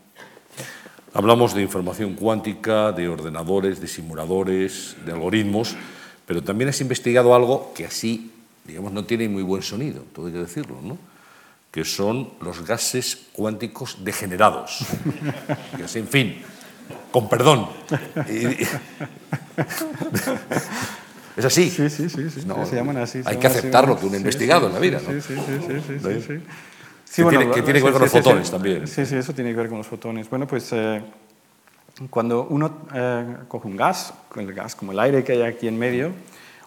[1.13, 5.77] Hablamos de información cuántica, de ordenadores, de simuladores, de algoritmos,
[6.25, 8.33] pero también has investigado algo que así,
[8.65, 10.99] digamos, no tiene muy buen sonido, todo hay que decirlo, ¿no?
[11.71, 14.79] que son los gases cuánticos degenerados.
[15.95, 16.43] en fin,
[17.13, 17.69] con perdón.
[21.37, 21.69] ¿Es así?
[21.71, 22.41] Sí, sí, sí, sí.
[22.41, 23.21] se llaman así.
[23.25, 25.13] Hay que aceptar lo que uno ha investigado en la vida, ¿no?
[25.13, 26.41] Sí, sí, sí, sí.
[27.05, 28.87] Sí, que, tiene, que tiene, que ver con los fotones también.
[28.87, 30.29] Sí, sí, eso tiene que ver con los fotones.
[30.29, 31.01] Bueno, pues eh,
[32.11, 35.79] cuando uno eh, coge un gas, el gas como el aire que hay aquí en
[35.79, 36.13] medio,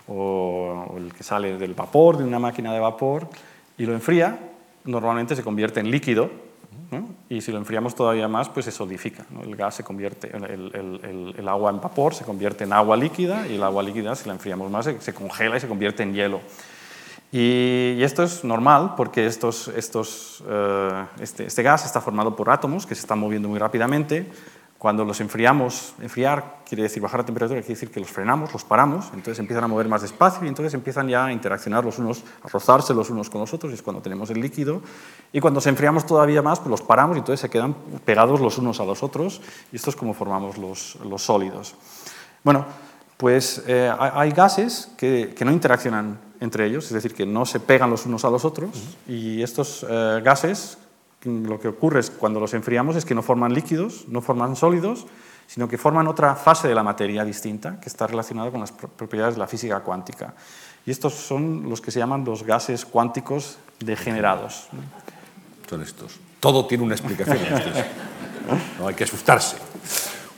[0.07, 3.27] o, el que sale del vapor, de una máquina de vapor,
[3.77, 4.39] y lo enfría,
[4.85, 6.31] normalmente se convierte en líquido,
[7.29, 9.25] y si lo enfriamos todavía más, pues se solidifica.
[9.43, 13.55] El gas se convierte, el, el, agua en vapor se convierte en agua líquida, y
[13.55, 16.41] el agua líquida, si la enfriamos más, se, se congela y se convierte en hielo.
[17.31, 22.87] Y, esto es normal porque estos, estos, eh, este, este, gas está formado por átomos
[22.87, 24.27] que se están moviendo muy rápidamente.
[24.79, 28.63] Cuando los enfriamos, enfriar quiere decir bajar la temperatura, quiere decir que los frenamos, los
[28.63, 32.23] paramos, entonces empiezan a mover más despacio y entonces empiezan ya a interaccionar los unos,
[32.41, 34.81] a rozarse los unos con los otros, y es cuando tenemos el líquido.
[35.33, 37.75] Y cuando se enfriamos todavía más, pues los paramos y entonces se quedan
[38.05, 39.41] pegados los unos a los otros,
[39.73, 41.75] y esto es como formamos los, sólidos.
[42.41, 42.65] Bueno,
[43.17, 47.59] pues eh, hay gases que, que, no interaccionan entre ellos, es decir, que no se
[47.59, 48.69] pegan los unos a los otros,
[49.05, 50.77] y estos eh, gases
[51.23, 55.05] lo que ocurre es cuando los enfriamos es que no forman líquidos, no forman sólidos,
[55.47, 59.35] sino que forman otra fase de la materia distinta que está relacionada con las propiedades
[59.35, 60.33] de la física cuántica.
[60.85, 64.67] Y estos son los que se llaman los gases cuánticos degenerados.
[65.67, 66.19] Son estos.
[66.39, 67.39] Todo tiene una explicación.
[68.79, 69.57] no hay que asustarse.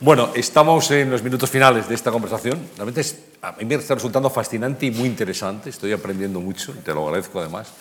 [0.00, 2.58] Bueno, estamos en los minutos finales de esta conversación.
[2.76, 3.02] Realmente
[3.42, 5.70] a mí me está resultando fascinante y muy interesante.
[5.70, 7.72] Estoy aprendiendo mucho, te lo agradezco además.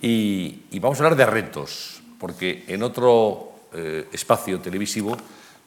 [0.00, 5.16] Y, y vamos a hablar de retos porque en otro eh, espacio televisivo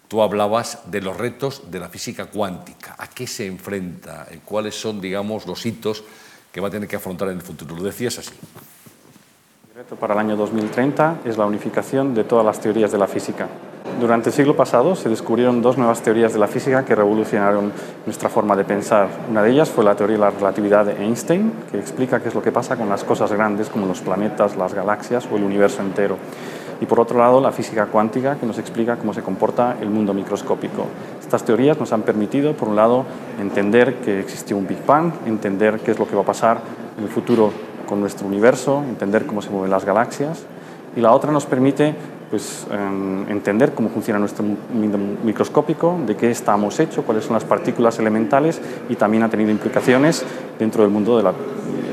[0.07, 2.95] tú hablabas de los retos de la física cuántica.
[2.99, 4.27] ¿A qué se enfrenta?
[4.45, 6.03] ¿Cuáles son, digamos, los hitos
[6.51, 7.75] que va a tener que afrontar en el futuro?
[7.75, 8.35] Lo decías así.
[9.71, 13.07] El reto para el año 2030 es la unificación de todas las teorías de la
[13.07, 13.49] física.
[13.99, 17.71] Durante el siglo pasado se descubrieron dos nuevas teorías de la física que revolucionaron
[18.05, 19.07] nuestra forma de pensar.
[19.29, 22.35] Una de ellas fue la teoría de la relatividad de Einstein, que explica qué es
[22.35, 25.81] lo que pasa con las cosas grandes como los planetas, las galaxias o el universo
[25.81, 26.17] entero.
[26.81, 30.13] Y por otro lado, la física cuántica, que nos explica cómo se comporta el mundo
[30.13, 30.85] microscópico.
[31.21, 33.05] Estas teorías nos han permitido, por un lado,
[33.39, 36.59] entender que existió un Big Bang, entender qué es lo que va a pasar
[36.97, 37.51] en el futuro
[37.87, 40.45] con nuestro universo, entender cómo se mueven las galaxias.
[40.95, 41.95] Y la otra nos permite
[42.33, 47.43] pues, em, entender cómo funciona nuestro mundo microscópico, de qué estamos hechos, cuáles son las
[47.43, 50.25] partículas elementales y también ha tenido implicaciones
[50.57, 51.33] dentro del mundo de la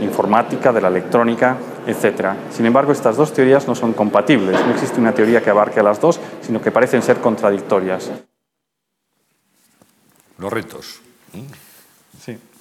[0.01, 2.29] informática, de la electrónica, etc.
[2.51, 4.59] Sin embargo, estas dos teorías no son compatibles.
[4.65, 8.11] No existe una teoría que abarque a las dos, sino que parecen ser contradictorias.
[10.39, 11.03] Los retos.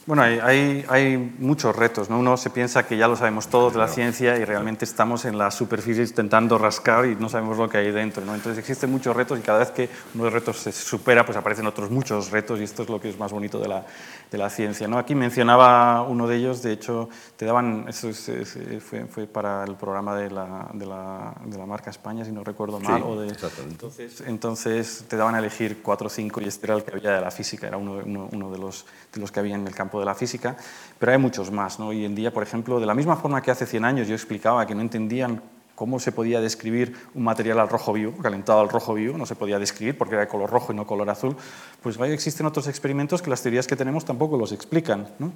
[0.09, 2.09] Bueno, hay, hay, muchos retos.
[2.09, 2.17] ¿no?
[2.17, 5.37] Uno se piensa que ya lo sabemos todos de la ciencia y realmente estamos en
[5.37, 8.25] la superficie intentando rascar y no sabemos lo que hay dentro.
[8.25, 8.33] ¿no?
[8.33, 11.37] Entonces existen muchos retos y cada vez que uno de los retos se supera, pues
[11.37, 13.85] aparecen otros muchos retos y esto es lo que es más bonito de la,
[14.31, 14.87] de la ciencia.
[14.87, 14.97] ¿no?
[14.97, 20.15] Aquí mencionaba uno de ellos, de hecho, te daban, eso fue, fue, para el programa
[20.15, 23.01] de la, de, la, de la, marca España, si no recuerdo mal.
[23.03, 26.83] o de, entonces, entonces te daban a elegir cuatro o cinco y este era el
[26.83, 29.55] que había de la física, era uno, uno, uno de, los, de los que había
[29.55, 30.55] en el campo de la física,
[30.99, 31.79] pero hay muchos más.
[31.79, 31.87] ¿no?
[31.87, 34.65] Hoy en día, por ejemplo, de la misma forma que hace 100 años yo explicaba
[34.67, 35.41] que no entendían
[35.79, 39.35] cómo se podía describir un material al rojo vivo, calentado al rojo vivo, no se
[39.35, 41.37] podía describir porque era de color rojo y no color azul,
[41.81, 45.07] pues hoy existen otros experimentos que las teorías que tenemos tampoco los explican.
[45.19, 45.31] ¿no?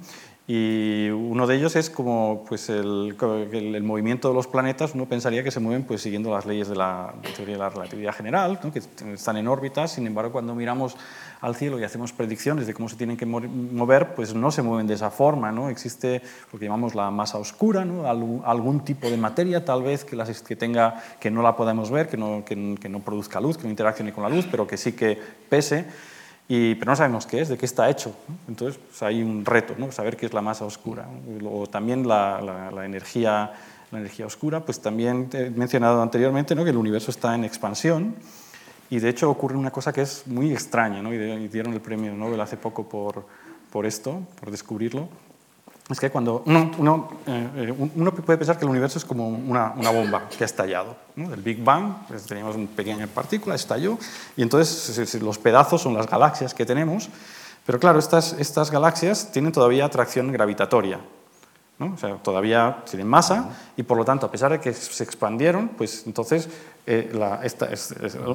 [0.46, 3.16] Y uno de ellos es como pues el,
[3.52, 6.76] el, movimiento de los planetas, uno pensaría que se mueven pues, siguiendo las leyes de
[6.76, 8.70] la teoría de la relatividad general, ¿no?
[8.70, 8.82] que
[9.14, 10.94] están en órbitas, sin embargo cuando miramos
[11.44, 14.86] al cielo y hacemos predicciones de cómo se tienen que mover, pues no se mueven
[14.86, 15.52] de esa forma.
[15.52, 15.68] ¿no?
[15.68, 18.08] Existe lo que llamamos la masa oscura, ¿no?
[18.08, 22.08] algún tipo de materia tal vez que, las, que, tenga, que no la podemos ver,
[22.08, 24.92] que no, que, no produzca luz, que no interaccione con la luz, pero que sí
[24.92, 25.84] que pese.
[26.48, 28.14] Y, pero no sabemos qué es, de qué está hecho.
[28.48, 29.92] Entonces pues hay un reto, ¿no?
[29.92, 31.06] saber qué es la masa oscura.
[31.44, 33.52] O también la, la, energía,
[33.92, 36.64] la energía oscura, pues también he mencionado anteriormente ¿no?
[36.64, 38.14] que el universo está en expansión
[38.90, 41.12] y de hecho ocurre una cosa que es muy extraña, ¿no?
[41.12, 43.26] y dieron el premio Nobel hace poco por,
[43.70, 45.08] por esto, por descubrirlo.
[45.90, 49.74] Es que cuando uno, uno, eh, uno, puede pensar que el universo es como una,
[49.76, 50.96] una bomba que ha estallado.
[51.14, 51.34] ¿no?
[51.34, 53.98] El Big Bang, pues teníamos una pequeña partícula, estalló,
[54.34, 57.10] y entonces los pedazos son las galaxias que tenemos.
[57.66, 61.00] Pero claro, estas, estas galaxias tienen todavía atracción gravitatoria.
[61.78, 61.92] ¿No?
[61.94, 65.68] O sea, todavía tienen masa y por lo tanto, a pesar de que se expandieron,
[65.68, 66.48] pues entonces
[66.86, 67.12] eh,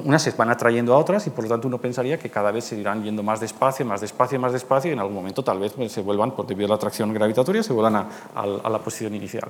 [0.04, 2.64] unas se van atrayendo a otras y por lo tanto uno pensaría que cada vez
[2.64, 5.72] se irán yendo más despacio, más despacio, más despacio y en algún momento tal vez
[5.72, 9.14] pues, se vuelvan, por debido a la atracción gravitatoria, se vuelvan a, a la posición
[9.14, 9.48] inicial.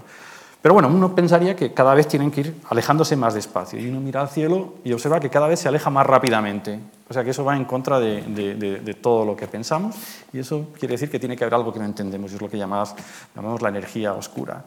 [0.62, 3.78] Pero bueno, uno pensaría que cada vez tienen que ir alejándose más despacio.
[3.78, 6.80] Y uno mira al cielo y observa que cada vez se aleja más rápidamente.
[7.10, 9.96] O sea que eso va en contra de, de, todo lo que pensamos
[10.32, 12.48] y eso quiere decir que tiene que haber algo que no entendemos, y es lo
[12.48, 12.94] que llamamos,
[13.34, 14.64] llamamos la energía oscura.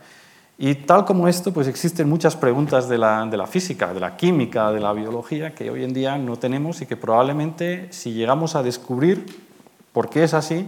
[0.57, 4.17] Y tal como esto, pues existen muchas preguntas de la, de la, física, de la
[4.17, 8.55] química, de la biología, que hoy en día no tenemos y que probablemente si llegamos
[8.55, 9.25] a descubrir
[9.93, 10.67] por qué es así,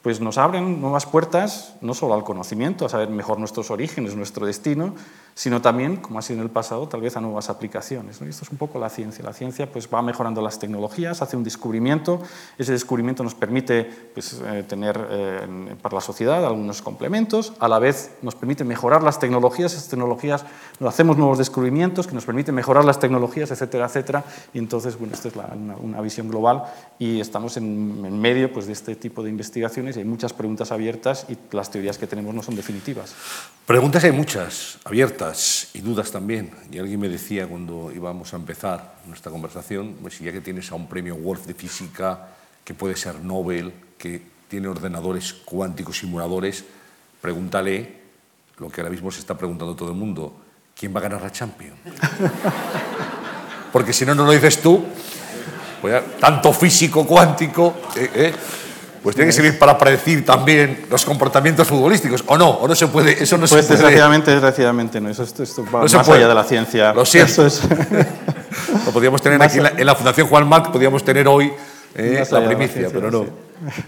[0.00, 4.46] pues nos abren nuevas puertas, no solo al conocimiento, a saber mejor nuestros orígenes, nuestro
[4.46, 4.94] destino,
[5.34, 8.20] sino también, como ha sido en el pasado, tal vez a nuevas aplicaciones.
[8.20, 8.28] ¿no?
[8.28, 9.24] esto es un poco la ciencia.
[9.24, 12.20] La ciencia pues, va mejorando las tecnologías, hace un descubrimiento,
[12.58, 13.84] ese descubrimiento nos permite
[14.14, 19.02] pues, eh, tener eh, para la sociedad algunos complementos, a la vez nos permite mejorar
[19.02, 20.44] las tecnologías, esas tecnologías,
[20.80, 25.14] nos hacemos nuevos descubrimientos que nos permiten mejorar las tecnologías, etcétera, etcétera, y entonces, bueno,
[25.14, 26.64] esta es una, visión global
[26.98, 31.36] y estamos en, medio pues, de este tipo de investigaciones hay muchas preguntas abiertas y
[31.54, 33.14] las teorías que tenemos no son definitivas.
[33.66, 35.21] Preguntas hay muchas, abiertas
[35.74, 36.50] y dudas también.
[36.70, 40.74] Y alguien me decía cuando íbamos a empezar nuestra conversación, pues ya que tienes a
[40.74, 42.28] un premio Wolf de física,
[42.64, 46.64] que puede ser Nobel, que tiene ordenadores cuánticos simuladores,
[47.20, 48.02] pregúntale
[48.58, 50.34] lo que ahora mismo se está preguntando todo el mundo,
[50.76, 51.78] ¿quién va a ganar la Champions?
[53.72, 54.84] Porque si no, no lo dices tú,
[55.80, 57.74] pues tanto físico cuántico...
[57.96, 58.34] Eh, eh,
[59.02, 62.50] pues tiene que servir para predecir también los comportamientos futbolísticos, ¿o no?
[62.50, 63.22] ¿O no se puede?
[63.22, 63.68] Eso no pues se puede.
[63.68, 65.08] Desgraciadamente, desgraciadamente no.
[65.08, 66.92] Eso, esto, esto va no más allá de la ciencia.
[66.92, 67.46] Lo siento.
[67.46, 67.62] Es...
[68.86, 71.52] Lo podríamos tener aquí en la, en la, Fundación Juan Marc, podríamos tener hoy
[71.94, 73.24] eh, la primicia, la ciencia, pero no.
[73.24, 73.82] Sí.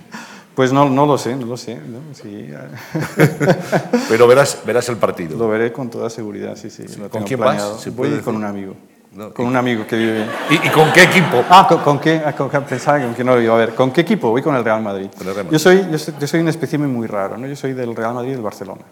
[0.55, 1.77] Pues no, no lo sé, no lo sé.
[1.77, 1.99] ¿no?
[2.15, 2.49] Sí.
[4.09, 5.37] pero verás, verás el partido.
[5.37, 6.85] Lo veré con toda seguridad, sí, sí.
[6.99, 7.75] Lo ¿Con quién planeado.
[7.75, 7.83] vas?
[7.83, 8.35] ¿Se Voy puede con decir?
[8.35, 8.77] un amigo.
[9.15, 10.27] No, con un amigo que vive.
[10.51, 11.45] ¿Y, y con qué equipo?
[11.49, 12.21] Ah, ¿con, con qué?
[12.25, 13.75] Ah, con- pensaba que no lo iba a ver.
[13.75, 14.31] ¿Con qué equipo?
[14.31, 15.09] Voy con el Real Madrid.
[15.21, 15.51] El Real Madrid.
[15.53, 17.47] Yo, soy, yo, soy, yo soy un espécimen muy raro, ¿no?
[17.47, 18.83] Yo soy del Real Madrid y del Barcelona.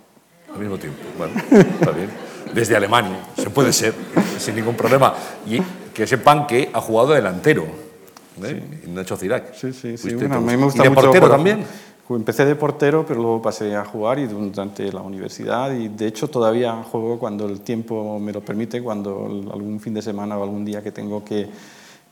[0.53, 0.99] Al mismo tiempo.
[1.19, 2.09] Bueno, está bien.
[2.55, 3.95] Desde Alemania, se puede ser,
[4.39, 5.15] sin ningún problema.
[5.47, 5.61] Y
[5.93, 7.67] que sepan que ha jugado de delantero.
[8.45, 8.63] ¿eh?
[8.89, 9.55] Nacho Cirac.
[9.55, 10.15] Sí, sí, sí.
[10.15, 11.65] Bueno, me gusta ¿Y de mucho portero jugar- también?
[12.09, 16.29] Empecé de portero, pero luego pasé a jugar y durante la universidad y de hecho
[16.29, 20.65] todavía juego cuando el tiempo me lo permite, cuando algún fin de semana o algún
[20.65, 21.49] día que tengo que,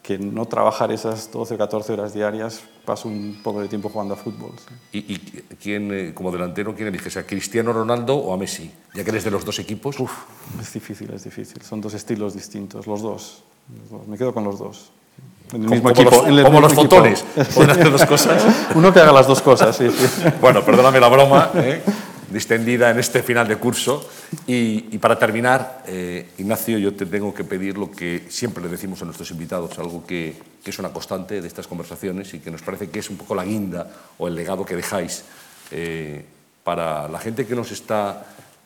[0.03, 4.15] que no trabajar esas 12 o 14 horas diarias, paso un poco de tiempo jugando
[4.15, 4.53] a fútbol.
[4.57, 4.99] sí.
[4.99, 5.19] ¿Y, y
[5.61, 7.17] quién, eh, como delantero, quién eliges?
[7.19, 8.71] ¿A Cristiano Ronaldo o a Messi?
[8.95, 10.01] Ya que eres de los dos equipos.
[10.01, 10.13] Uf,
[10.61, 11.61] es difícil, es difícil.
[11.63, 13.45] Son dos estilos distintos, los dos.
[13.79, 14.09] Los dos.
[14.09, 14.93] Me quedo con los dos.
[15.53, 16.11] En el Como- mismo como equipo.
[16.17, 17.25] los- en el como mismo los fotones.
[17.55, 18.43] Pueden hacer dos cosas.
[18.75, 20.07] Uno que haga las dos cosas, sí, sí.
[20.41, 21.83] Bueno, perdóname la broma, ¿eh?
[22.31, 24.09] distendida en este final de curso.
[24.47, 28.69] Y, y para terminar, eh, Ignacio, yo te tengo que pedir lo que siempre le
[28.71, 32.51] decimos a nuestros invitados, algo que, que es una constante de estas conversaciones y que
[32.53, 35.25] nos parece que es un poco la guinda o el legado que dejáis
[35.73, 36.25] eh,
[36.63, 38.23] para la gente que nos está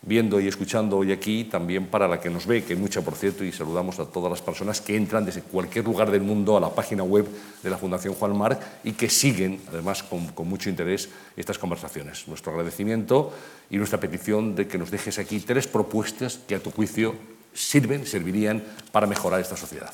[0.07, 3.45] viendo y escuchando hoy aquí, también para la que nos ve, que mucha, por cierto,
[3.45, 6.75] y saludamos a todas las personas que entran desde cualquier lugar del mundo a la
[6.75, 7.27] página web
[7.63, 12.29] de la Fundación Juan Marc y que siguen, además, con, con mucho interés estas conversaciones.
[12.29, 13.33] Nuestro agradecimiento
[13.71, 17.15] y nuestra petición de que nos dejes aquí tres propuestas que, a tu juicio,
[17.55, 18.63] sirven, servirían
[18.93, 19.93] para mejorar esta sociedad.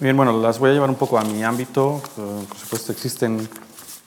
[0.00, 2.02] Bien, bueno, las voy a llevar un poco a mi ámbito.
[2.16, 3.48] Por supuesto, existen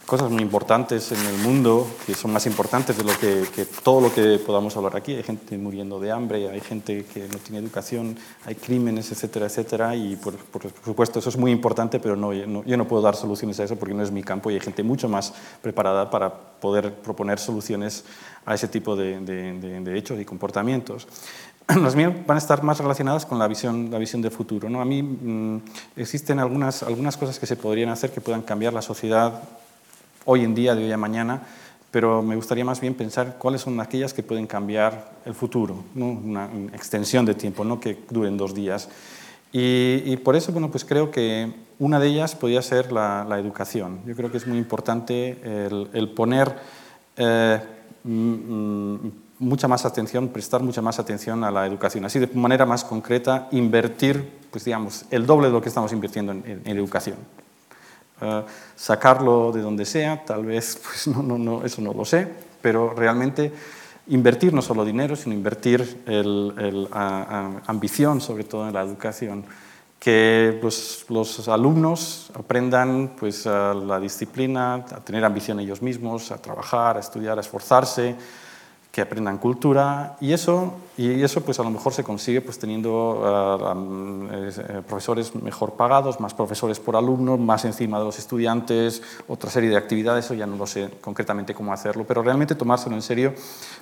[0.06, 4.02] cosas muy importantes en el mundo que son más importantes de lo que, que todo
[4.02, 5.14] lo que podamos hablar aquí.
[5.15, 8.15] Hay gente muriendo de hambre, hay gente que no tiene educación,
[8.45, 9.95] hay crímenes, etcétera, etcétera.
[9.95, 13.15] Y por, por supuesto eso es muy importante, pero no, no- yo no puedo dar
[13.15, 16.32] soluciones a eso porque no es mi campo y hay gente mucho más preparada para
[16.34, 18.03] poder proponer soluciones
[18.45, 21.07] a ese tipo de, de- de- de hechos y comportamientos.
[21.82, 24.69] Las mías van a estar más relacionadas con la visión, la visión del futuro.
[24.69, 24.82] ¿no?
[24.82, 25.61] A mí mm,
[25.95, 29.41] existen algunas, algunas cosas que se podrían hacer que puedan cambiar la sociedad
[30.26, 31.41] hoy en día, de hoy a mañana,
[31.91, 36.49] pero me gustaría más bien pensar cuáles son aquellas que pueden cambiar el futuro, una,
[36.73, 38.89] extensión de tiempo, no que duren dos días.
[39.53, 41.49] Y, por eso, bueno, pues creo que
[41.80, 43.99] una de ellas podría ser la, educación.
[44.06, 45.39] Yo creo que es muy importante
[45.93, 46.53] el, poner
[47.15, 47.61] eh,
[48.03, 52.03] mm, mm, mucha más atención, prestar mucha más atención a la educación.
[52.03, 56.34] Así, de manera más concreta, invertir, pues digamos, el doble de lo que estamos invirtiendo
[56.34, 57.15] en, en- en educación.
[58.76, 62.28] Sacarlo de donde sea, tal vez, pues no, no, no, eso no lo sé,
[62.62, 63.52] pero realmente
[64.08, 69.46] invertir no solo dinero, sino invertir el, ambición, sobre todo en la educación.
[70.00, 76.38] Que los, los alumnos aprendan pues, a la disciplina, a tener ambición ellos mismos, a
[76.38, 78.16] trabajar, a estudiar, a esforzarse,
[78.92, 83.22] que aprendan cultura y eso, y eso pues a lo mejor se consigue pues teniendo
[84.31, 89.69] eh, profesores mejor pagados, más profesores por alumno, más encima de los estudiantes, otra serie
[89.69, 93.34] de actividades, eso ya no lo sé concretamente cómo hacerlo, pero realmente tomárselo en serio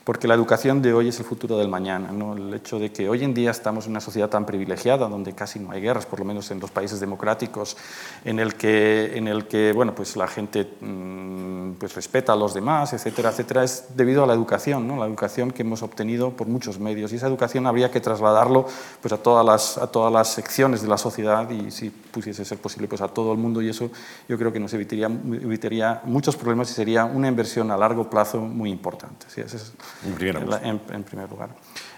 [0.03, 2.35] porque la educación de hoy es el futuro del mañana, ¿no?
[2.35, 5.59] el hecho de que hoy en día estamos en una sociedad tan privilegiada donde casi
[5.59, 7.77] no hay guerras, por lo menos en los países democráticos,
[8.25, 12.53] en el que, en el que bueno, pues la gente mm, pues respeta a los
[12.53, 14.97] demás, etcétera, etcétera, es debido a la educación, ¿no?
[14.97, 17.02] la educación que hemos obtenido por muchos medios.
[17.11, 18.67] Y esa educación habría que trasladarlo
[19.01, 22.57] pues, a, todas las, a todas las secciones de la sociedad y si pudiese ser
[22.59, 23.89] posible pues, a todo el mundo y eso
[24.29, 28.39] yo creo que nos evitaría, evitaría muchos problemas y sería una inversión a largo plazo
[28.39, 29.25] muy importante.
[29.27, 29.73] Sí, ese es
[30.05, 31.49] en, en, en primer lugar.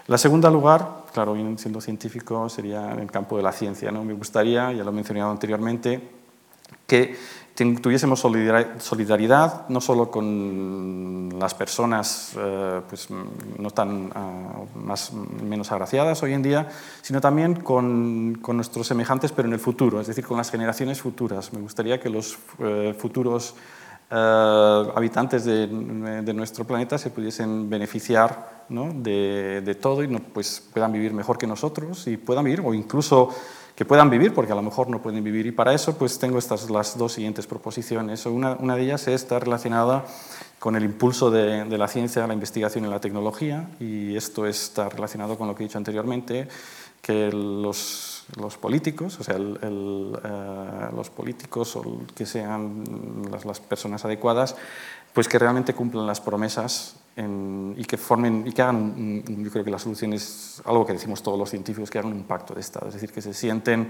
[0.08, 3.92] La segunda lugar, claro, siendo científico, sería en el campo de la ciencia.
[3.92, 4.04] ¿no?
[4.04, 6.00] Me gustaría, ya lo he mencionado anteriormente,
[6.86, 7.18] que
[7.56, 16.22] tuviésemos solidaridad no solo con las personas eh, pues, no tan ah, más, menos agraciadas
[16.22, 16.68] hoy en día,
[17.02, 21.02] sino también con, con, nuestros semejantes, pero en el futuro, es decir, con las generaciones
[21.02, 21.54] futuras.
[21.54, 23.56] Me gustaría que los eh, futuros
[24.12, 28.90] eh, habitantes de, de, nuestro planeta se pudiesen beneficiar ¿no?
[28.94, 32.74] de, de, todo y no, pues, puedan vivir mejor que nosotros y puedan vivir, o
[32.74, 33.30] incluso
[33.76, 35.46] que puedan vivir, porque a lo mejor no pueden vivir.
[35.46, 38.26] Y para eso pues tengo estas las dos siguientes proposiciones.
[38.26, 40.06] Una, una de ellas está relacionada
[40.60, 45.38] con el impulso de, la ciencia, la investigación y la tecnología, y esto está relacionado
[45.38, 46.48] con lo que he dicho anteriormente,
[47.02, 52.84] que los, los políticos, o sea, el, el, eh, los políticos o que sean
[53.30, 54.56] las, las personas adecuadas,
[55.14, 59.64] pues que realmente cumplan las promesas en, y que formen y que hagan, yo creo
[59.64, 62.62] que la solución es algo que decimos todos los científicos, que hagan un pacto de
[62.62, 63.90] Estado, es decir, que se sienten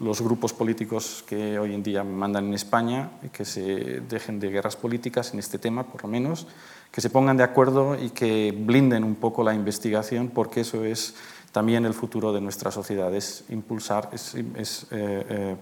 [0.00, 4.76] los grupos políticos que hoy en día mandan en España, que se dejen de guerras
[4.76, 6.48] políticas en este tema, por lo menos,
[6.90, 11.14] que se pongan de acuerdo y que blinden un poco la investigación, porque eso es
[11.52, 15.56] también el futuro de nuestra sociedad, es impulsar, es, es eh, eh,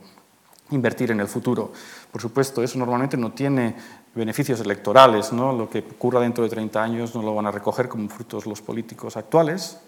[0.70, 1.72] invertir en el futuro.
[2.10, 3.76] Por supuesto, eso normalmente no tiene
[4.14, 5.32] beneficios electorales.
[5.32, 5.52] ¿no?
[5.52, 8.60] Lo que ocurra dentro de 30 años no lo van a recoger como frutos los
[8.60, 9.78] políticos actuales,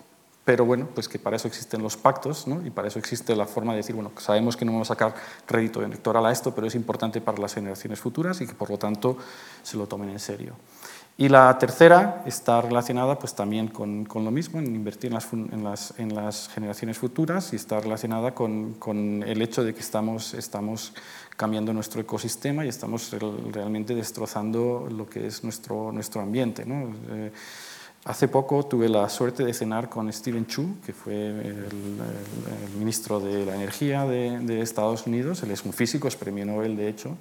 [0.45, 2.65] pero bueno, pues que para eso existen los pactos ¿no?
[2.67, 5.15] y para eso existe la forma de decir, bueno, sabemos que no vamos a sacar
[5.47, 8.79] crédito electoral a esto, pero es importante para las generaciones futuras y que por lo
[8.79, 9.17] tanto
[9.63, 10.55] se lo tomen en serio.
[11.17, 15.33] Y la tercera está relacionada pues, también con, con lo mismo, en invertir en las,
[15.33, 19.81] en, las, en las, generaciones futuras y está relacionada con, con el hecho de que
[19.81, 20.93] estamos, estamos
[21.37, 23.15] cambiando nuestro ecosistema y estamos
[23.53, 26.67] realmente destrozando lo que es nuestro, nuestro ambiente.
[26.67, 26.93] ¿no?
[27.11, 27.31] Eh,
[28.07, 33.21] hace poco tuve la suerte de cenar con Steven Chu, que fue el, el, ministro
[33.21, 35.45] de la Energía de, de, Estados Unidos.
[35.45, 37.17] Él es un físico, es premio Nobel, de hecho.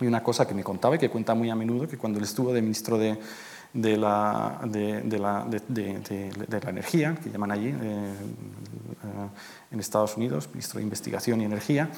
[0.00, 2.24] Y una cosa que me contaba y que cuenta muy a menudo, que cuando él
[2.24, 3.18] estuvo de ministro de,
[3.72, 5.46] de la, de, de, la,
[6.68, 8.14] energía, que llaman allí, eh,
[9.70, 11.90] en Estados Unidos, ministro de Investigación y Energía,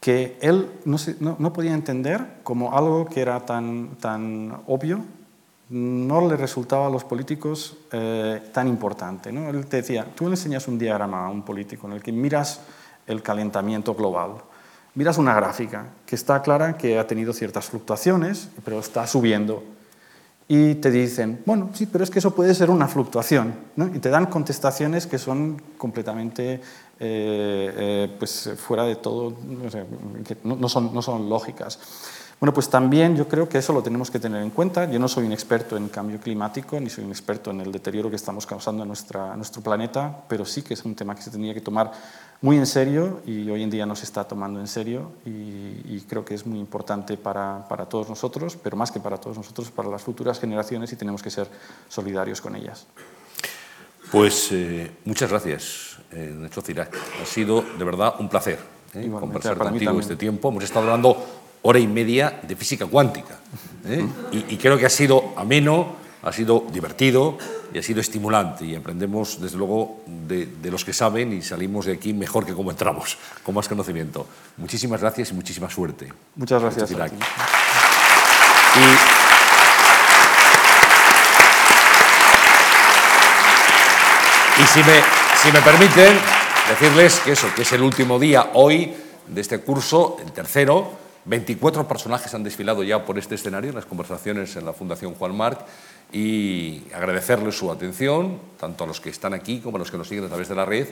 [0.00, 5.04] que él no, se, no, no, podía entender como algo que era tan, tan obvio,
[5.70, 9.32] no le resultaba a los políticos eh, tan importante.
[9.32, 9.48] ¿no?
[9.48, 12.60] Él te decía, tú le enseñas un diagrama a un político en el que miras
[13.06, 14.32] el calentamiento global,
[14.94, 19.62] miras una gráfica que está clara que ha tenido ciertas fluctuaciones, pero está subiendo.
[20.46, 23.54] Y te dicen, bueno, sí, pero es que eso puede ser una fluctuación.
[23.94, 26.60] Y te dan contestaciones que son completamente eh,
[27.00, 29.70] eh, pues fuera de todo, no,
[30.22, 31.78] que no, son, no son lógicas.
[32.40, 34.90] Bueno, pues también yo creo que eso lo tenemos que tener en cuenta.
[34.90, 38.10] Yo no soy un experto en cambio climático, ni soy un experto en el deterioro
[38.10, 41.22] que estamos causando a, nuestra, a nuestro planeta, pero sí que es un tema que
[41.22, 41.90] se tendría que tomar
[42.44, 46.04] muy en serio y hoy en día no se está tomando en serio y, y
[46.06, 49.70] creo que es muy importante para, para, todos nosotros, pero más que para todos nosotros,
[49.70, 51.48] para las futuras generaciones y tenemos que ser
[51.88, 52.86] solidarios con ellas.
[54.12, 56.94] Pues eh, muchas gracias, eh, Nacho Cirac.
[57.22, 58.58] Ha sido de verdad un placer
[58.92, 60.50] eh, conversar contigo este tiempo.
[60.50, 61.16] Hemos estado hablando
[61.62, 63.38] hora y media de física cuántica
[63.86, 64.06] ¿eh?
[64.32, 67.38] y, y creo que ha sido ameno, ha sido divertido
[67.74, 71.86] y ha sido estimulante y aprendemos desde luego de, de, los que saben y salimos
[71.86, 74.28] de aquí mejor que como entramos, con más conocimiento.
[74.58, 76.12] Muchísimas gracias y muchísima suerte.
[76.36, 76.88] Muchas gracias.
[76.92, 76.94] Y,
[84.62, 85.02] y si, me,
[85.42, 86.16] si me permiten
[86.68, 88.94] decirles que eso, que es el último día hoy
[89.26, 90.92] de este curso, el tercero,
[91.24, 95.36] 24 personajes han desfilado ya por este escenario en las conversaciones en la Fundación Juan
[95.36, 95.58] Marc
[96.14, 100.08] y agradecerles su atención, tanto a los que están aquí como a los que nos
[100.08, 100.86] siguen a través de la red.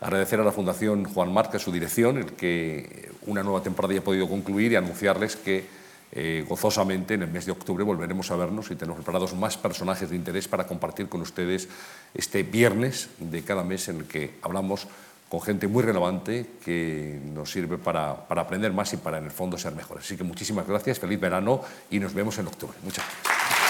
[0.00, 4.00] Agradecer a la Fundación Juan Marc, a su dirección, el que una nueva temporada ya
[4.00, 5.64] ha podido concluir y anunciarles que
[6.12, 10.10] eh, gozosamente en el mes de octubre volveremos a vernos y tenemos preparados más personajes
[10.10, 11.68] de interés para compartir con ustedes
[12.14, 14.86] este viernes de cada mes en el que hablamos
[15.30, 19.30] con gente muy relevante que nos sirve para, para, aprender más y para, en el
[19.30, 20.04] fondo, ser mejores.
[20.04, 22.76] Así que muchísimas gracias, feliz verano y nos vemos en octubre.
[22.82, 23.67] Muchas gracias.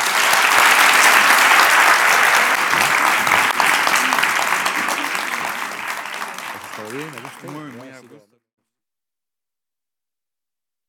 [7.50, 8.37] muito a.